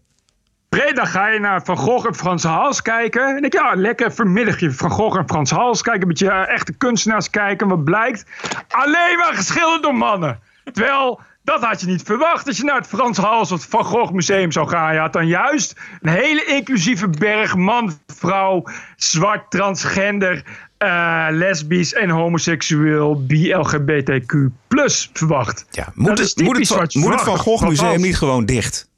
Pre, 0.73 0.93
dan 0.93 1.07
ga 1.07 1.29
je 1.29 1.39
naar 1.39 1.64
Van 1.64 1.77
Gogh 1.77 2.07
en 2.07 2.14
Frans 2.14 2.43
Hals 2.43 2.83
kijken. 2.83 3.27
En 3.27 3.41
denk 3.41 3.53
je, 3.53 3.59
ja, 3.59 3.75
lekker 3.75 4.12
vanmiddagje 4.12 4.73
Van 4.73 4.91
Gogh 4.91 5.18
en 5.18 5.29
Frans 5.29 5.51
Hals 5.51 5.83
kijken. 5.83 6.03
Een 6.03 6.09
beetje 6.09 6.31
eh, 6.31 6.55
echte 6.55 6.73
kunstenaars 6.73 7.31
kijken. 7.31 7.68
Wat 7.68 7.85
blijkt? 7.85 8.25
Alleen 8.68 9.18
maar 9.18 9.35
geschilderd 9.35 9.83
door 9.83 9.95
mannen. 9.95 10.41
Terwijl, 10.73 11.20
dat 11.45 11.64
had 11.64 11.81
je 11.81 11.87
niet 11.87 12.03
verwacht 12.03 12.47
als 12.47 12.57
je 12.57 12.64
naar 12.64 12.77
het 12.77 12.87
Frans 12.87 13.18
Hals 13.18 13.53
of 13.53 13.61
het 13.61 13.70
Van 13.70 13.85
Gogh 13.85 14.12
Museum 14.12 14.53
zou 14.53 14.68
gaan. 14.68 14.95
Je 14.95 15.01
had 15.01 15.12
dan 15.12 15.27
juist 15.27 15.77
een 16.01 16.12
hele 16.12 16.45
inclusieve 16.45 17.09
berg 17.09 17.57
man, 17.57 17.99
vrouw, 18.07 18.64
zwart, 18.97 19.51
transgender, 19.51 20.43
eh, 20.79 21.27
lesbisch 21.31 21.95
en 21.95 22.11
homoseksueel, 22.11 23.25
BLGBTQ 23.27 24.35
plus 24.68 25.11
verwacht. 25.12 25.66
Ja, 25.70 25.93
moet, 25.95 26.09
het, 26.18 26.18
moet, 26.18 26.68
het, 26.68 26.95
moet 26.95 27.12
het 27.12 27.23
Van. 27.23 27.39
Gogh 27.39 27.68
Museum 27.68 28.01
niet 28.01 28.16
gewoon 28.16 28.45
dicht? 28.45 28.91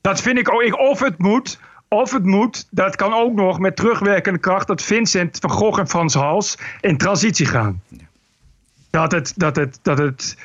Dat 0.00 0.20
vind 0.20 0.38
ik 0.38 0.52
ook. 0.52 0.62
ik- 0.62 0.78
Of 0.78 0.98
het 1.00 1.18
moet. 1.18 1.58
Of 1.88 2.12
het 2.12 2.24
moet. 2.24 2.66
Dat 2.70 2.96
kan 2.96 3.12
ook 3.14 3.34
nog 3.34 3.58
met 3.58 3.76
terugwerkende 3.76 4.38
kracht. 4.38 4.66
Dat 4.66 4.82
Vincent 4.82 5.38
van 5.40 5.50
Gogh 5.50 5.78
en 5.80 5.88
Frans 5.88 6.14
Hals 6.14 6.58
in 6.80 6.96
transitie 6.96 7.46
gaan. 7.46 7.82
Dat 8.90 9.12
het, 9.12 9.32
dat 9.36 9.56
het, 9.56 9.78
dat 9.82 9.98
het 9.98 10.36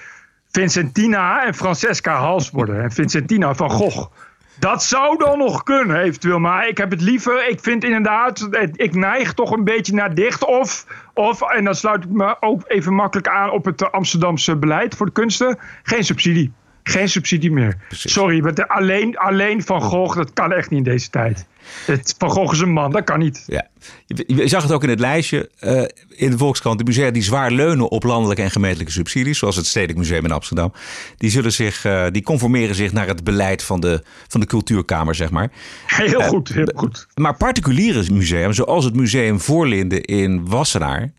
Vincentina 0.52 1.46
en 1.46 1.54
Francesca 1.54 2.16
Hals 2.16 2.50
worden. 2.52 2.82
En 2.84 2.92
Vincentina 2.92 3.56
van 3.56 3.70
Gogh. 3.70 4.12
Dat 4.60 4.84
zou 4.84 5.18
dan 5.18 5.38
nog 5.38 5.64
kunnen, 5.64 6.00
eventueel. 6.02 6.40
Maar 6.40 6.68
ik 6.68 6.78
heb 6.78 6.92
het 6.92 7.02
liever. 7.02 7.50
Ik 7.50 7.60
vind 7.60 7.84
inderdaad. 7.84 8.48
Ik 8.72 8.94
neig 8.96 9.34
toch 9.34 9.52
een 9.52 9.64
beetje 9.64 9.94
naar 9.94 10.14
dicht. 10.16 10.46
Of. 10.46 10.86
of 11.14 11.42
en 11.42 11.64
dan 11.64 11.76
sluit 11.76 12.04
ik 12.04 12.10
me 12.10 12.38
ook 12.40 12.62
even 12.68 12.94
makkelijk 12.94 13.28
aan 13.28 13.50
op 13.52 13.66
het 13.66 13.92
Amsterdamse 13.92 14.56
beleid 14.56 14.96
voor 14.96 15.06
de 15.06 15.12
kunsten. 15.12 15.60
Geen 15.84 16.04
subsidie. 16.04 16.52
Geen 16.88 17.10
subsidie 17.10 17.52
meer. 17.52 17.78
Sorry, 17.90 18.40
maar 18.44 18.68
alleen, 18.68 19.18
alleen 19.18 19.64
Van 19.64 19.82
Gogh, 19.82 20.18
dat 20.18 20.34
kan 20.34 20.52
echt 20.52 20.70
niet 20.70 20.86
in 20.86 20.92
deze 20.92 21.10
tijd. 21.10 21.46
Het, 21.86 22.16
van 22.18 22.30
Gogh 22.30 22.54
is 22.54 22.60
een 22.60 22.72
man, 22.72 22.92
dat 22.92 23.04
kan 23.04 23.20
niet. 23.20 23.44
Ja. 23.48 23.68
Je, 24.06 24.24
je 24.28 24.48
zag 24.48 24.64
het 24.64 24.72
ook 24.72 24.84
in 24.84 24.90
het 24.90 25.00
lijstje 25.00 25.50
eh, 25.60 25.84
in 26.10 26.32
de 26.32 26.38
Volkskrant. 26.38 26.78
De 26.78 26.84
musea 26.84 27.12
die 27.12 27.24
zwaar 27.24 27.52
leunen 27.52 27.90
op 27.90 28.04
landelijke 28.04 28.42
en 28.44 28.52
gemeentelijke 28.52 28.92
subsidies, 28.92 29.38
zoals 29.38 29.56
het 29.56 29.66
Stedelijk 29.66 29.98
Museum 30.00 30.26
in 30.26 30.32
Amsterdam, 30.32 30.74
die, 31.18 31.30
zullen 31.30 31.52
zich, 31.52 31.86
eh, 31.86 32.06
die 32.12 32.24
conformeren 32.24 32.76
zich 32.76 32.92
naar 32.92 33.08
het 33.08 33.24
beleid 33.24 33.64
van 33.64 33.80
de, 33.80 34.04
van 34.28 34.40
de 34.40 34.46
cultuurkamer, 34.46 35.16
zeg 35.16 35.30
maar. 35.30 35.52
Heel 35.86 36.22
Eh, 36.22 36.28
goed, 36.28 36.50
heel 36.50 36.72
goed. 36.76 37.08
Maar 37.16 37.38
particuliere 37.38 38.04
museums, 38.12 38.56
zoals 38.56 38.86
het 38.86 38.96
Museum 38.96 39.40
Voorlinden 39.40 40.02
in 40.02 40.48
Wassenaar, 40.48 41.12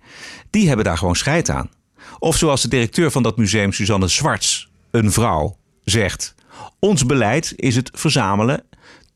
die 0.51 0.67
hebben 0.67 0.85
daar 0.85 0.99
gewoon 0.99 1.17
scheid 1.17 1.51
aan. 1.51 1.71
Of 2.19 2.37
zoals 2.37 2.63
de 2.63 2.69
directeur 2.69 3.11
van 3.11 3.23
dat 3.23 3.37
museum, 3.37 3.73
Suzanne 3.73 4.09
Zwarts, 4.09 4.69
een 4.97 5.13
vrouw, 5.13 5.57
zegt: 5.85 6.35
Ons 6.79 7.07
beleid 7.07 7.53
is 7.57 7.77
het 7.77 7.91
verzamelen, 7.93 8.65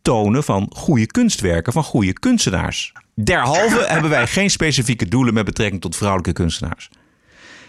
tonen 0.03 0.45
van 0.45 0.71
goede 0.77 1.07
kunstwerken 1.07 1.73
van 1.73 1.85
goede 1.85 2.13
kunstenaars. 2.13 2.93
Derhalve 3.15 3.85
hebben 3.93 4.11
wij 4.11 4.27
geen 4.27 4.51
specifieke 4.51 5.09
doelen 5.09 5.35
met 5.35 5.45
betrekking 5.45 5.81
tot 5.81 5.97
vrouwelijke 5.97 6.33
kunstenaars. 6.33 6.91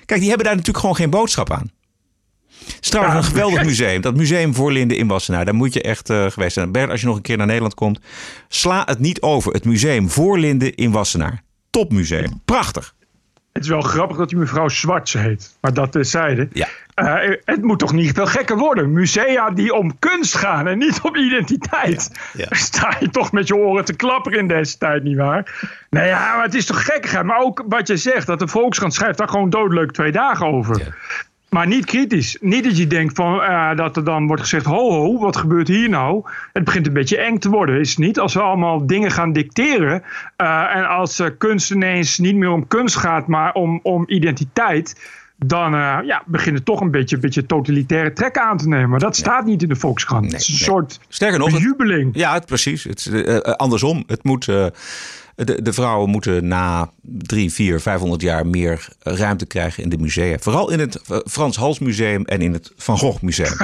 Kijk, 0.05 0.19
die 0.19 0.29
hebben 0.29 0.47
daar 0.47 0.55
natuurlijk 0.55 0.85
gewoon 0.85 0.95
geen 0.95 1.09
boodschap 1.09 1.51
aan. 1.51 1.71
Het 2.65 2.77
is 2.81 2.89
trouwens 2.89 3.17
een 3.17 3.31
geweldig 3.31 3.63
museum. 3.71 4.01
Dat 4.01 4.15
museum 4.15 4.53
Voorlinden 4.53 4.97
in 4.97 5.07
Wassenaar. 5.07 5.45
Daar 5.45 5.55
moet 5.55 5.73
je 5.73 5.81
echt 5.81 6.09
eh, 6.09 6.25
geweest 6.31 6.53
zijn. 6.53 6.71
Bert, 6.71 6.89
als 6.89 7.01
je 7.01 7.07
nog 7.07 7.15
een 7.15 7.21
keer 7.21 7.37
naar 7.37 7.45
Nederland 7.45 7.73
komt. 7.73 7.99
Sla 8.47 8.83
het 8.85 8.99
niet 8.99 9.21
over. 9.21 9.53
Het 9.53 9.65
museum 9.65 10.09
Voorlinden 10.09 10.75
in 10.75 10.91
Wassenaar. 10.91 11.43
Topmuseum. 11.69 12.41
Prachtig. 12.45 12.95
Het 13.53 13.63
is 13.63 13.69
wel 13.69 13.81
grappig 13.81 14.17
dat 14.17 14.29
die 14.29 14.37
mevrouw 14.37 14.67
Zwarts 14.67 15.13
heet. 15.13 15.57
Maar 15.61 15.73
dat 15.73 15.91
terzijde. 15.91 16.47
Ja. 16.51 16.67
Eh, 16.93 17.35
het 17.45 17.61
moet 17.61 17.79
toch 17.79 17.93
niet 17.93 18.11
veel 18.13 18.25
gekker 18.25 18.57
worden? 18.57 18.91
Musea 18.91 19.49
die 19.49 19.73
om 19.73 19.99
kunst 19.99 20.37
gaan 20.37 20.67
en 20.67 20.77
niet 20.77 21.01
om 21.01 21.15
identiteit. 21.15 22.11
Ja. 22.33 22.47
Sta 22.67 22.95
je 22.99 23.09
toch 23.09 23.31
met 23.31 23.47
je 23.47 23.55
oren 23.55 23.85
te 23.85 23.95
klapperen 23.95 24.39
in 24.39 24.47
deze 24.47 24.77
tijd, 24.77 25.03
nietwaar? 25.03 25.69
Nou 25.89 26.07
ja, 26.07 26.35
maar 26.35 26.43
het 26.43 26.53
is 26.53 26.65
toch 26.65 26.85
gekkigheid. 26.85 27.25
Maar 27.25 27.39
ook 27.39 27.63
wat 27.67 27.87
je 27.87 27.97
zegt, 27.97 28.27
dat 28.27 28.39
de 28.39 28.47
Volkskrant 28.47 28.93
schrijft 28.93 29.17
daar 29.17 29.29
gewoon 29.29 29.49
doodleuk 29.49 29.91
twee 29.91 30.11
dagen 30.11 30.45
over. 30.45 30.95
Maar 31.55 31.67
niet 31.67 31.85
kritisch. 31.85 32.37
Niet 32.39 32.63
dat 32.63 32.77
je 32.77 32.87
denkt 32.87 33.15
van, 33.15 33.41
eh, 33.41 33.75
dat 33.75 33.97
er 33.97 34.03
dan 34.03 34.27
wordt 34.27 34.41
gezegd: 34.41 34.65
ho, 34.65 34.91
ho, 34.91 35.19
wat 35.19 35.37
gebeurt 35.37 35.67
hier 35.67 35.89
nou? 35.89 36.23
Het 36.53 36.63
begint 36.63 36.87
een 36.87 36.93
beetje 36.93 37.17
eng 37.17 37.37
te 37.37 37.49
worden, 37.49 37.79
is 37.79 37.89
het 37.89 37.97
niet? 37.97 38.19
Als 38.19 38.33
we 38.33 38.41
allemaal 38.41 38.87
dingen 38.87 39.11
gaan 39.11 39.33
dicteren. 39.33 40.03
eh, 40.35 40.75
en 40.75 40.87
als 40.87 41.19
eh, 41.19 41.27
kunst 41.37 41.71
ineens 41.71 42.17
niet 42.17 42.35
meer 42.35 42.49
om 42.51 42.67
kunst 42.67 42.95
gaat, 42.95 43.27
maar 43.27 43.53
om, 43.53 43.79
om 43.83 44.03
identiteit. 44.07 44.95
Dan 45.45 45.73
eh, 45.73 45.97
ja, 46.03 46.23
begint 46.25 46.55
het 46.55 46.65
toch 46.65 46.81
een 46.81 46.91
beetje, 46.91 47.15
een 47.15 47.21
beetje 47.21 47.45
totalitaire 47.45 48.13
trek 48.13 48.37
aan 48.37 48.57
te 48.57 48.67
nemen. 48.67 48.89
Maar 48.89 48.99
dat 48.99 49.15
staat 49.15 49.45
niet 49.45 49.61
in 49.61 49.69
de 49.69 49.75
Volkskrant. 49.75 50.31
het 50.31 50.41
is 50.41 50.47
een 50.47 50.53
nee. 50.53 50.63
soort 50.63 50.99
Sterker 51.07 51.39
nog, 51.39 51.51
het-. 51.51 52.09
Ja, 52.13 52.33
het, 52.33 52.45
precies. 52.45 52.83
Het, 52.83 53.05
eh, 53.05 53.35
eh, 53.35 53.41
andersom. 53.41 54.03
Het 54.07 54.23
moet, 54.23 54.45
de, 54.45 54.71
de 55.35 55.73
vrouwen 55.73 56.09
moeten 56.09 56.47
na 56.47 56.91
drie, 57.01 57.53
vier, 57.53 57.79
vijfhonderd 57.79 58.21
jaar 58.21 58.47
meer 58.47 58.87
ruimte 58.99 59.45
krijgen 59.45 59.83
in 59.83 59.89
de 59.89 59.97
musea. 59.97 60.37
Vooral 60.39 60.71
in 60.71 60.79
het 60.79 61.01
Frans 61.25 61.57
Hals 61.57 61.79
Museum 61.79 62.25
en 62.25 62.41
in 62.41 62.53
het 62.53 62.71
Van 62.75 62.97
Gogh 62.97 63.21
Museum. 63.21 63.57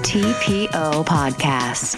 TPO 0.00 1.02
Podcast. 1.02 1.96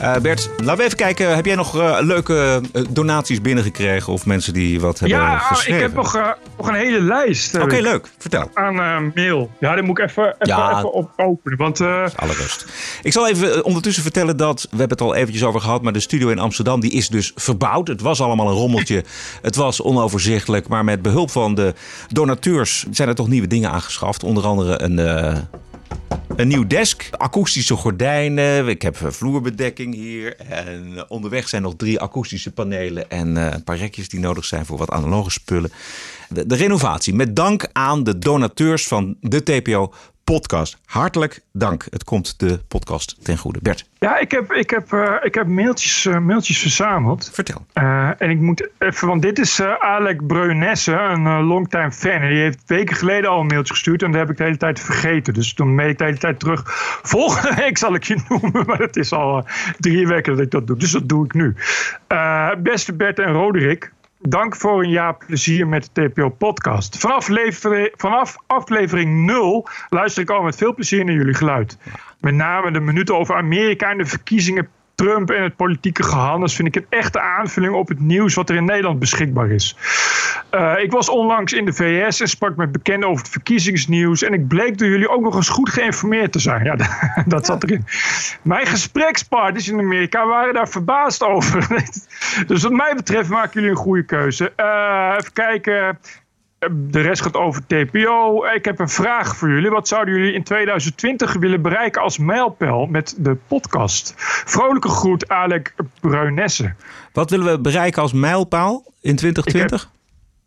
Eh, 0.00 0.16
Bert, 0.16 0.50
laten 0.56 0.76
we 0.76 0.82
even 0.84 0.96
kijken. 0.96 1.34
Heb 1.34 1.46
jij 1.46 1.54
nog 1.54 1.78
eh, 1.78 1.96
leuke 2.00 2.60
eh, 2.72 2.82
donaties 2.90 3.40
binnengekregen? 3.40 4.12
Of 4.12 4.26
mensen 4.26 4.52
die 4.52 4.80
wat 4.80 4.98
hebben 4.98 5.18
Ja, 5.18 5.38
geschreven? 5.38 5.74
ik 5.74 5.80
heb 5.80 5.94
nog, 5.94 6.36
nog 6.56 6.68
een 6.68 6.74
hele 6.74 7.00
lijst. 7.00 7.60
Oké, 7.60 7.76
leuk. 7.76 8.08
Vertel. 8.18 8.50
Aan 8.54 9.12
mail. 9.14 9.50
Ja, 9.60 9.74
die 9.74 9.82
moet 9.82 9.98
ik 9.98 10.04
even, 10.04 10.24
even, 10.24 10.46
Ja. 10.46 10.76
even 10.76 10.92
op 10.92 11.10
openen. 11.16 11.58
Want 11.58 11.80
Alle 11.80 12.32
rust. 12.32 12.66
Ik 13.02 13.12
zal 13.12 13.28
even 13.28 13.64
ondertussen 13.64 14.02
vertellen 14.02 14.36
dat, 14.36 14.62
we 14.62 14.68
hebben 14.68 14.98
het 14.98 15.00
al 15.00 15.14
eventjes 15.14 15.44
over 15.44 15.60
gehad, 15.60 15.82
maar 15.82 15.92
de 15.92 16.00
studio 16.00 16.28
in 16.28 16.38
Amsterdam 16.38 16.80
die 16.80 16.90
is 16.90 17.08
dus 17.08 17.32
verbouwd. 17.34 17.88
Het 17.88 18.00
was 18.00 18.20
allemaal 18.20 18.48
een 18.48 18.54
rommeltje. 18.56 19.04
het 19.42 19.56
was 19.56 19.82
onoverzichtelijk, 19.82 20.68
maar 20.68 20.84
met 20.84 21.02
behulp 21.02 21.30
van 21.30 21.54
de 21.54 21.74
donateurs 22.08 22.86
zijn 22.90 23.08
er 23.08 23.14
toch 23.14 23.28
nieuwe 23.28 23.46
dingen 23.46 23.70
aangeschaft. 23.70 24.22
Onder 24.24 24.46
andere 24.46 24.82
een, 24.82 24.98
een 26.36 26.48
nieuw 26.48 26.66
desk, 26.66 27.08
akoestische 27.10 27.74
gordijnen. 27.74 28.68
Ik 28.68 28.82
heb 28.82 28.96
vloerbedekking 28.96 29.94
hier. 29.94 30.36
En 30.36 30.96
eh, 30.96 31.02
onderweg 31.08 31.48
zijn 31.48 31.62
nog 31.62 31.74
drie 31.76 32.00
akoestische 32.00 32.52
panelen 32.52 33.10
en 33.10 33.36
eh, 33.36 33.52
een 33.52 33.64
paar 33.64 33.76
rekjes 33.76 34.08
die 34.08 34.20
nodig 34.20 34.44
zijn 34.44 34.66
voor 34.66 34.78
wat 34.78 34.90
analoge 34.90 35.30
spullen. 35.30 35.72
De, 36.34 36.46
de 36.46 36.54
renovatie. 36.54 37.14
Met 37.14 37.36
dank 37.36 37.68
aan 37.72 38.04
de 38.04 38.18
donateurs 38.18 38.88
van 38.88 39.16
de 39.20 39.42
TPO 39.42 39.92
podcast. 40.24 40.78
Hartelijk 40.84 41.40
dank. 41.52 41.86
Het 41.90 42.04
komt 42.04 42.38
de 42.38 42.60
podcast 42.68 43.24
ten 43.24 43.38
goede. 43.38 43.58
Bert. 43.62 43.88
Ja, 43.98 44.18
ik 44.18 44.30
heb, 44.30 44.52
ik 44.52 44.70
heb, 44.70 44.92
eh, 44.92 45.14
ik 45.22 45.34
heb 45.34 45.46
mailtjes, 45.46 46.06
eh, 46.06 46.18
mailtjes 46.18 46.58
verzameld. 46.58 47.30
Vertel. 47.32 47.66
Eh, 47.72 48.10
en 48.18 48.30
ik 48.30 48.40
moet 48.40 48.68
even, 48.78 49.08
want 49.08 49.22
dit 49.22 49.38
is 49.38 49.60
Alec 49.62 50.26
Breunesse, 50.26 50.92
een 50.92 51.42
longtime 51.42 51.92
fan. 51.92 52.10
En 52.10 52.28
die 52.28 52.40
heeft 52.40 52.62
weken 52.66 52.96
geleden 52.96 53.30
al 53.30 53.40
een 53.40 53.46
mailtje 53.46 53.72
gestuurd. 53.72 54.02
En 54.02 54.10
dat 54.10 54.20
heb 54.20 54.30
ik 54.30 54.36
de 54.36 54.42
hele 54.42 54.56
tijd 54.56 54.80
vergeten. 54.80 55.34
Dus 55.34 55.54
toen 55.54 55.74
mail 55.74 55.88
ik 55.88 55.98
de 55.98 56.04
hele 56.04 56.18
tijd 56.18 56.40
terug. 56.40 56.62
Volgende 57.14 57.54
week 57.54 57.78
zal 57.78 57.94
ik 57.94 58.04
je 58.04 58.22
noemen. 58.28 58.52
Maar 58.66 58.78
het 58.78 58.96
is 58.96 59.12
al 59.12 59.46
drie 59.78 60.06
weken 60.06 60.32
dat 60.32 60.44
ik 60.44 60.50
dat 60.50 60.66
doe. 60.66 60.76
Dus 60.76 60.90
dat 60.90 61.08
doe 61.08 61.24
ik 61.24 61.34
nu. 61.34 61.54
Beste 62.62 62.94
Bert 62.94 63.18
en 63.18 63.32
Roderick. 63.32 63.92
Dank 64.28 64.56
voor 64.56 64.82
een 64.82 64.90
jaar 64.90 65.16
plezier 65.16 65.68
met 65.68 65.90
de 65.92 66.08
TPO-podcast. 66.08 66.98
Vanaf, 66.98 67.28
vanaf 67.96 68.36
aflevering 68.46 69.26
0 69.26 69.68
luister 69.90 70.22
ik 70.22 70.30
al 70.30 70.42
met 70.42 70.56
veel 70.56 70.74
plezier 70.74 71.04
naar 71.04 71.14
jullie 71.14 71.34
geluid. 71.34 71.78
Met 72.20 72.34
name 72.34 72.70
de 72.70 72.80
minuten 72.80 73.16
over 73.16 73.34
Amerika 73.34 73.90
en 73.90 73.98
de 73.98 74.06
verkiezingen, 74.06 74.68
Trump 74.94 75.30
en 75.30 75.42
het 75.42 75.56
politieke 75.56 76.02
gehandels 76.02 76.56
vind 76.56 76.68
ik 76.68 76.76
een 76.76 76.86
echte 76.88 77.20
aanvulling 77.20 77.74
op 77.74 77.88
het 77.88 78.00
nieuws 78.00 78.34
wat 78.34 78.50
er 78.50 78.56
in 78.56 78.64
Nederland 78.64 78.98
beschikbaar 78.98 79.50
is. 79.50 79.76
Eh, 80.50 80.72
ik 80.82 80.90
was 80.90 81.08
onlangs 81.08 81.52
in 81.52 81.64
de 81.64 81.72
VS 81.72 82.20
en 82.20 82.28
sprak 82.28 82.56
met 82.56 82.72
bekenden 82.72 83.08
over 83.08 83.22
het 83.22 83.32
verkiezingsnieuws. 83.32 84.22
En 84.22 84.32
ik 84.32 84.48
bleek 84.48 84.78
door 84.78 84.88
jullie 84.88 85.08
ook 85.08 85.22
nog 85.22 85.36
eens 85.36 85.48
goed 85.48 85.70
geïnformeerd 85.70 86.32
te 86.32 86.38
zijn. 86.38 86.64
Ja, 86.64 86.76
dat 87.26 87.46
zat 87.46 87.62
erin. 87.62 87.84
Mijn 88.42 88.66
gesprekspartners 88.66 89.68
in 89.68 89.78
Amerika 89.78 90.26
waren 90.26 90.54
daar 90.54 90.68
verbaasd 90.68 91.22
over. 91.22 91.66
dus 92.46 92.62
wat 92.62 92.72
mij 92.72 92.92
betreft 92.94 93.28
maken 93.28 93.52
jullie 93.52 93.70
een 93.70 93.82
goede 93.82 94.04
keuze. 94.04 94.52
Eh, 94.56 95.14
even 95.18 95.32
kijken. 95.32 95.98
De 96.72 97.00
rest 97.00 97.22
gaat 97.22 97.36
over 97.36 97.66
TPO. 97.66 98.44
Ik 98.54 98.64
heb 98.64 98.78
een 98.78 98.88
vraag 98.88 99.36
voor 99.36 99.48
jullie. 99.48 99.70
Wat 99.70 99.88
zouden 99.88 100.14
jullie 100.14 100.32
in 100.32 100.42
2020 100.42 101.32
willen 101.32 101.62
bereiken 101.62 102.02
als 102.02 102.18
mijlpaal 102.18 102.86
met 102.86 103.14
de 103.18 103.36
podcast? 103.48 104.14
Vrolijke 104.46 104.88
groet, 104.88 105.28
Alec 105.28 105.74
Bruinesse. 106.00 106.74
Wat 107.12 107.30
willen 107.30 107.52
we 107.52 107.60
bereiken 107.60 108.02
als 108.02 108.12
mijlpaal 108.12 108.84
in 109.00 109.16
2020? 109.16 109.92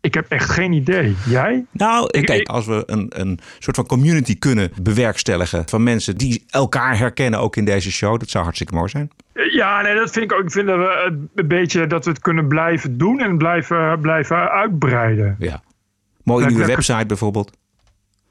Ik 0.00 0.14
heb 0.14 0.26
echt 0.28 0.50
geen 0.50 0.72
idee. 0.72 1.16
Jij? 1.26 1.64
Nou, 1.70 2.20
kijk, 2.20 2.48
als 2.48 2.66
we 2.66 2.82
een, 2.86 3.06
een 3.08 3.38
soort 3.58 3.76
van 3.76 3.86
community 3.86 4.38
kunnen 4.38 4.70
bewerkstelligen 4.82 5.68
van 5.68 5.82
mensen 5.82 6.16
die 6.16 6.44
elkaar 6.50 6.98
herkennen, 6.98 7.40
ook 7.40 7.56
in 7.56 7.64
deze 7.64 7.90
show, 7.92 8.18
dat 8.18 8.28
zou 8.28 8.44
hartstikke 8.44 8.74
mooi 8.74 8.88
zijn. 8.88 9.10
Ja, 9.50 9.82
nee, 9.82 9.94
dat 9.94 10.10
vind 10.10 10.24
ik 10.24 10.38
ook. 10.38 10.44
Ik 10.44 10.50
vind 10.50 10.66
dat 10.66 10.76
we 10.76 11.18
een 11.34 11.48
beetje 11.48 11.86
dat 11.86 12.04
we 12.04 12.10
het 12.10 12.20
kunnen 12.20 12.48
blijven 12.48 12.98
doen 12.98 13.20
en 13.20 13.38
blijven, 13.38 14.00
blijven 14.00 14.50
uitbreiden. 14.50 15.36
Ja. 15.38 15.62
Mooie 16.28 16.46
nieuwe 16.46 16.66
website 16.66 17.06
bijvoorbeeld. 17.06 17.56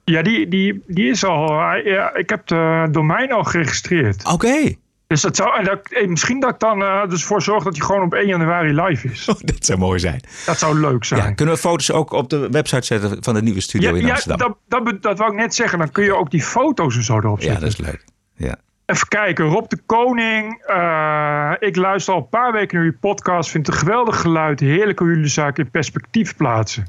Ja, 0.04 0.22
die, 0.22 0.48
die, 0.48 0.84
die 0.88 1.10
is 1.10 1.24
al. 1.24 1.54
Ja, 1.76 2.16
ik 2.16 2.30
heb 2.30 2.48
de 2.48 2.88
domein 2.92 3.32
al 3.32 3.44
geregistreerd. 3.44 4.26
Oké. 4.26 4.76
Dus 5.08 5.22
dat 5.22 5.36
zou, 5.36 5.58
en 5.58 5.64
dat, 5.64 5.92
eh, 5.92 6.08
misschien 6.08 6.40
dat 6.40 6.54
ik 6.54 6.60
dan 6.60 6.82
uh, 6.82 7.08
dus 7.10 7.24
voor 7.24 7.42
zorg 7.42 7.64
dat 7.64 7.78
hij 7.78 7.86
gewoon 7.86 8.02
op 8.02 8.14
1 8.14 8.28
januari 8.28 8.82
live 8.82 9.08
is. 9.08 9.30
Oh, 9.30 9.36
dat 9.54 9.66
zou 9.66 9.80
mooi 9.80 10.00
zijn. 10.00 10.22
Dat 10.46 10.60
zou 10.60 10.80
leuk 10.80 11.04
zijn. 11.04 11.22
Ja, 11.22 11.32
kunnen 11.32 11.56
we 11.56 11.60
foto's 11.60 11.92
ook 11.92 12.12
op 12.12 12.30
de 12.30 12.50
website 12.50 12.86
zetten 12.86 13.24
van 13.24 13.34
de 13.34 13.42
nieuwe 13.42 13.62
studio 13.62 13.96
ja, 13.96 14.02
in 14.02 14.10
Amsterdam? 14.10 14.48
Ja, 14.48 14.56
dat, 14.68 14.86
dat, 14.86 15.02
dat 15.02 15.18
wou 15.18 15.32
ik 15.32 15.38
net 15.38 15.56
zeggen. 15.56 15.80
Dan 15.80 15.92
kun 15.92 16.04
je 16.04 16.16
ook 16.16 16.32
die 16.32 16.44
foto's 16.44 16.96
en 16.96 17.04
zo 17.04 17.18
erop 17.18 17.42
zetten. 17.42 17.54
Ja, 17.54 17.60
dat 17.60 17.80
is 17.80 17.86
leuk. 17.86 18.06
Ja. 18.36 18.56
Even 18.86 19.08
kijken, 19.08 19.46
Rob 19.46 19.70
de 19.70 19.80
Koning. 19.86 20.64
Uh, 20.70 21.52
ik 21.60 21.76
luister 21.76 22.14
al 22.14 22.20
een 22.20 22.30
paar 22.30 22.52
weken 22.52 22.78
naar 22.78 22.86
uw 22.86 22.98
podcast. 23.00 23.50
Vind 23.50 23.66
het 23.66 23.76
een 23.76 23.82
geweldig 23.82 24.22
geluid. 24.22 24.60
Heerlijk 24.60 25.00
hoe 25.00 25.08
jullie 25.08 25.24
de 25.24 25.30
zaak 25.30 25.58
in 25.58 25.72
perspectief 25.72 26.36
plaatsen. 26.36 26.86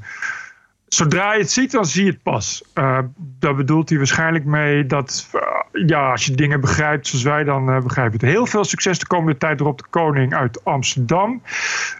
Zodra 0.89 1.33
je 1.33 1.39
het 1.39 1.51
ziet, 1.51 1.71
dan 1.71 1.85
zie 1.85 2.05
je 2.05 2.11
het 2.11 2.23
pas. 2.23 2.63
Uh, 2.73 2.99
daar 3.15 3.55
bedoelt 3.55 3.89
hij 3.89 3.97
waarschijnlijk 3.97 4.45
mee 4.45 4.85
dat 4.85 5.29
uh, 5.35 5.41
ja, 5.87 6.11
als 6.11 6.25
je 6.25 6.35
dingen 6.35 6.61
begrijpt 6.61 7.07
zoals 7.07 7.23
wij, 7.23 7.43
dan 7.43 7.69
uh, 7.69 7.81
begrijp 7.81 8.11
je 8.11 8.17
het. 8.17 8.33
Heel 8.35 8.45
veel 8.45 8.63
succes 8.63 8.99
de 8.99 9.07
komende 9.07 9.37
tijd 9.37 9.59
Rob 9.59 9.77
de 9.77 9.83
Koning 9.89 10.33
uit 10.33 10.63
Amsterdam. 10.63 11.41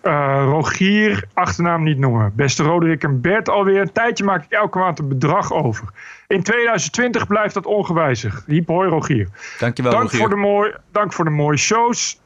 Rogier, 0.02 1.24
achternaam 1.34 1.84
niet 1.84 1.98
noemen. 1.98 2.34
Beste 2.36 2.64
Roderick 2.64 3.04
en 3.04 3.22
Bert, 3.22 3.50
alweer 3.50 3.82
een 3.82 3.92
tijdje 3.92 4.24
maak 4.24 4.44
ik 4.44 4.52
elke 4.52 4.78
maand 4.78 5.00
een 5.00 5.08
bedrag 5.08 5.54
over. 5.54 5.88
In 6.28 6.44
2020 6.44 7.28
blijft 7.28 7.54
dat 7.54 7.66
ongewijzigd. 7.66 8.44
Hiep 8.46 8.68
hoi 8.68 8.90
Rogier. 8.90 9.28
Dankjewel 9.60 9.92
dank 9.92 10.04
Rogier. 10.04 10.20
Voor 10.20 10.30
de 10.30 10.36
mooi, 10.36 10.74
dank 10.92 11.14
voor 11.14 11.26
de 11.26 11.32
mooie 11.32 11.58
shows. 11.58 12.22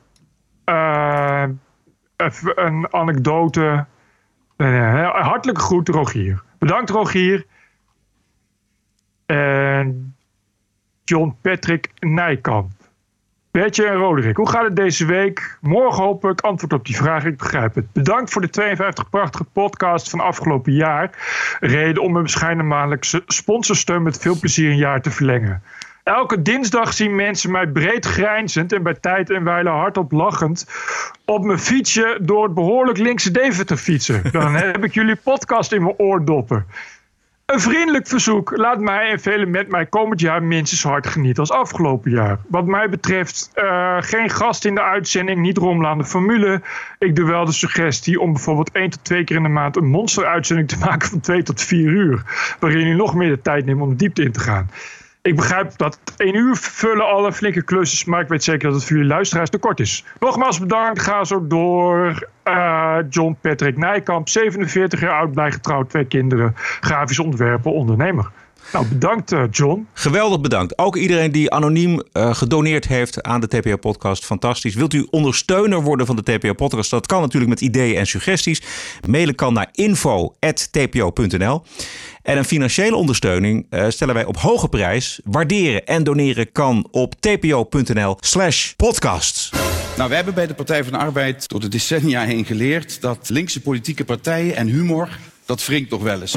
even 2.15 2.65
een 2.65 2.93
anekdote. 2.93 3.85
hartelijke 4.57 5.61
groet 5.61 5.89
Rogier. 5.89 6.43
Bedankt 6.63 6.89
Rogier. 6.89 7.45
En 9.25 10.15
John 11.03 11.35
Patrick 11.41 11.91
Nijkamp. 11.99 12.71
Bertje 13.51 13.85
en 13.85 13.95
Roderick, 13.95 14.35
hoe 14.35 14.49
gaat 14.49 14.63
het 14.63 14.75
deze 14.75 15.05
week? 15.05 15.57
Morgen 15.61 16.03
hoop 16.03 16.25
ik 16.25 16.41
antwoord 16.41 16.73
op 16.73 16.85
die 16.85 16.95
vraag, 16.95 17.25
ik 17.25 17.37
begrijp 17.37 17.75
het. 17.75 17.91
Bedankt 17.91 18.31
voor 18.31 18.41
de 18.41 18.49
52 18.49 19.09
prachtige 19.09 19.43
podcast 19.43 20.09
van 20.09 20.19
afgelopen 20.19 20.73
jaar. 20.73 21.09
Reden 21.59 22.03
om 22.03 22.11
mijn 22.11 22.23
bescheiden 22.23 22.67
maandelijkse 22.67 23.23
sponsorsteun 23.25 24.03
met 24.03 24.17
veel 24.17 24.39
plezier 24.39 24.69
een 24.69 24.77
jaar 24.77 25.01
te 25.01 25.11
verlengen. 25.11 25.63
Elke 26.03 26.41
dinsdag 26.41 26.93
zien 26.93 27.15
mensen 27.15 27.51
mij 27.51 27.67
breed 27.67 28.05
grijnzend 28.05 28.73
en 28.73 28.83
bij 28.83 28.93
tijd 28.93 29.29
en 29.29 29.43
wijle 29.43 29.69
hardop 29.69 30.11
lachend 30.11 30.67
op 31.25 31.43
mijn 31.43 31.59
fietsje 31.59 32.17
door 32.21 32.43
het 32.43 32.53
behoorlijk 32.53 32.97
linkse 32.97 33.31
Deventer 33.31 33.77
fietsen. 33.77 34.21
Dan 34.31 34.53
heb 34.53 34.83
ik 34.83 34.93
jullie 34.93 35.15
podcast 35.15 35.71
in 35.71 35.83
mijn 35.83 35.97
oordoppen. 35.97 36.65
Een 37.45 37.59
vriendelijk 37.59 38.07
verzoek. 38.07 38.57
Laat 38.57 38.79
mij 38.79 39.11
en 39.11 39.19
velen 39.19 39.49
met 39.49 39.67
mij 39.67 39.85
komend 39.85 40.19
jaar 40.19 40.43
minstens 40.43 40.83
hard 40.83 41.07
genieten 41.07 41.39
als 41.39 41.51
afgelopen 41.51 42.11
jaar. 42.11 42.39
Wat 42.47 42.65
mij 42.65 42.89
betreft 42.89 43.51
uh, 43.55 43.97
geen 43.99 44.29
gast 44.29 44.65
in 44.65 44.75
de 44.75 44.81
uitzending, 44.81 45.39
niet 45.39 45.57
rommelen 45.57 45.91
aan 45.91 45.97
de 45.97 46.05
formule. 46.05 46.61
Ik 46.99 47.15
doe 47.15 47.25
wel 47.25 47.45
de 47.45 47.51
suggestie 47.51 48.19
om 48.19 48.33
bijvoorbeeld 48.33 48.71
één 48.71 48.89
tot 48.89 49.03
twee 49.03 49.23
keer 49.23 49.35
in 49.35 49.43
de 49.43 49.49
maand 49.49 49.75
een 49.75 49.89
monsteruitzending 49.89 50.67
te 50.67 50.77
maken 50.85 51.09
van 51.09 51.19
twee 51.19 51.43
tot 51.43 51.61
vier 51.61 51.89
uur. 51.89 52.23
Waarin 52.59 52.79
jullie 52.79 52.95
nog 52.95 53.15
meer 53.15 53.29
de 53.29 53.41
tijd 53.41 53.65
nemen 53.65 53.83
om 53.83 53.89
de 53.89 53.95
diepte 53.95 54.23
in 54.23 54.31
te 54.31 54.39
gaan. 54.39 54.69
Ik 55.23 55.35
begrijp 55.35 55.77
dat 55.77 55.99
één 56.17 56.35
uur 56.35 56.55
vullen 56.55 57.07
alle 57.07 57.33
flinke 57.33 57.63
klusjes, 57.63 58.05
maar 58.05 58.21
ik 58.21 58.27
weet 58.27 58.43
zeker 58.43 58.67
dat 58.67 58.73
het 58.73 58.83
voor 58.83 58.95
jullie 58.95 59.11
luisteraars 59.11 59.49
te 59.49 59.57
kort 59.57 59.79
is. 59.79 60.05
Nogmaals 60.19 60.59
bedankt. 60.59 61.01
Ga 61.01 61.23
zo 61.23 61.47
door. 61.47 62.27
Uh, 62.43 62.97
John 63.09 63.37
Patrick 63.41 63.77
Nijkamp, 63.77 64.29
47 64.29 64.99
jaar 64.99 65.19
oud, 65.19 65.31
blij 65.31 65.51
getrouwd, 65.51 65.89
twee 65.89 66.05
kinderen, 66.05 66.53
grafisch 66.55 67.19
ontwerper, 67.19 67.71
ondernemer. 67.71 68.31
Nou, 68.71 68.87
bedankt 68.87 69.31
uh, 69.31 69.43
John. 69.51 69.87
Geweldig 69.93 70.41
bedankt. 70.41 70.77
Ook 70.77 70.95
iedereen 70.95 71.31
die 71.31 71.51
anoniem 71.51 72.03
uh, 72.13 72.35
gedoneerd 72.35 72.87
heeft 72.87 73.23
aan 73.23 73.41
de 73.41 73.47
TPO-podcast. 73.47 74.25
Fantastisch. 74.25 74.75
Wilt 74.75 74.93
u 74.93 75.07
ondersteuner 75.09 75.81
worden 75.81 76.05
van 76.05 76.15
de 76.15 76.23
TPO-podcast? 76.23 76.89
Dat 76.89 77.05
kan 77.05 77.21
natuurlijk 77.21 77.49
met 77.51 77.61
ideeën 77.61 77.97
en 77.97 78.07
suggesties. 78.07 78.61
Mailen 79.07 79.35
kan 79.35 79.53
naar 79.53 79.69
info.tpo.nl. 79.71 81.63
En 82.21 82.37
een 82.37 82.45
financiële 82.45 82.95
ondersteuning 82.95 83.65
uh, 83.69 83.85
stellen 83.89 84.13
wij 84.13 84.25
op 84.25 84.37
hoge 84.37 84.69
prijs. 84.69 85.19
Waarderen 85.23 85.85
en 85.85 86.03
doneren 86.03 86.51
kan 86.51 86.87
op 86.91 87.15
tpo.nl 87.19 88.17
slash 88.19 88.71
podcasts. 88.71 89.51
Nou, 89.97 90.09
we 90.09 90.15
hebben 90.15 90.33
bij 90.33 90.47
de 90.47 90.53
Partij 90.53 90.83
van 90.83 90.93
de 90.93 90.99
Arbeid 90.99 91.49
door 91.49 91.59
de 91.59 91.67
decennia 91.67 92.25
heen 92.25 92.45
geleerd... 92.45 93.01
dat 93.01 93.29
linkse 93.29 93.61
politieke 93.61 94.05
partijen 94.05 94.55
en 94.55 94.67
humor, 94.67 95.09
dat 95.45 95.65
wringt 95.65 95.89
toch 95.89 96.01
wel 96.01 96.21
eens. 96.21 96.35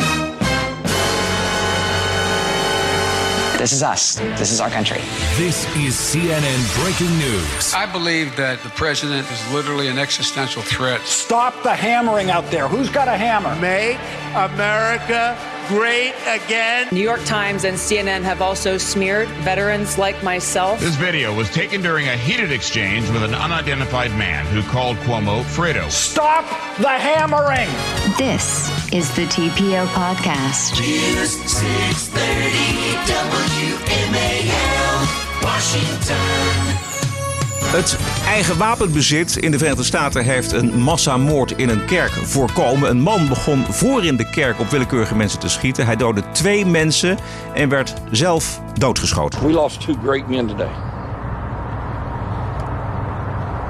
This 3.59 3.73
is 3.73 3.83
us. 3.83 4.17
This 4.39 4.53
is 4.53 4.61
our 4.61 4.69
country. 4.69 5.01
This 5.37 5.65
is 5.77 5.95
CNN 5.95 6.85
breaking 6.85 7.17
news. 7.19 7.73
I 7.73 7.91
believe 7.91 8.37
that 8.37 8.63
the 8.63 8.69
president 8.69 9.27
is 9.31 9.53
literally 9.53 9.89
an 9.89 9.99
existential 9.99 10.61
threat. 10.61 11.01
Stop 11.01 11.63
the 11.63 11.75
hammering 11.75 12.31
out 12.31 12.51
there. 12.51 12.69
Who's 12.69 12.91
got 12.91 13.09
a 13.09 13.17
hammer? 13.17 13.55
Make 13.59 13.97
America 14.35 15.39
great 15.69 16.15
again. 16.27 16.89
New 16.93 17.03
York 17.03 17.25
Times 17.25 17.65
and 17.65 17.77
CNN 17.77 18.23
have 18.23 18.41
also 18.41 18.79
smeared 18.79 19.29
veterans 19.45 19.99
like 19.99 20.23
myself. 20.23 20.81
This 20.81 20.97
video 20.97 21.35
was 21.35 21.51
taken 21.51 21.83
during 21.83 22.09
a 22.09 22.17
heated 22.17 22.53
exchange 22.53 23.09
with 23.11 23.23
an 23.23 23.35
unidentified 23.35 24.11
man 24.13 24.47
who 24.47 24.63
called 24.71 24.97
Cuomo 24.99 25.43
Fredo. 25.43 25.91
Stop 25.91 26.45
the 26.79 26.89
hammering. 26.89 27.69
This 28.17 28.71
is 28.93 29.15
the 29.17 29.25
TPO 29.27 29.87
podcast. 29.89 30.79
News 30.81 31.33
630 31.33 32.87
WMAL, 34.07 35.43
Washington. 35.43 36.86
Het 37.67 37.99
eigen 38.27 38.59
wapenbezit 38.59 39.37
in 39.37 39.51
de 39.51 39.57
Verenigde 39.57 39.85
Staten 39.85 40.25
heeft 40.25 40.53
een 40.53 40.79
massamoord 40.79 41.51
in 41.51 41.69
een 41.69 41.85
kerk 41.85 42.11
voorkomen. 42.11 42.91
Een 42.91 43.01
man 43.01 43.29
begon 43.29 43.65
voor 43.65 44.05
in 44.05 44.17
de 44.17 44.31
kerk 44.31 44.61
op 44.61 44.69
willekeurige 44.69 45.17
mensen 45.17 45.39
te 45.39 45.49
schieten. 45.49 45.87
Hij 45.87 45.97
doodde 45.97 46.23
twee 46.33 46.67
mensen 46.67 47.19
en 47.55 47.69
werd 47.69 47.95
zelf 48.11 48.61
doodgeschoten. 48.79 49.47
We 49.47 49.53
lost 49.53 49.81
two 49.81 49.95
great 50.05 50.29
men 50.29 50.47
today. 50.47 50.71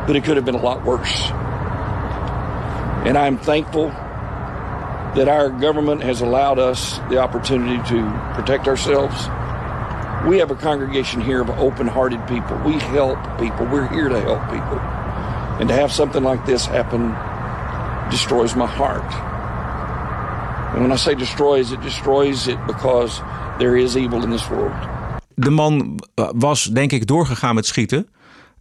But 0.07 0.17
it 0.17 0.23
could 0.23 0.37
have 0.37 0.51
been 0.51 0.61
a 0.65 0.75
lot 0.75 0.83
worse. 0.85 1.33
And 3.05 3.17
I'm 3.17 3.39
thankful 3.39 3.91
that 5.15 5.29
our 5.29 5.53
government 5.61 6.03
has 6.03 6.23
allowed 6.23 6.59
us 6.59 7.01
the 7.09 7.23
opportunity 7.23 7.95
to 7.95 8.13
protect 8.35 8.69
ourselves. 8.69 9.29
We 10.27 10.39
have 10.39 10.51
a 10.51 10.57
congregation 10.57 11.21
here 11.21 11.41
of 11.41 11.51
open 11.51 11.87
hearted 11.87 12.27
people. 12.27 12.57
We 12.65 12.73
help 12.81 13.19
people. 13.39 13.65
We're 13.67 13.89
here 13.89 14.09
to 14.09 14.21
help 14.21 14.43
people. 14.51 14.79
And 15.61 15.69
to 15.69 15.75
have 15.75 15.93
something 15.93 16.25
like 16.25 16.45
this 16.45 16.67
happen 16.67 17.15
destroys 18.11 18.55
my 18.55 18.67
heart. 18.67 19.15
And 20.73 20.83
when 20.83 20.93
I 20.93 20.97
say 20.97 21.15
destroys, 21.15 21.71
it 21.71 21.81
destroys 21.81 22.47
it 22.47 22.59
because 22.67 23.23
there 23.59 23.79
is 23.79 23.97
evil 23.97 24.23
in 24.23 24.31
this 24.31 24.49
world. 24.49 24.75
De 25.35 25.51
man 25.51 25.99
was 26.35 26.65
denk 26.65 26.93
ik 26.93 27.07
doorgegaan 27.07 27.55
met 27.55 27.67
schieten. 27.67 28.09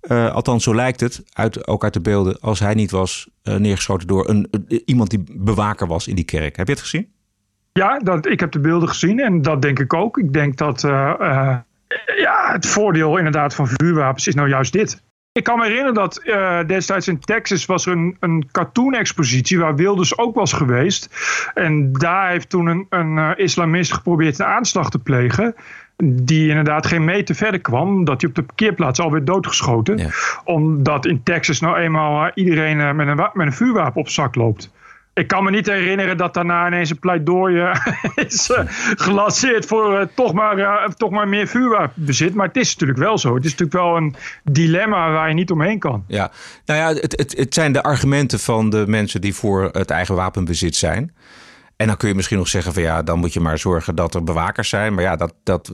Uh, 0.01 0.33
althans, 0.33 0.63
zo 0.63 0.75
lijkt 0.75 0.99
het, 0.99 1.23
uit, 1.33 1.67
ook 1.67 1.83
uit 1.83 1.93
de 1.93 2.01
beelden, 2.01 2.39
als 2.39 2.59
hij 2.59 2.73
niet 2.73 2.91
was 2.91 3.27
uh, 3.43 3.55
neergeschoten 3.55 4.07
door 4.07 4.29
een, 4.29 4.49
iemand 4.85 5.09
die 5.09 5.23
bewaker 5.31 5.87
was 5.87 6.07
in 6.07 6.15
die 6.15 6.25
kerk. 6.25 6.55
Heb 6.55 6.67
je 6.67 6.73
het 6.73 6.81
gezien? 6.81 7.14
Ja, 7.79 7.99
dat, 7.99 8.25
ik 8.25 8.39
heb 8.39 8.51
de 8.51 8.59
beelden 8.59 8.89
gezien 8.89 9.19
en 9.19 9.41
dat 9.41 9.61
denk 9.61 9.79
ik 9.79 9.93
ook. 9.93 10.17
Ik 10.17 10.33
denk 10.33 10.57
dat 10.57 10.83
uh, 10.83 11.13
uh, 11.19 11.57
ja, 12.17 12.51
het 12.51 12.67
voordeel 12.67 13.17
inderdaad 13.17 13.55
van 13.55 13.67
vuurwapens 13.67 14.27
is 14.27 14.35
nou 14.35 14.49
juist 14.49 14.73
dit. 14.73 15.03
Ik 15.31 15.43
kan 15.43 15.57
me 15.57 15.63
herinneren 15.63 15.93
dat 15.93 16.21
uh, 16.23 16.59
destijds 16.67 17.07
in 17.07 17.19
Texas 17.19 17.65
was 17.65 17.85
er 17.85 17.91
een, 17.91 18.17
een 18.19 18.49
cartoon-expositie 18.51 19.59
waar 19.59 19.75
Wilders 19.75 20.17
ook 20.17 20.35
was 20.35 20.53
geweest. 20.53 21.09
En 21.53 21.93
daar 21.93 22.29
heeft 22.29 22.49
toen 22.49 22.67
een, 22.67 22.85
een 22.89 23.37
islamist 23.37 23.93
geprobeerd 23.93 24.39
een 24.39 24.45
aanslag 24.45 24.89
te 24.89 24.99
plegen. 24.99 25.55
Die 26.03 26.49
inderdaad 26.49 26.85
geen 26.85 27.05
meter 27.05 27.35
verder 27.35 27.61
kwam, 27.61 27.95
omdat 27.95 28.21
hij 28.21 28.29
op 28.29 28.35
de 28.35 28.43
parkeerplaats 28.43 28.99
alweer 28.99 29.25
doodgeschoten. 29.25 29.97
Ja. 29.97 30.09
Omdat 30.43 31.05
in 31.05 31.23
Texas 31.23 31.59
nou 31.59 31.77
eenmaal 31.77 32.31
iedereen 32.33 32.95
met 32.95 33.07
een, 33.07 33.15
met 33.15 33.47
een 33.47 33.53
vuurwapen 33.53 34.01
op 34.01 34.09
zak 34.09 34.35
loopt. 34.35 34.71
Ik 35.15 35.27
kan 35.27 35.43
me 35.43 35.51
niet 35.51 35.65
herinneren 35.65 36.17
dat 36.17 36.33
daarna 36.33 36.67
ineens 36.67 36.89
een 36.89 36.99
pleidooi 36.99 37.55
uh, 37.55 37.75
is 38.27 38.49
uh, 38.49 38.59
gelanceerd 38.95 39.65
voor 39.65 39.99
uh, 39.99 40.01
toch, 40.15 40.33
maar, 40.33 40.93
toch 40.95 41.09
maar 41.09 41.27
meer 41.27 41.47
vuurwapenbezit. 41.47 42.33
Maar 42.33 42.47
het 42.47 42.57
is 42.57 42.71
natuurlijk 42.71 42.99
wel 42.99 43.17
zo. 43.17 43.35
Het 43.35 43.45
is 43.45 43.51
natuurlijk 43.51 43.77
wel 43.77 43.95
een 43.95 44.15
dilemma 44.43 45.11
waar 45.11 45.27
je 45.27 45.33
niet 45.33 45.51
omheen 45.51 45.79
kan. 45.79 46.03
Ja, 46.07 46.31
nou 46.65 46.79
ja, 46.79 47.01
het, 47.01 47.17
het, 47.17 47.37
het 47.37 47.53
zijn 47.53 47.71
de 47.71 47.83
argumenten 47.83 48.39
van 48.39 48.69
de 48.69 48.83
mensen 48.87 49.21
die 49.21 49.35
voor 49.35 49.69
het 49.71 49.89
eigen 49.89 50.15
wapenbezit 50.15 50.75
zijn. 50.75 51.15
En 51.75 51.87
dan 51.87 51.97
kun 51.97 52.07
je 52.07 52.15
misschien 52.15 52.37
nog 52.37 52.47
zeggen 52.47 52.73
van 52.73 52.81
ja, 52.81 53.03
dan 53.03 53.19
moet 53.19 53.33
je 53.33 53.39
maar 53.39 53.57
zorgen 53.57 53.95
dat 53.95 54.15
er 54.15 54.23
bewakers 54.23 54.69
zijn. 54.69 54.93
Maar 54.93 55.03
ja, 55.03 55.15
dat, 55.15 55.33
dat 55.43 55.71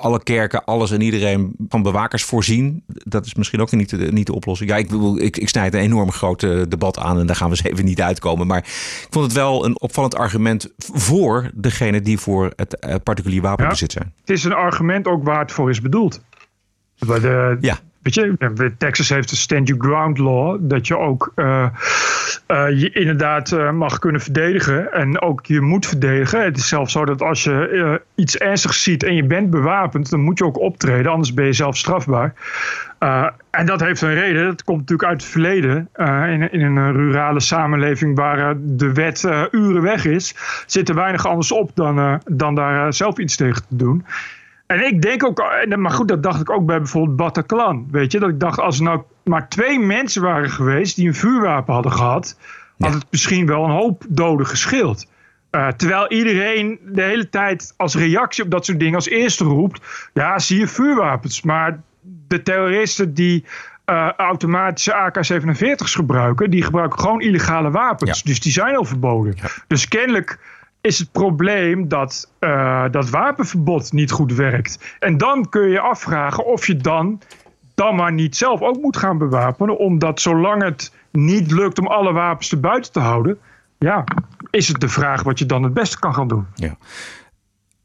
alle 0.00 0.22
kerken, 0.22 0.64
alles 0.64 0.90
en 0.90 1.00
iedereen 1.00 1.54
van 1.68 1.82
bewakers 1.82 2.24
voorzien, 2.24 2.84
dat 2.86 3.26
is 3.26 3.34
misschien 3.34 3.60
ook 3.60 3.70
niet 3.70 3.90
de, 3.90 4.12
niet 4.12 4.26
de 4.26 4.34
oplossing. 4.34 4.70
Ja, 4.70 4.76
ik, 4.76 4.90
ik, 5.16 5.36
ik 5.36 5.48
snijd 5.48 5.74
een 5.74 5.80
enorm 5.80 6.12
groot 6.12 6.40
debat 6.40 6.98
aan 6.98 7.18
en 7.18 7.26
daar 7.26 7.36
gaan 7.36 7.50
we 7.50 7.56
eens 7.56 7.66
even 7.72 7.84
niet 7.84 8.02
uitkomen. 8.02 8.46
Maar 8.46 8.58
ik 8.58 9.06
vond 9.10 9.24
het 9.24 9.34
wel 9.34 9.64
een 9.64 9.80
opvallend 9.80 10.14
argument 10.14 10.72
voor 10.78 11.50
degene 11.54 12.00
die 12.00 12.18
voor 12.18 12.52
het 12.56 13.02
particulier 13.02 13.42
wapenbezit 13.42 13.92
zijn. 13.92 14.12
Ja, 14.14 14.20
het 14.20 14.30
is 14.30 14.44
een 14.44 14.52
argument 14.52 15.06
ook 15.06 15.24
waar 15.24 15.40
het 15.40 15.52
voor 15.52 15.70
is 15.70 15.80
bedoeld. 15.80 16.20
De, 16.98 17.56
ja. 17.60 17.78
Je, 18.14 18.72
Texas 18.78 19.08
heeft 19.08 19.28
de 19.30 19.36
stand 19.36 19.68
your 19.68 19.84
ground 19.84 20.18
law, 20.18 20.58
dat 20.60 20.86
je 20.86 20.98
ook 20.98 21.32
uh, 21.36 21.68
uh, 22.48 22.80
je 22.80 22.90
inderdaad 22.90 23.72
mag 23.72 23.98
kunnen 23.98 24.20
verdedigen 24.20 24.92
en 24.92 25.20
ook 25.20 25.46
je 25.46 25.60
moet 25.60 25.86
verdedigen. 25.86 26.44
Het 26.44 26.56
is 26.56 26.68
zelfs 26.68 26.92
zo 26.92 27.04
dat 27.04 27.22
als 27.22 27.44
je 27.44 28.00
iets 28.14 28.36
ernstigs 28.36 28.82
ziet 28.82 29.02
en 29.02 29.14
je 29.14 29.24
bent 29.24 29.50
bewapend, 29.50 30.10
dan 30.10 30.20
moet 30.20 30.38
je 30.38 30.44
ook 30.44 30.58
optreden, 30.58 31.12
anders 31.12 31.34
ben 31.34 31.44
je 31.44 31.52
zelf 31.52 31.76
strafbaar. 31.76 32.34
en 33.50 33.66
dat 33.66 33.80
heeft 33.80 34.02
een 34.02 34.14
reden, 34.14 34.44
dat 34.44 34.64
komt 34.64 34.78
natuurlijk 34.78 35.08
uit 35.08 35.22
het 35.22 35.30
verleden. 35.30 35.88
in, 36.28 36.52
in, 36.52 36.60
een 36.60 36.92
rurale 36.92 37.40
samenleving 37.40 38.16
waar 38.16 38.54
de 38.58 38.92
wet 38.92 39.28
uren 39.50 39.82
weg 39.82 40.04
is, 40.04 40.34
zit 40.66 40.88
er 40.88 40.94
weinig 40.94 41.26
anders 41.26 41.52
op 41.52 41.70
dan, 41.74 42.20
dan 42.26 42.54
daar 42.54 42.92
zelf 42.92 43.18
iets 43.18 43.36
tegen 43.36 43.62
te 43.68 43.76
doen. 43.76 44.04
En 44.68 44.86
ik 44.86 45.02
denk 45.02 45.24
ook, 45.24 45.66
maar 45.76 45.90
goed, 45.90 46.08
dat 46.08 46.22
dacht 46.22 46.40
ik 46.40 46.50
ook 46.50 46.66
bij 46.66 46.78
bijvoorbeeld 46.78 47.16
Bataclan. 47.16 47.88
Weet 47.90 48.12
je, 48.12 48.18
dat 48.18 48.28
ik 48.28 48.40
dacht, 48.40 48.60
als 48.60 48.78
er 48.78 48.84
nou 48.84 49.02
maar 49.24 49.48
twee 49.48 49.78
mensen 49.78 50.22
waren 50.22 50.50
geweest 50.50 50.96
die 50.96 51.06
een 51.06 51.14
vuurwapen 51.14 51.74
hadden 51.74 51.92
gehad, 51.92 52.38
had 52.78 52.94
het 52.94 53.06
misschien 53.10 53.46
wel 53.46 53.64
een 53.64 53.70
hoop 53.70 54.04
doden 54.08 54.46
gescheeld. 54.46 55.06
Uh, 55.50 55.68
terwijl 55.68 56.10
iedereen 56.10 56.78
de 56.82 57.02
hele 57.02 57.28
tijd 57.28 57.74
als 57.76 57.94
reactie 57.94 58.44
op 58.44 58.50
dat 58.50 58.64
soort 58.64 58.78
dingen 58.78 58.94
als 58.94 59.08
eerste 59.08 59.44
roept: 59.44 60.10
ja, 60.12 60.38
zie 60.38 60.58
je 60.58 60.66
vuurwapens. 60.66 61.42
Maar 61.42 61.80
de 62.28 62.42
terroristen 62.42 63.14
die 63.14 63.44
uh, 63.86 64.12
automatische 64.16 64.94
AK-47's 64.94 65.94
gebruiken, 65.94 66.50
die 66.50 66.62
gebruiken 66.62 66.98
gewoon 67.00 67.20
illegale 67.20 67.70
wapens. 67.70 68.22
Dus 68.22 68.40
die 68.40 68.52
zijn 68.52 68.76
al 68.76 68.84
verboden. 68.84 69.34
Dus 69.66 69.88
kennelijk 69.88 70.38
is 70.80 70.98
het 70.98 71.12
probleem 71.12 71.88
dat 71.88 72.32
uh, 72.40 72.84
dat 72.90 73.10
wapenverbod 73.10 73.92
niet 73.92 74.10
goed 74.10 74.34
werkt. 74.34 74.96
En 74.98 75.16
dan 75.16 75.48
kun 75.48 75.68
je 75.68 75.80
afvragen 75.80 76.46
of 76.46 76.66
je 76.66 76.76
dan, 76.76 77.20
dan 77.74 77.96
maar 77.96 78.12
niet 78.12 78.36
zelf 78.36 78.60
ook 78.60 78.80
moet 78.80 78.96
gaan 78.96 79.18
bewapenen. 79.18 79.78
Omdat 79.78 80.20
zolang 80.20 80.62
het 80.62 80.92
niet 81.10 81.50
lukt 81.50 81.78
om 81.78 81.86
alle 81.86 82.12
wapens 82.12 82.48
te 82.48 82.56
buiten 82.56 82.92
te 82.92 83.00
houden, 83.00 83.38
ja, 83.78 84.04
is 84.50 84.68
het 84.68 84.80
de 84.80 84.88
vraag 84.88 85.22
wat 85.22 85.38
je 85.38 85.46
dan 85.46 85.62
het 85.62 85.74
beste 85.74 85.98
kan 85.98 86.14
gaan 86.14 86.28
doen. 86.28 86.46
Ja. 86.54 86.76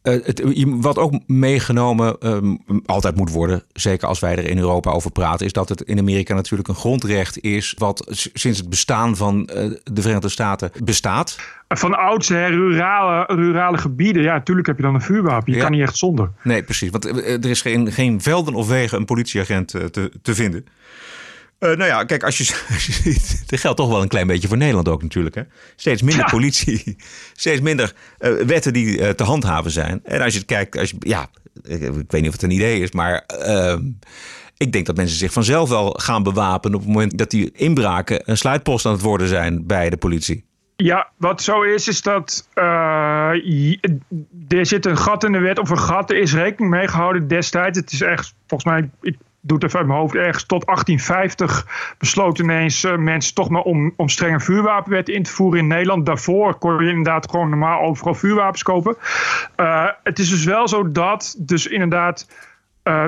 Uh, 0.04 0.26
het, 0.26 0.44
wat 0.66 0.98
ook 0.98 1.14
meegenomen 1.28 2.28
um, 2.28 2.60
altijd 2.86 3.16
moet 3.16 3.32
worden, 3.32 3.64
zeker 3.74 4.08
als 4.08 4.20
wij 4.20 4.36
er 4.36 4.50
in 4.50 4.58
Europa 4.58 4.92
over 4.92 5.12
praten, 5.12 5.46
is 5.46 5.54
dat 5.54 5.70
het 5.70 5.82
in 5.82 6.00
Amerika 6.00 6.34
natuurlijk 6.34 6.70
een 6.70 6.76
grondrecht 6.76 7.42
is 7.42 7.76
wat 7.78 8.06
sinds 8.34 8.60
het 8.60 8.70
bestaan 8.70 9.16
van 9.16 9.50
uh, 9.56 9.72
de 9.84 10.02
Verenigde 10.02 10.30
Staten 10.30 10.72
bestaat. 10.84 11.40
Van 11.68 11.98
oudsher 11.98 12.50
rurale, 12.50 13.36
rurale 13.36 13.78
gebieden, 13.78 14.24
ja, 14.24 14.34
natuurlijk 14.34 14.68
heb 14.68 14.78
je 14.78 14.84
dan 14.84 14.94
een 14.94 15.02
vuurwapen. 15.02 15.52
Je 15.52 15.58
ja. 15.58 15.64
kan 15.64 15.72
niet 15.72 15.82
echt 15.82 15.98
zonder. 15.98 16.30
Nee, 16.44 16.64
precies. 16.64 16.90
Want 16.90 17.06
er 17.06 17.50
is 17.50 17.62
geen, 17.62 17.92
geen 17.92 18.22
velden 18.22 18.54
of 18.54 18.68
wegen 18.68 18.98
een 18.98 19.06
politieagent 19.06 19.68
te, 19.68 20.12
te 20.22 20.36
vinden. 20.36 20.66
Uh, 21.64 21.70
nou 21.70 21.86
ja, 21.86 22.04
kijk, 22.04 22.24
als 22.24 22.38
je, 22.38 22.64
als 22.74 22.86
je 22.86 22.92
ziet, 22.92 23.44
dat 23.50 23.60
geldt 23.60 23.78
toch 23.78 23.90
wel 23.90 24.02
een 24.02 24.08
klein 24.08 24.28
beetje 24.28 24.48
voor 24.48 24.58
Nederland 24.58 24.88
ook 24.88 25.02
natuurlijk. 25.02 25.36
Hè? 25.36 25.42
Steeds 25.76 26.02
minder 26.02 26.24
ja. 26.24 26.32
politie, 26.32 26.96
steeds 27.34 27.62
minder 27.62 27.94
uh, 28.20 28.42
wetten 28.42 28.74
die 28.74 29.00
uh, 29.00 29.10
te 29.10 29.24
handhaven 29.24 29.72
zijn. 29.72 30.00
En 30.04 30.22
als 30.22 30.34
je 30.34 30.40
het 30.40 30.48
kijkt, 30.48 30.78
als 30.78 30.90
je, 30.90 30.96
ja, 31.00 31.28
ik, 31.64 31.82
ik 31.82 32.12
weet 32.12 32.22
niet 32.22 32.28
of 32.28 32.32
het 32.32 32.44
een 32.44 32.52
idee 32.52 32.82
is, 32.82 32.92
maar 32.92 33.24
ehm, 33.26 33.82
ik 34.58 34.72
denk 34.72 34.86
dat 34.86 34.96
mensen 34.96 35.18
zich 35.18 35.34
vanzelf 35.34 35.70
wel 35.70 35.96
gaan 36.00 36.24
bewapenen 36.24 36.78
op 36.78 36.84
het 36.84 36.94
moment 36.94 37.18
dat 37.18 37.30
die 37.30 37.52
inbraken 37.52 38.22
een 38.30 38.38
sluitpost 38.38 38.86
aan 38.86 38.92
het 38.92 39.02
worden 39.02 39.28
zijn 39.28 39.68
bij 39.68 39.90
de 39.90 39.98
politie. 39.98 40.46
Ja, 40.76 41.12
wat 41.18 41.42
zo 41.42 41.62
is, 41.62 41.88
is 41.88 42.02
dat 42.02 42.50
uh, 42.56 42.64
er 44.48 44.66
zit 44.66 44.86
een 44.86 44.98
gat 44.98 45.24
in 45.24 45.32
de 45.32 45.40
wet, 45.40 45.60
of 45.60 45.70
een 45.70 45.80
gat, 45.80 46.10
er 46.10 46.18
is 46.18 46.34
rekening 46.34 46.72
mee 46.72 46.88
gehouden 46.88 47.28
destijds. 47.28 47.80
Het 47.80 47.92
is 47.92 48.02
echt, 48.02 48.34
volgens 48.48 48.72
mij, 48.72 48.90
ik 49.02 49.18
doe 49.46 49.58
het 49.58 49.66
even 49.66 49.80
uit 49.80 49.88
mijn 49.88 50.00
hoofd, 50.00 50.16
ergens 50.16 50.46
tot 50.46 50.66
1850 50.66 51.96
besloten 51.98 52.44
ineens 52.44 52.84
uh, 52.84 52.96
mensen 52.96 53.34
toch 53.34 53.50
maar 53.50 53.62
om, 53.62 53.94
om 53.96 54.10
strenge 54.10 54.40
vuurwapenwetten 54.40 55.14
in 55.14 55.24
te 55.24 55.32
voeren 55.32 55.60
in 55.60 55.68
Nederland. 55.68 56.06
Daarvoor 56.06 56.56
kon 56.56 56.84
je 56.84 56.90
inderdaad 56.90 57.30
gewoon 57.30 57.50
normaal 57.50 57.82
overal 57.82 58.14
vuurwapens 58.14 58.64
kopen. 58.64 58.96
Uh, 59.58 59.90
het 60.04 60.20
is 60.20 60.30
dus 60.30 60.44
wel 60.44 60.68
zo 60.68 60.92
dat, 60.92 61.36
dus 61.38 61.68
inderdaad. 61.68 62.28
Uh, 62.84 63.06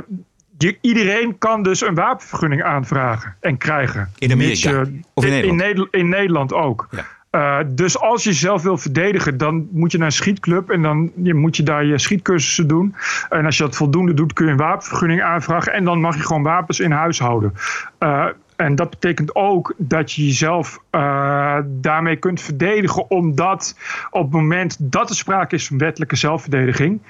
je, 0.57 0.77
iedereen 0.81 1.37
kan 1.37 1.63
dus 1.63 1.81
een 1.81 1.95
wapenvergunning 1.95 2.63
aanvragen 2.63 3.35
en 3.39 3.57
krijgen. 3.57 4.11
In 4.17 4.31
Amerika? 4.31 4.85
Of 5.13 5.25
in, 5.25 5.43
in, 5.43 5.55
Nederland? 5.55 5.93
in, 5.93 6.09
Nederland 6.09 6.53
ook. 6.53 6.87
Ja. 6.91 7.05
Uh, 7.35 7.57
dus 7.67 7.99
als 7.99 8.23
je 8.23 8.29
jezelf 8.29 8.61
wil 8.63 8.77
verdedigen, 8.77 9.37
dan 9.37 9.67
moet 9.71 9.91
je 9.91 9.97
naar 9.97 10.07
een 10.07 10.13
schietclub 10.13 10.69
en 10.69 10.81
dan 10.81 11.11
je, 11.15 11.33
moet 11.33 11.57
je 11.57 11.63
daar 11.63 11.85
je 11.85 11.97
schietcursussen 11.97 12.67
doen. 12.67 12.95
En 13.29 13.45
als 13.45 13.57
je 13.57 13.63
dat 13.63 13.75
voldoende 13.75 14.13
doet, 14.13 14.33
kun 14.33 14.45
je 14.45 14.51
een 14.51 14.57
wapenvergunning 14.57 15.21
aanvragen 15.21 15.73
en 15.73 15.83
dan 15.83 16.01
mag 16.01 16.15
je 16.15 16.21
gewoon 16.21 16.43
wapens 16.43 16.79
in 16.79 16.91
huis 16.91 17.19
houden. 17.19 17.53
Uh, 17.99 18.25
en 18.55 18.75
dat 18.75 18.89
betekent 18.89 19.35
ook 19.35 19.73
dat 19.77 20.11
je 20.11 20.25
jezelf 20.25 20.79
uh, 20.91 21.57
daarmee 21.65 22.15
kunt 22.15 22.41
verdedigen, 22.41 23.09
omdat 23.09 23.79
op 24.09 24.21
het 24.21 24.31
moment 24.31 24.77
dat 24.79 25.09
er 25.09 25.15
sprake 25.15 25.55
is 25.55 25.67
van 25.67 25.77
wettelijke 25.77 26.15
zelfverdediging. 26.15 27.01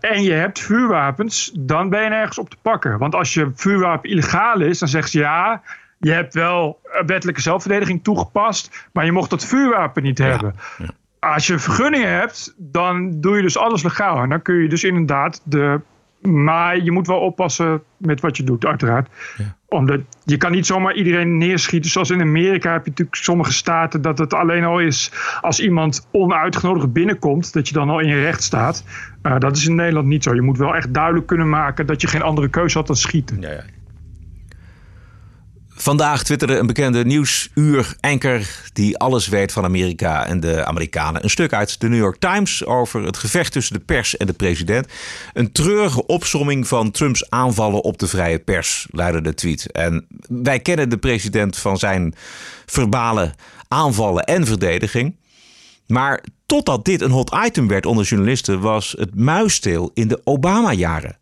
en 0.00 0.22
je 0.22 0.32
hebt 0.32 0.60
vuurwapens, 0.60 1.52
dan 1.58 1.88
ben 1.88 2.02
je 2.02 2.08
nergens 2.08 2.38
op 2.38 2.50
te 2.50 2.56
pakken. 2.62 2.98
Want 2.98 3.14
als 3.14 3.34
je 3.34 3.50
vuurwapen 3.54 4.10
illegaal 4.10 4.60
is, 4.60 4.78
dan 4.78 4.88
zegt 4.88 5.10
ze 5.10 5.18
ja, 5.18 5.62
je 6.00 6.12
hebt 6.12 6.34
wel 6.34 6.80
wettelijke 7.06 7.40
zelfverdediging 7.40 8.04
toegepast, 8.04 8.88
maar 8.92 9.04
je 9.04 9.12
mocht 9.12 9.30
dat 9.30 9.44
vuurwapen 9.44 10.02
niet 10.02 10.18
hebben. 10.18 10.54
Ja. 10.78 10.86
Als 11.18 11.46
je 11.46 11.58
vergunningen 11.58 12.12
hebt, 12.12 12.54
dan 12.56 13.20
doe 13.20 13.36
je 13.36 13.42
dus 13.42 13.58
alles 13.58 13.82
legaal. 13.82 14.22
En 14.22 14.28
dan 14.28 14.42
kun 14.42 14.54
je 14.54 14.68
dus 14.68 14.84
inderdaad 14.84 15.42
de. 15.44 15.80
Maar 16.20 16.82
je 16.82 16.90
moet 16.90 17.06
wel 17.06 17.20
oppassen 17.20 17.82
met 17.96 18.20
wat 18.20 18.36
je 18.36 18.44
doet, 18.44 18.66
uiteraard. 18.66 19.08
Ja. 19.36 19.56
Omdat 19.68 20.00
je 20.24 20.36
kan 20.36 20.52
niet 20.52 20.66
zomaar 20.66 20.94
iedereen 20.94 21.38
neerschieten. 21.38 21.90
Zoals 21.90 22.10
in 22.10 22.20
Amerika 22.20 22.72
heb 22.72 22.84
je 22.84 22.90
natuurlijk 22.90 23.16
sommige 23.16 23.52
staten 23.52 24.02
dat 24.02 24.18
het 24.18 24.34
alleen 24.34 24.64
al 24.64 24.80
is 24.80 25.12
als 25.40 25.60
iemand 25.60 26.08
onuitgenodigd 26.12 26.92
binnenkomt, 26.92 27.52
dat 27.52 27.68
je 27.68 27.74
dan 27.74 27.90
al 27.90 28.00
in 28.00 28.08
je 28.08 28.20
recht 28.20 28.42
staat. 28.42 28.84
Uh, 29.22 29.38
dat 29.38 29.56
is 29.56 29.66
in 29.66 29.74
Nederland 29.74 30.06
niet 30.06 30.22
zo. 30.22 30.34
Je 30.34 30.40
moet 30.40 30.58
wel 30.58 30.74
echt 30.74 30.94
duidelijk 30.94 31.26
kunnen 31.26 31.48
maken 31.48 31.86
dat 31.86 32.00
je 32.00 32.06
geen 32.06 32.22
andere 32.22 32.48
keuze 32.48 32.78
had 32.78 32.86
dan 32.86 32.96
schieten. 32.96 33.40
Ja, 33.40 33.50
ja. 33.50 33.62
Vandaag 35.80 36.22
twitterde 36.22 36.56
een 36.56 36.66
bekende 36.66 37.04
nieuwsuur-anker 37.04 38.62
die 38.72 38.98
alles 38.98 39.28
weet 39.28 39.52
van 39.52 39.64
Amerika 39.64 40.26
en 40.26 40.40
de 40.40 40.64
Amerikanen. 40.64 41.22
Een 41.24 41.30
stuk 41.30 41.52
uit 41.52 41.80
de 41.80 41.88
New 41.88 41.98
York 41.98 42.18
Times 42.18 42.64
over 42.64 43.04
het 43.04 43.16
gevecht 43.16 43.52
tussen 43.52 43.74
de 43.74 43.84
pers 43.84 44.16
en 44.16 44.26
de 44.26 44.32
president. 44.32 44.86
Een 45.32 45.52
treurige 45.52 46.06
opsomming 46.06 46.68
van 46.68 46.90
Trumps 46.90 47.30
aanvallen 47.30 47.82
op 47.82 47.98
de 47.98 48.06
vrije 48.06 48.38
pers, 48.38 48.86
luidde 48.90 49.20
de 49.20 49.34
tweet. 49.34 49.72
En 49.72 50.06
wij 50.28 50.60
kennen 50.60 50.88
de 50.88 50.98
president 50.98 51.56
van 51.56 51.78
zijn 51.78 52.14
verbale 52.66 53.34
aanvallen 53.68 54.24
en 54.24 54.46
verdediging. 54.46 55.16
Maar 55.86 56.24
totdat 56.46 56.84
dit 56.84 57.00
een 57.00 57.10
hot 57.10 57.36
item 57.46 57.68
werd 57.68 57.86
onder 57.86 58.04
journalisten, 58.04 58.60
was 58.60 58.94
het 58.98 59.14
muisstil 59.14 59.90
in 59.94 60.08
de 60.08 60.20
Obama-jaren. 60.24 61.19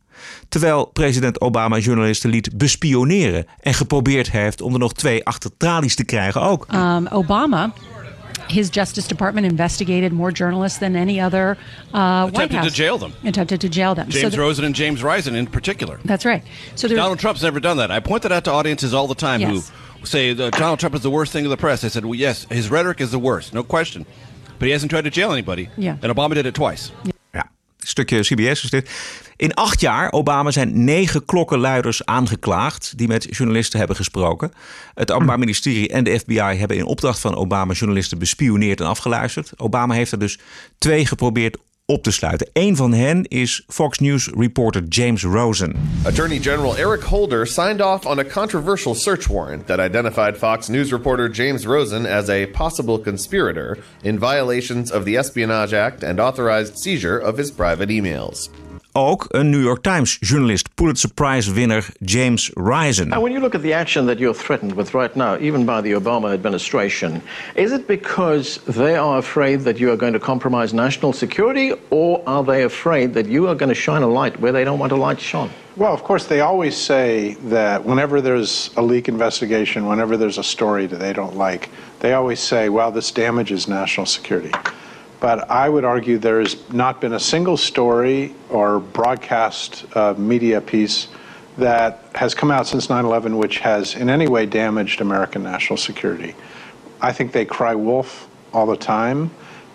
Terwijl 0.49 0.85
president 0.85 1.41
Obama 1.41 1.79
journalisten 1.79 2.31
liet 2.31 2.57
bespioneren 2.57 3.47
en 3.61 3.75
geprobeerd 3.75 4.31
heeft 4.31 4.61
om 4.61 4.73
er 4.73 4.79
nog 4.79 4.93
twee 4.93 5.25
achter 5.25 5.51
tralies 5.57 5.95
te 5.95 6.05
krijgen 6.05 6.41
ook. 6.43 6.67
Um, 6.75 7.07
Obama 7.07 7.73
his 8.49 8.69
Justice 8.71 9.09
Department 9.09 9.47
investigated 9.47 10.13
more 10.13 10.33
journalists 10.33 10.79
than 10.79 10.97
any 10.97 11.21
other 11.21 11.57
uh, 11.95 12.23
White 12.23 12.37
attempted 12.37 12.59
House. 12.59 12.71
to 12.71 12.83
jail 12.83 12.99
them. 12.99 13.13
Attempted 13.25 13.61
to 13.61 13.69
jail 13.69 13.95
them. 13.95 14.09
James 14.09 14.35
so 14.35 14.41
Rosen 14.41 14.65
and 14.65 14.75
James 14.75 15.03
Risen 15.03 15.35
in 15.35 15.47
particular. 15.47 15.99
That's 16.05 16.25
right. 16.25 16.43
So 16.75 16.89
Donald 16.89 17.19
Trump's 17.19 17.43
never 17.43 17.61
done 17.61 17.77
that. 17.77 17.91
I 17.91 18.01
point 18.01 18.23
that 18.23 18.33
out 18.33 18.45
to 18.45 18.51
audiences 18.53 18.93
all 18.93 19.07
the 19.07 19.15
time 19.15 19.41
Yes. 19.41 19.51
who 20.01 20.07
say 20.07 20.35
Donald 20.35 20.79
Trump 20.79 20.95
is 20.95 21.03
the 21.03 21.11
worst 21.11 21.33
thing 21.33 21.45
in 21.45 21.51
the 21.51 21.57
press. 21.57 21.85
I 21.85 21.89
said, 21.89 22.05
well, 22.05 22.15
yes, 22.19 22.47
his 22.51 22.71
rhetoric 22.71 23.01
is 23.01 23.11
the 23.11 23.19
worst, 23.19 23.53
no 23.53 23.63
question. 23.63 24.07
But 24.59 24.67
he 24.67 24.73
hasn't 24.73 24.91
tried 24.91 25.05
to 25.05 25.11
jail 25.11 25.31
anybody. 25.33 25.69
Yeah. 25.77 25.97
And 26.03 26.13
Obama 26.13 26.35
did 26.35 26.47
it 26.47 26.55
twice. 26.55 26.91
Ja, 27.05 27.11
stukje 27.79 28.21
CBS 28.21 28.65
is 28.65 28.71
dit. 28.71 28.91
In 29.37 29.55
acht 29.55 29.81
jaar 29.81 30.13
Obama 30.13 30.51
zijn 30.51 30.85
negen 30.85 31.25
klokkenluiders 31.25 32.05
aangeklaagd 32.05 32.93
die 32.99 33.09
met 33.09 33.27
journalisten 33.31 33.79
hebben 33.79 33.97
gesproken. 33.97 34.53
Het 34.95 35.13
Openbaar 35.13 35.39
Ministerie 35.39 35.89
en 35.89 36.05
de 36.05 36.19
FBI 36.19 36.35
hebben 36.35 36.77
in 36.77 36.85
opdracht 36.85 37.21
van 37.21 37.35
Obama 37.35 37.73
journalisten 37.73 38.19
bespioneerd 38.19 38.81
en 38.81 38.87
afgeluisterd. 38.87 39.53
Obama 39.57 39.95
heeft 39.95 40.13
er 40.13 40.19
dus 40.19 40.39
twee 40.79 41.07
geprobeerd 41.07 41.57
op 41.91 42.03
te 42.03 42.11
sluiten. 42.11 42.49
Eén 42.53 42.77
van 42.77 42.93
hen 42.93 43.25
is 43.25 43.65
Fox 43.67 43.99
News 43.99 44.31
reporter 44.35 44.83
James 44.89 45.23
Rosen. 45.23 45.75
Attorney 46.05 46.39
General 46.39 46.77
Eric 46.77 47.03
Holder 47.03 47.47
signed 47.47 47.81
off 47.81 48.07
on 48.07 48.19
a 48.19 48.25
controversial 48.25 48.95
search 48.95 49.29
warrant 49.29 49.67
that 49.67 49.81
identified 49.81 50.37
Fox 50.37 50.69
News 50.69 50.93
reporter 50.93 51.31
James 51.31 51.67
Rosen 51.67 52.07
as 52.07 52.29
a 52.29 52.47
possible 52.47 52.99
conspirator 52.99 53.79
in 54.03 54.19
violations 54.19 54.91
of 54.93 55.05
the 55.05 55.17
Espionage 55.17 55.73
Act 55.73 56.03
and 56.03 56.21
authorized 56.21 56.79
seizure 56.79 57.19
of 57.19 57.39
his 57.39 57.51
private 57.51 57.89
emails. 57.89 58.51
Ook 58.93 59.27
een 59.29 59.51
New 59.51 59.63
York 59.63 59.83
Times 59.83 60.17
journalist, 60.21 60.75
Pulitzer 60.75 61.13
Prize 61.15 61.53
winner 61.53 61.87
James 62.01 62.51
Risen. 62.55 63.13
And 63.13 63.23
when 63.23 63.33
you 63.33 63.41
look 63.41 63.55
at 63.55 63.63
the 63.63 63.75
action 63.75 64.07
that 64.07 64.19
you're 64.19 64.39
threatened 64.39 64.75
with 64.75 64.93
right 64.93 65.15
now, 65.15 65.37
even 65.39 65.65
by 65.65 65.81
the 65.81 65.93
Obama 65.93 66.33
administration, 66.33 67.23
is 67.55 67.73
it 67.73 67.87
because 67.87 68.61
they 68.65 68.97
are 68.97 69.19
afraid 69.19 69.61
that 69.61 69.79
you 69.79 69.91
are 69.91 69.97
going 69.97 70.13
to 70.13 70.21
compromise 70.21 70.75
national 70.75 71.13
security, 71.13 71.73
or 71.91 72.23
are 72.27 72.45
they 72.45 72.65
afraid 72.65 73.15
that 73.15 73.27
you 73.27 73.49
are 73.49 73.55
going 73.55 73.75
to 73.75 73.81
shine 73.81 74.03
a 74.03 74.23
light 74.23 74.41
where 74.41 74.53
they 74.53 74.65
don't 74.65 74.79
want 74.79 74.93
a 74.93 74.97
light 74.97 75.21
shone? 75.21 75.51
Well, 75.77 75.95
of 75.95 76.03
course, 76.03 76.27
they 76.27 76.41
always 76.41 76.77
say 76.77 77.37
that 77.51 77.85
whenever 77.85 78.21
there's 78.21 78.71
a 78.77 78.83
leak 78.83 79.09
investigation, 79.09 79.87
whenever 79.87 80.17
there's 80.17 80.39
a 80.39 80.43
story 80.43 80.87
that 80.87 80.99
they 80.99 81.13
don't 81.13 81.37
like, 81.37 81.69
they 82.01 82.15
always 82.15 82.41
say, 82.41 82.69
well, 82.69 82.91
this 82.91 83.13
damages 83.13 83.69
national 83.69 84.07
security. 84.07 84.51
But 85.21 85.51
I 85.51 85.69
would 85.69 85.85
argue 85.85 86.19
there 86.19 86.41
has 86.41 86.57
not 86.71 87.01
been 87.01 87.13
a 87.13 87.21
single 87.21 87.57
story 87.57 88.33
or 88.49 88.79
broadcast 88.79 89.85
uh, 89.95 90.15
media 90.17 90.61
piece 90.61 91.09
that 91.57 92.05
has 92.15 92.35
come 92.35 92.53
out 92.53 92.67
since 92.67 92.89
9 92.89 93.05
11 93.05 93.37
which 93.37 93.59
has 93.59 93.95
in 93.95 94.09
any 94.09 94.29
way 94.29 94.47
damaged 94.47 95.01
American 95.01 95.43
national 95.43 95.77
security. 95.77 96.35
I 97.01 97.13
think 97.13 97.33
they 97.33 97.45
cry 97.45 97.75
wolf 97.75 98.29
all 98.53 98.67
the 98.67 98.77
time. 98.77 99.31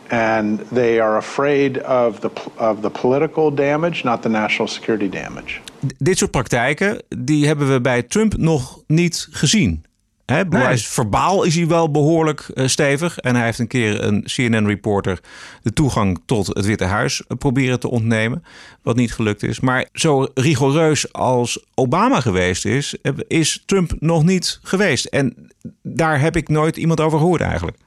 And 0.09 0.59
they 0.71 0.99
are 0.99 1.17
afraid 1.17 1.77
of 1.77 2.19
the, 2.19 2.29
of 2.57 2.81
the 2.81 2.89
political 2.89 3.49
damage, 3.49 4.03
not 4.03 4.21
the 4.21 4.29
national 4.29 4.67
security 4.67 5.09
damage. 5.09 5.61
Dit 5.97 6.17
soort 6.17 6.31
praktijken, 6.31 7.01
die 7.17 7.47
hebben 7.47 7.71
we 7.71 7.81
bij 7.81 8.03
Trump 8.03 8.37
nog 8.37 8.79
niet 8.87 9.27
gezien. 9.31 9.83
Hè, 10.25 10.43
bedoel, 10.43 10.65
hij 10.65 10.73
is, 10.73 10.87
verbaal 10.87 11.43
is 11.43 11.55
hij 11.55 11.67
wel 11.67 11.91
behoorlijk 11.91 12.41
eh, 12.41 12.67
stevig. 12.67 13.17
En 13.17 13.35
hij 13.35 13.45
heeft 13.45 13.59
een 13.59 13.67
keer 13.67 14.03
een 14.03 14.23
CNN-reporter 14.23 15.19
de 15.61 15.73
toegang 15.73 16.21
tot 16.25 16.47
het 16.47 16.65
Witte 16.65 16.85
Huis 16.85 17.25
eh, 17.27 17.37
proberen 17.37 17.79
te 17.79 17.89
ontnemen. 17.89 18.43
Wat 18.81 18.95
niet 18.95 19.13
gelukt 19.13 19.43
is. 19.43 19.59
Maar 19.59 19.85
zo 19.93 20.27
rigoureus 20.33 21.13
als 21.13 21.65
Obama 21.75 22.19
geweest 22.19 22.65
is, 22.65 23.01
eh, 23.01 23.11
is 23.27 23.63
Trump 23.65 23.91
nog 23.99 24.23
niet 24.23 24.59
geweest. 24.63 25.05
En 25.05 25.51
daar 25.81 26.19
heb 26.19 26.35
ik 26.35 26.49
nooit 26.49 26.77
iemand 26.77 27.01
over 27.01 27.19
gehoord 27.19 27.41
eigenlijk. 27.41 27.77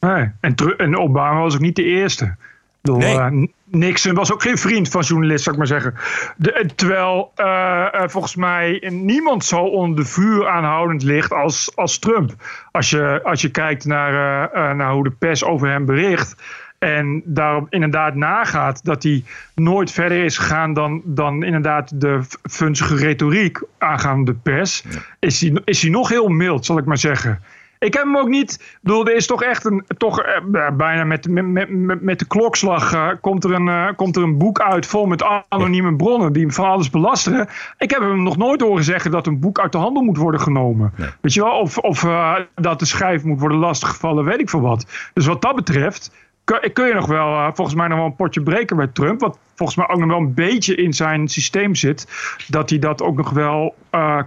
Nee. 0.00 0.30
En, 0.40 0.54
en 0.76 0.98
Obama 0.98 1.40
was 1.40 1.54
ook 1.54 1.60
niet 1.60 1.76
de 1.76 1.84
eerste. 1.84 2.36
Bedoel, 2.80 2.98
Nee. 2.98 3.54
Nixon 3.70 4.14
was 4.14 4.32
ook 4.32 4.42
geen 4.42 4.58
vriend 4.58 4.88
van 4.88 5.02
journalisten, 5.02 5.54
zou 5.54 5.54
ik 5.54 5.70
maar 5.70 5.80
zeggen. 5.80 5.94
De, 6.36 6.52
eh, 6.52 6.68
terwijl 6.68 7.32
eh, 7.34 7.86
eh, 7.92 8.08
volgens 8.08 8.36
mij 8.36 8.88
niemand 8.90 9.44
zo 9.44 9.60
onder 9.60 9.96
de 9.96 10.10
vuur 10.10 10.48
aanhoudend 10.48 11.02
ligt 11.02 11.32
als, 11.32 11.72
als 11.74 11.98
Trump. 11.98 12.34
Als 12.72 12.90
je, 12.90 13.20
als 13.22 13.40
je 13.40 13.50
kijkt 13.50 13.84
naar, 13.84 14.76
naar 14.76 14.92
hoe 14.92 15.04
de 15.04 15.10
pers 15.10 15.44
over 15.44 15.68
hem 15.68 15.86
bericht. 15.86 16.36
En 16.78 17.22
daarop 17.24 17.66
inderdaad 17.70 18.14
nagaat 18.14 18.84
dat 18.84 19.02
hij 19.02 19.24
nooit 19.54 19.90
verder 19.90 20.24
is 20.24 20.38
gegaan 20.38 20.72
dan, 20.72 21.02
dan 21.04 21.42
inderdaad 21.42 22.00
de 22.00 22.20
vunzige 22.42 22.96
retoriek 22.96 23.62
aangaande 23.78 24.32
de 24.32 24.38
pers. 24.42 24.84
Is, 25.18 25.40
hij, 25.40 25.60
is 25.64 25.82
hij 25.82 25.90
nog 25.90 26.08
heel 26.08 26.28
mild, 26.28 26.64
zal 26.64 26.78
ik 26.78 26.84
maar 26.84 26.98
zeggen. 26.98 27.42
Ik 27.78 27.94
heb 27.94 28.02
hem 28.02 28.16
ook 28.16 28.28
niet. 28.28 28.52
Ik 28.52 28.78
bedoel, 28.80 29.06
er 29.06 29.14
is 29.14 29.26
toch 29.26 29.42
echt 29.42 29.64
een. 29.64 29.84
Toch, 29.96 30.20
eh, 30.20 30.70
bijna 30.72 31.04
met, 31.04 31.28
met, 31.28 31.68
met, 31.68 32.02
met 32.02 32.18
de 32.18 32.26
klokslag. 32.26 32.92
eh, 32.92 33.08
komt, 33.20 33.44
er 33.44 33.52
een, 33.52 33.68
eh, 33.68 33.88
komt 33.96 34.16
er 34.16 34.22
een 34.22 34.38
boek 34.38 34.60
uit 34.60 34.86
vol 34.86 35.06
met 35.06 35.24
anonieme 35.48 35.96
bronnen. 35.96 36.32
die 36.32 36.42
hem 36.42 36.52
van 36.52 36.68
alles 36.68 36.90
belasteren. 36.90 37.48
Ik 37.78 37.90
heb 37.90 38.00
hem 38.00 38.22
nog 38.22 38.36
nooit 38.36 38.60
horen 38.60 38.84
zeggen 38.84 39.10
dat 39.10 39.26
een 39.26 39.40
boek 39.40 39.60
uit 39.60 39.72
de 39.72 39.78
handel 39.78 40.02
moet 40.02 40.16
worden 40.16 40.40
genomen. 40.40 40.92
Weet 41.20 41.34
je 41.34 41.42
wel? 41.42 41.58
Of, 41.58 41.78
of 41.78 42.06
dat 42.54 42.78
de 42.78 42.84
schrijf 42.84 43.24
moet 43.24 43.40
worden 43.40 43.58
lastiggevallen, 43.58 44.24
weet 44.24 44.40
ik 44.40 44.50
veel 44.50 44.60
wat. 44.60 45.10
Dus 45.14 45.26
wat 45.26 45.42
dat 45.42 45.54
betreft. 45.54 46.14
Kun, 46.44 46.72
kun 46.72 46.86
je 46.86 46.94
nog 46.94 47.06
wel, 47.06 47.54
volgens 47.54 47.76
mij, 47.76 47.88
nog 47.88 47.98
wel 47.98 48.06
een 48.06 48.16
potje 48.16 48.42
breken 48.42 48.76
bij 48.76 48.86
Trump. 48.86 49.20
Wat 49.20 49.38
volgens 49.54 49.78
mij 49.78 49.88
ook 49.88 49.98
nog 49.98 50.08
wel 50.08 50.18
een 50.18 50.34
beetje 50.34 50.74
in 50.74 50.92
zijn 50.92 51.28
systeem 51.28 51.74
zit. 51.74 52.08
Dat 52.48 52.70
hij 52.70 52.78
dat 52.78 53.02
ook 53.02 53.16
nog 53.16 53.30
wel 53.30 53.74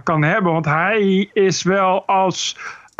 kan 0.02 0.22
hebben. 0.22 0.52
Want 0.52 0.64
hij 0.64 1.30
is 1.32 1.62
wel 1.62 2.06
als 2.06 2.56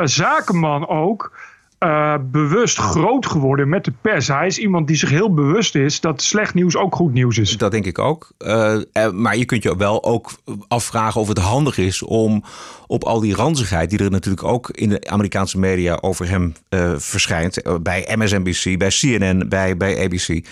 zakenman 0.08 0.88
ook 0.88 1.32
eh, 1.80 2.14
bewust 2.22 2.78
groot 2.78 3.26
geworden 3.26 3.68
met 3.68 3.84
de 3.84 3.92
pers. 4.00 4.28
Hij 4.28 4.46
is 4.46 4.58
iemand 4.58 4.86
die 4.86 4.96
zich 4.96 5.10
heel 5.10 5.34
bewust 5.34 5.74
is 5.74 6.00
dat 6.00 6.22
slecht 6.22 6.54
nieuws 6.54 6.76
ook 6.76 6.94
goed 6.94 7.12
nieuws 7.12 7.38
is. 7.38 7.56
Dat 7.56 7.70
denk 7.70 7.86
ik 7.86 7.98
ook. 7.98 8.32
Eh, 8.38 8.80
eh, 8.92 9.10
maar 9.12 9.36
je 9.36 9.44
kunt 9.44 9.62
je 9.62 9.76
wel 9.76 10.04
ook 10.04 10.30
afvragen 10.68 11.20
of 11.20 11.28
het 11.28 11.38
handig 11.38 11.78
is 11.78 12.02
om 12.02 12.44
op 12.86 13.04
al 13.04 13.20
die 13.20 13.34
ranzigheid, 13.34 13.90
die 13.90 13.98
er 13.98 14.10
natuurlijk 14.10 14.44
ook 14.44 14.70
in 14.70 14.88
de 14.88 15.10
Amerikaanse 15.10 15.58
media 15.58 15.98
over 16.00 16.28
hem 16.28 16.54
verschijnt, 16.96 17.62
bij 17.82 18.08
MSNBC, 18.16 18.78
bij 18.78 18.90
CNN, 19.00 19.48
bij, 19.48 19.76
bij 19.76 20.04
ABC. 20.04 20.46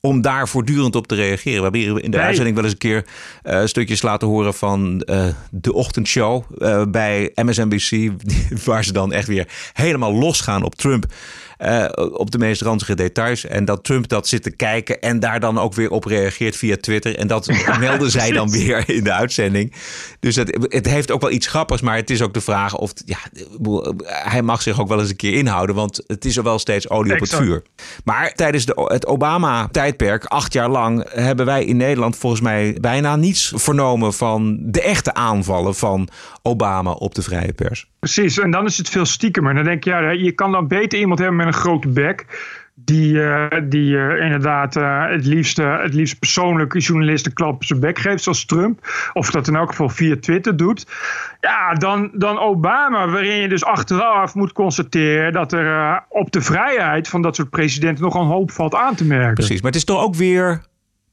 Om 0.00 0.20
daar 0.20 0.48
voortdurend 0.48 0.96
op 0.96 1.06
te 1.06 1.14
reageren. 1.14 1.56
We 1.56 1.62
hebben 1.62 1.80
hier 1.80 2.02
in 2.02 2.10
de 2.10 2.16
Nee. 2.16 2.26
uitzending 2.26 2.54
wel 2.56 2.64
eens 2.64 2.72
een 2.72 2.78
keer 2.78 3.04
eh, 3.42 3.64
stukjes 3.64 4.02
laten 4.02 4.28
horen 4.28 4.54
van 4.54 5.00
eh, 5.00 5.26
de 5.50 5.72
ochtendshow 5.72 6.44
eh, 6.58 6.82
bij 6.88 7.32
MSNBC. 7.34 8.10
Waar 8.64 8.84
ze 8.84 8.92
dan 8.92 9.12
echt 9.12 9.28
weer 9.28 9.48
helemaal 9.72 10.12
losgaan 10.12 10.62
op 10.62 10.74
Trump. 10.74 11.06
Eh, 11.58 11.84
op 11.94 12.30
de 12.30 12.38
meest 12.38 12.62
ranzige 12.62 12.94
details. 12.94 13.44
En 13.44 13.64
dat 13.64 13.84
Trump 13.84 14.08
dat 14.08 14.28
zit 14.28 14.42
te 14.42 14.50
kijken 14.50 15.00
en 15.00 15.20
daar 15.20 15.40
dan 15.40 15.58
ook 15.58 15.74
weer 15.74 15.90
op 15.90 16.04
reageert 16.04 16.56
via 16.56 16.76
Twitter. 16.80 17.16
En 17.16 17.26
dat 17.26 17.50
melden 17.80 18.10
zij 18.10 18.30
dan 18.30 18.50
weer 18.50 18.90
in 18.90 19.04
de 19.04 19.12
uitzending. 19.12 19.74
Dus 20.20 20.36
het, 20.36 20.66
het 20.68 20.86
heeft 20.86 21.10
ook 21.10 21.20
wel 21.20 21.30
iets 21.30 21.46
grappigs, 21.46 21.80
maar 21.80 21.96
het 21.96 22.10
is 22.10 22.22
ook 22.22 22.34
de 22.34 22.40
vraag 22.40 22.76
of... 22.76 22.92
Ja, 23.04 23.18
hij 24.04 24.42
mag 24.42 24.62
zich 24.62 24.80
ook 24.80 24.88
wel 24.88 25.00
eens 25.00 25.10
een 25.10 25.16
keer 25.16 25.34
inhouden, 25.34 25.74
want 25.74 26.04
het 26.06 26.24
is 26.24 26.36
er 26.36 26.42
wel 26.42 26.58
steeds 26.58 26.88
olie 26.88 27.12
op 27.12 27.20
het 27.20 27.34
vuur. 27.34 27.62
Maar 28.04 28.32
tijdens 28.34 28.64
de, 28.64 28.86
het 28.88 29.06
Obama-tijdperk, 29.06 30.24
acht 30.24 30.52
jaar 30.52 30.68
lang, 30.68 31.04
hebben 31.08 31.46
wij 31.46 31.64
in 31.64 31.76
Nederland 31.76 32.16
volgens 32.16 32.42
mij 32.42 32.76
bijna 32.80 33.16
niets 33.16 33.52
vernomen 33.56 34.12
van 34.12 34.58
de 34.60 34.82
echte 34.82 35.14
aanvallen 35.14 35.74
van 35.74 36.08
Obama 36.48 36.90
op 36.90 37.14
de 37.14 37.22
vrije 37.22 37.52
pers. 37.52 37.90
Precies, 37.98 38.38
en 38.38 38.50
dan 38.50 38.64
is 38.64 38.78
het 38.78 38.88
veel 38.88 39.04
stiekemer. 39.04 39.54
Dan 39.54 39.64
denk 39.64 39.84
je, 39.84 39.90
ja, 39.90 40.10
je 40.10 40.32
kan 40.32 40.52
dan 40.52 40.68
beter 40.68 40.98
iemand 40.98 41.18
hebben 41.18 41.36
met 41.36 41.46
een 41.46 41.52
grote 41.52 41.88
bek. 41.88 42.26
Die, 42.84 43.22
eh, 43.22 43.60
die 43.64 43.98
eh, 43.98 44.24
inderdaad 44.24 44.76
eh, 44.76 45.08
het, 45.08 45.26
liefst, 45.26 45.56
het 45.56 45.94
liefst 45.94 46.18
persoonlijk 46.18 46.78
journalisten 46.80 47.32
klap 47.32 47.54
op 47.54 47.64
zijn 47.64 47.80
bek 47.80 47.98
geeft, 47.98 48.22
zoals 48.22 48.44
Trump. 48.44 49.10
Of 49.12 49.30
dat 49.30 49.48
in 49.48 49.56
elk 49.56 49.68
geval 49.68 49.88
via 49.88 50.16
Twitter 50.20 50.56
doet. 50.56 50.86
Ja, 51.40 51.74
dan, 51.74 52.10
dan 52.12 52.38
Obama, 52.38 53.08
waarin 53.08 53.40
je 53.40 53.48
dus 53.48 53.64
achteraf 53.64 54.34
moet 54.34 54.52
constateren 54.52 55.32
dat 55.32 55.52
er 55.52 56.04
op 56.08 56.30
de 56.30 56.40
vrijheid 56.40 57.08
van 57.08 57.22
dat 57.22 57.36
soort 57.36 57.50
presidenten 57.50 58.04
nog 58.04 58.14
een 58.14 58.26
hoop 58.26 58.50
valt 58.50 58.74
aan 58.74 58.94
te 58.94 59.04
merken. 59.04 59.34
Precies, 59.34 59.60
maar 59.60 59.70
het 59.70 59.80
is 59.80 59.84
toch 59.84 60.02
ook 60.02 60.14
weer 60.14 60.62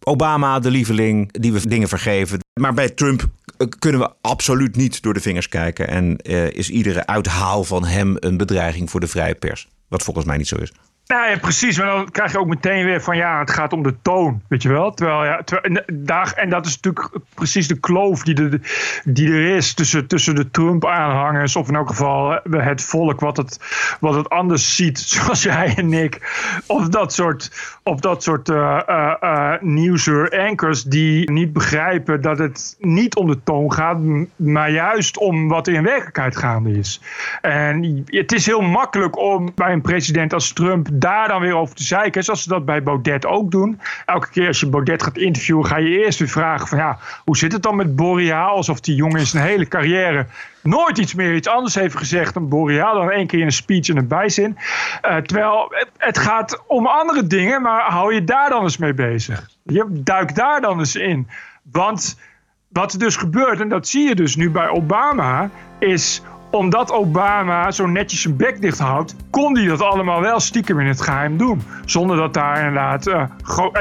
Obama 0.04 0.60
de 0.60 0.72
lieveling 0.72 1.32
die 1.32 1.54
we 1.54 1.68
dingen 1.68 1.88
vergeven. 1.88 2.45
Maar 2.60 2.74
bij 2.74 2.90
Trump 2.90 3.30
eh, 3.58 3.68
kunnen 3.80 4.02
we 4.02 4.14
absoluut 4.22 4.76
niet 4.76 5.02
door 5.02 5.14
de 5.14 5.20
vingers 5.20 5.50
kijken. 5.50 5.88
En 5.88 6.18
eh, 6.18 6.50
is 6.50 6.70
iedere 6.70 7.06
uithaal 7.06 7.64
van 7.64 7.86
hem 7.86 8.16
een 8.20 8.38
bedreiging 8.38 8.90
voor 8.90 9.00
de 9.00 9.08
vrije 9.08 9.36
pers. 9.36 9.68
Wat 9.88 10.04
volgens 10.04 10.26
mij 10.26 10.38
niet 10.38 10.48
zo 10.48 10.56
is. 10.56 10.74
Nou 11.08 11.30
ja, 11.30 11.38
precies. 11.38 11.78
Maar 11.78 11.88
dan 11.88 12.12
krijg 12.12 12.32
je 12.32 12.40
ook 12.40 12.48
meteen 12.48 12.86
weer 12.86 13.02
van 13.02 13.18
ja, 13.18 13.40
het 13.40 13.52
gaat 13.52 13.74
om 13.74 13.84
de 13.84 13.96
toon. 14.02 14.42
Weet 14.48 14.62
je 14.62 14.70
wel? 14.70 14.92
Terwijl 14.92 15.24
ja, 15.24 15.44
en, 15.62 15.84
daar, 15.94 16.34
en 16.34 16.50
dat 16.50 16.66
is 16.66 16.80
natuurlijk 16.80 17.18
precies 17.34 17.68
de 17.68 17.80
kloof 17.80 18.24
die, 18.24 18.36
de, 18.36 18.60
die 19.04 19.30
er 19.30 19.56
is 19.56 19.74
tussen, 19.74 20.08
tussen 20.08 20.36
de 20.36 20.52
Trump-aanhangers. 20.52 21.56
Of 21.56 21.68
in 21.68 21.76
elk 21.76 21.88
geval 21.88 22.42
eh, 22.42 22.66
het 22.66 22.84
volk 22.84 23.20
wat 23.20 23.38
het, 23.38 23.60
wat 24.00 24.16
het 24.16 24.30
anders 24.30 24.76
ziet, 24.76 25.00
zoals 25.16 25.44
jij 25.44 25.74
en 25.76 25.94
ik. 25.94 26.20
Of 26.68 26.88
dat 26.88 27.14
soort, 27.14 27.52
of 27.84 28.00
dat 28.00 28.24
soort 28.24 28.50
eh 28.50 28.80
eh, 28.86 29.14
eh, 29.20 29.62
nieuwser-anchors 29.62 30.84
die 30.84 31.32
niet 31.32 31.54
begrijpen 31.54 32.22
dat 32.22 32.38
het 32.38 32.76
niet 32.80 33.16
om 33.16 33.28
de 33.28 33.44
toon 33.44 33.74
gaat, 33.74 33.98
maar 34.36 34.72
juist 34.72 35.18
om 35.18 35.48
wat 35.48 35.68
er 35.68 35.74
in 35.74 35.84
werkelijkheid 35.84 36.38
gaande 36.38 36.72
is. 36.72 37.02
En 37.42 38.04
het 38.06 38.32
is 38.32 38.46
heel 38.46 38.62
makkelijk 38.62 39.18
om 39.18 39.52
bij 39.56 39.72
een 39.72 39.82
president 39.82 40.34
als 40.34 40.54
Trump 40.54 40.88
daar 41.00 41.28
dan 41.28 41.42
weer 41.42 41.56
over 41.56 41.76
te 41.76 41.84
zeiken. 41.84 42.24
Zoals 42.24 42.44
ze 42.44 42.50
dat 42.50 42.66
bij 42.66 42.84
Baudet 42.84 43.26
ook 43.26 43.52
doen. 43.52 43.80
Elke 44.06 44.30
keer 44.30 44.48
als 44.48 44.60
je 44.60 44.70
Baudet 44.70 45.04
gaat 45.04 45.18
interviewen, 45.18 45.66
ga 45.66 45.78
je 45.78 46.04
eerst 46.04 46.20
weer 46.20 46.28
vragen 46.28 46.68
van 46.68 46.78
ja, 46.78 47.00
hoe 47.24 47.38
zit 47.38 47.52
het 47.52 47.64
dan 47.64 47.76
met 47.76 47.96
Boreaal? 47.96 48.56
Alsof 48.56 48.80
die 48.80 48.96
jongen 48.96 49.20
in 49.20 49.26
zijn 49.26 49.46
hele 49.46 49.68
carrière 49.68 50.26
nooit 50.66 50.98
iets 50.98 51.14
meer 51.14 51.36
iets 51.36 51.48
anders 51.48 51.76
heeft 51.76 51.98
gezegd 51.98 52.34
dan 52.34 52.50
Boreaal. 52.50 52.94
Dan 52.94 53.12
één 53.12 53.28
keer 53.28 53.40
in 53.40 53.46
een 53.46 53.52
speech 53.52 53.90
en 53.90 53.98
een 53.98 54.08
bijzin. 54.08 54.58
Eh, 55.02 55.18
terwijl 55.18 55.74
het, 55.98 56.18
gaat 56.18 56.64
om 56.68 56.88
andere 56.88 57.28
dingen, 57.28 57.62
maar 57.62 57.82
hou 57.82 58.14
je 58.14 58.24
daar 58.24 58.50
dan 58.50 58.64
eens 58.64 58.78
mee 58.78 58.94
bezig. 58.94 59.50
Je 59.64 59.86
duik 59.90 60.36
daar 60.36 60.62
dan 60.62 60.80
eens 60.80 60.96
in. 60.96 61.28
Want 61.72 62.20
wat 62.68 62.94
er 62.94 63.00
dus 63.00 63.16
gebeurt, 63.16 63.60
en 63.60 63.70
dat 63.70 63.88
zie 63.88 64.08
je 64.08 64.16
dus 64.16 64.36
nu 64.36 64.50
bij 64.52 64.70
Obama, 64.70 65.50
is 65.80 66.22
omdat 66.56 66.92
Obama 66.92 67.72
zo 67.72 67.86
netjes 67.88 68.22
zijn 68.22 68.36
bek 68.36 68.62
dicht 68.62 68.80
houdt, 68.80 69.16
kon 69.30 69.58
hij 69.58 69.66
dat 69.68 69.82
allemaal 69.82 70.22
wel 70.22 70.40
stiekem 70.40 70.80
in 70.80 70.88
het 70.88 71.02
geheim 71.02 71.38
doen. 71.38 71.62
Zonder 71.86 72.18
dat 72.18 72.34
daar 72.34 72.58
inderdaad. 72.58 73.08
eh, 73.08 73.24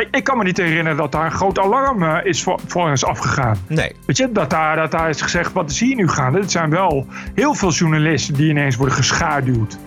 ik, 0.01 0.09
ik 0.11 0.25
kan 0.25 0.39
me 0.39 0.45
niet 0.45 0.57
herinneren 0.57 0.97
dat 0.97 1.13
daar 1.13 1.25
een 1.25 1.31
groot 1.33 1.59
alarm 1.59 2.03
eh, 2.03 2.25
is 2.25 2.43
voor, 2.43 2.61
voor 2.67 2.89
ons 2.91 3.05
afgegaan. 3.05 3.57
Nee. 3.67 3.93
Weet 4.07 4.17
je, 4.17 4.33
dat 4.33 4.51
daar, 4.51 4.77
dat 4.77 4.91
daar 4.91 5.09
is 5.09 5.21
gezegd: 5.23 5.53
wat 5.53 5.71
is 5.71 5.81
hier 5.81 5.97
nu 5.97 6.09
gaande? 6.09 6.39
Het 6.41 6.51
zijn 6.51 6.71
wel 6.71 7.07
heel 7.35 7.55
veel 7.55 7.71
journalisten 7.71 8.35
die 8.35 8.51
ineens 8.51 8.77
worden 8.77 8.95
geschaduwd. 8.95 9.73
Ik 9.73 9.81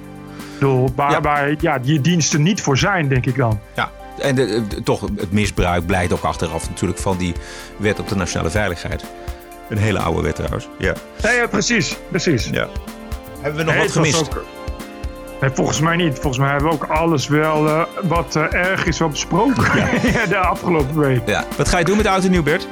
bedoel, 0.59 0.89
waar, 0.95 1.21
waar 1.21 1.55
ja, 1.59 1.77
die 1.79 2.01
diensten 2.01 2.41
niet 2.43 2.61
voor 2.61 2.77
zijn, 2.77 3.07
denk 3.07 3.25
ik 3.25 3.35
dan. 3.35 3.59
Ja. 3.75 3.89
En 4.21 4.35
de, 4.35 4.63
de- 4.67 4.83
toch, 4.83 5.01
het 5.01 5.31
misbruik 5.31 5.85
blijkt 5.85 6.13
ook 6.13 6.23
achteraf 6.23 6.69
natuurlijk 6.69 6.99
van 6.99 7.17
die 7.17 7.33
wet 7.77 7.99
op 7.99 8.07
de 8.07 8.15
nationale 8.15 8.49
veiligheid. 8.49 9.05
Een 9.69 9.77
hele 9.77 9.99
oude 9.99 10.21
wet 10.21 10.35
trouwens. 10.35 10.67
Ja. 10.77 10.93
Nee, 11.23 11.35
ja, 11.35 11.47
precies. 11.47 11.97
precies. 12.09 12.49
Ja. 12.51 12.67
Hebben 13.41 13.65
we 13.65 13.71
nog 13.71 13.81
wat 13.81 13.91
gemist? 13.91 14.19
ook- 14.37 14.43
Nee, 15.41 15.49
volgens 15.53 15.79
mij 15.79 15.95
niet. 15.95 16.13
Volgens 16.13 16.37
mij 16.37 16.49
hebben 16.49 16.67
we 16.69 16.73
ook 16.75 16.83
alles 16.83 17.27
wel 17.27 17.67
eh, 17.67 17.81
wat 18.03 18.35
eh, 18.35 18.53
erg 18.53 18.85
is 18.85 18.99
wel 18.99 19.09
besproken 19.09 19.63
de 20.29 20.37
afgelopen 20.37 20.99
week. 20.99 21.21
Ja. 21.25 21.43
Wat 21.57 21.67
ga 21.69 21.77
je 21.77 21.85
doen 21.85 21.97
met 21.97 22.05
Oud 22.07 22.23
en 22.23 22.31
Nieuw, 22.31 22.43
Bert? 22.43 22.67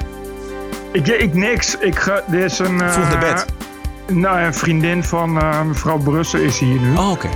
Ik, 0.92 1.06
ik 1.08 1.34
niks. 1.34 1.76
Ik 1.78 1.98
ga, 1.98 2.20
er 2.32 2.38
is 2.44 2.58
een... 2.58 2.80
eh, 2.80 2.90
Vroeg 2.92 3.08
naar 3.08 3.18
bed. 3.18 3.46
Nou, 4.16 4.38
een 4.40 4.54
vriendin 4.54 5.04
van 5.04 5.40
eh, 5.40 5.62
mevrouw 5.62 5.98
Brussen 5.98 6.42
is 6.42 6.58
hier 6.58 6.80
nu. 6.80 6.96
Oh, 6.96 7.10
oké. 7.10 7.28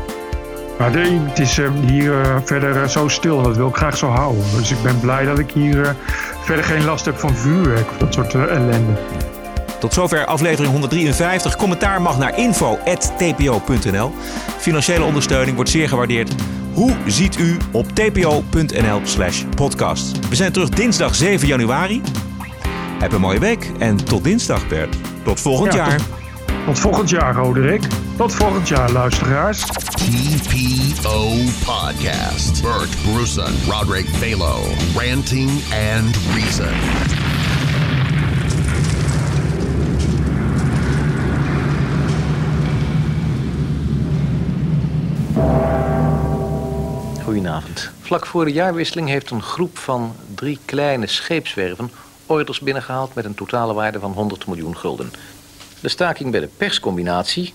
Maar 0.79 0.93
de- 0.93 1.19
het 1.29 1.39
is 1.39 1.61
hier 1.87 2.15
verder 2.45 2.91
zo 2.91 3.09
stil. 3.09 3.43
Dat 3.43 3.57
wil 3.57 3.69
ik 3.69 3.77
graag 3.77 3.97
zo 3.97 4.07
houden. 4.09 4.45
Dus 4.57 4.71
ik 4.71 4.83
ben 4.83 5.01
blij 5.01 5.25
dat 5.25 5.39
ik 5.39 5.51
hier 5.51 5.97
verder 6.43 6.65
geen 6.65 6.85
last 6.85 7.05
heb 7.05 7.19
van 7.19 7.35
vuurwerk 7.37 7.91
of 7.91 7.97
dat 7.97 8.15
soort 8.15 8.35
ellende. 8.35 8.93
Tot 9.81 9.95
zover 9.95 10.27
aflevering 10.27 10.73
153. 10.73 11.57
Commentaar 11.57 12.03
mag 12.03 12.19
naar 12.19 12.39
info.tpo.nl. 12.39 14.13
Financiële 14.59 15.05
ondersteuning 15.05 15.55
wordt 15.57 15.71
zeer 15.71 15.89
gewaardeerd. 15.89 16.35
Hoe 16.73 16.97
ziet 17.07 17.39
u 17.39 17.57
op 17.73 17.87
tpo.nl 17.95 19.01
slash 19.03 19.45
podcast? 19.57 20.29
We 20.29 20.35
zijn 20.35 20.53
terug 20.53 20.69
dinsdag 20.69 21.15
7 21.15 21.47
januari. 21.49 22.03
Heb 22.99 23.13
een 23.13 23.21
mooie 23.21 23.39
week 23.39 23.71
en 23.79 23.97
tot 24.05 24.25
dinsdag 24.25 24.69
Bert. 24.69 24.97
Tot 25.25 25.41
volgend 25.41 25.73
Ja, 25.75 25.87
jaar. 25.87 25.97
Tot, 25.97 26.07
tot 26.67 26.79
volgend 26.79 27.11
jaar, 27.11 27.35
Roderick. 27.35 27.83
Tot 28.17 28.35
volgend 28.35 28.69
jaar, 28.69 28.91
luisteraars. 28.93 29.61
TPO 29.61 31.29
Podcast. 31.65 32.63
Bert 32.63 32.97
Bruson, 33.13 33.55
Roderick 33.69 34.07
Balo, 34.21 34.57
ranting 34.95 35.51
and 35.97 36.17
reason. 36.35 37.30
Vlak 48.01 48.27
voor 48.27 48.45
de 48.45 48.53
jaarwisseling 48.53 49.09
heeft 49.09 49.31
een 49.31 49.43
groep 49.43 49.79
van 49.79 50.15
drie 50.35 50.59
kleine 50.65 51.07
scheepswerven 51.07 51.91
orders 52.27 52.61
binnengehaald 52.61 53.15
met 53.15 53.25
een 53.25 53.35
totale 53.35 53.75
waarde 53.75 54.01
van 54.01 54.13
100 54.13 54.47
miljoen 54.47 54.77
gulden. 54.77 55.13
De 55.81 55.89
staking 55.89 56.31
bij 56.31 56.41
de 56.41 56.49
perscombinatie, 56.57 57.53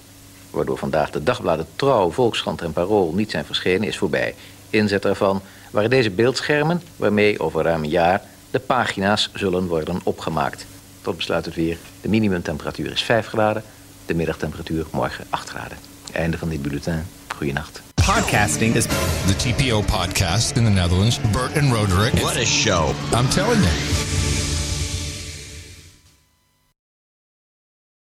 waardoor 0.49 0.77
vandaag 0.77 1.09
de 1.09 1.23
dagbladen 1.23 1.67
Trouw, 1.75 2.11
Volkskrant 2.11 2.61
en 2.61 2.73
Parool 2.73 3.13
niet 3.13 3.31
zijn 3.31 3.45
verschenen, 3.45 3.87
is 3.87 3.97
voorbij. 3.97 4.35
Inzet 4.69 5.01
daarvan 5.01 5.41
waren 5.71 5.89
deze 5.89 6.09
beeldschermen 6.09 6.81
waarmee 6.95 7.39
over 7.39 7.63
ruim 7.63 7.83
een 7.83 7.89
jaar 7.89 8.21
de 8.51 8.59
pagina's 8.59 9.29
zullen 9.33 9.67
worden 9.67 9.99
opgemaakt. 10.03 10.65
Tot 11.01 11.15
besluit 11.15 11.45
het 11.45 11.55
weer. 11.55 11.77
De 12.01 12.09
minimumtemperatuur 12.09 12.91
is 12.91 13.03
5 13.03 13.27
graden, 13.27 13.63
de 14.05 14.13
middagtemperatuur 14.13 14.85
morgen 14.91 15.25
8 15.29 15.49
graden. 15.49 15.77
Einde 16.11 16.37
van 16.37 16.49
dit 16.49 16.61
bulletin. 16.61 17.03
Goeienacht. 17.27 17.84
Podcasting 18.05 18.75
is 18.75 18.85
the 18.85 19.33
TPO 19.33 19.81
podcast 19.81 20.57
in 20.57 20.63
the 20.63 20.69
Netherlands. 20.69 21.17
Bert 21.33 21.57
and 21.57 21.73
Roderick. 21.73 22.13
What 22.21 22.37
a 22.37 22.45
show. 22.45 22.93
I'm 23.11 23.27
telling 23.29 23.59
you. 23.59 24.24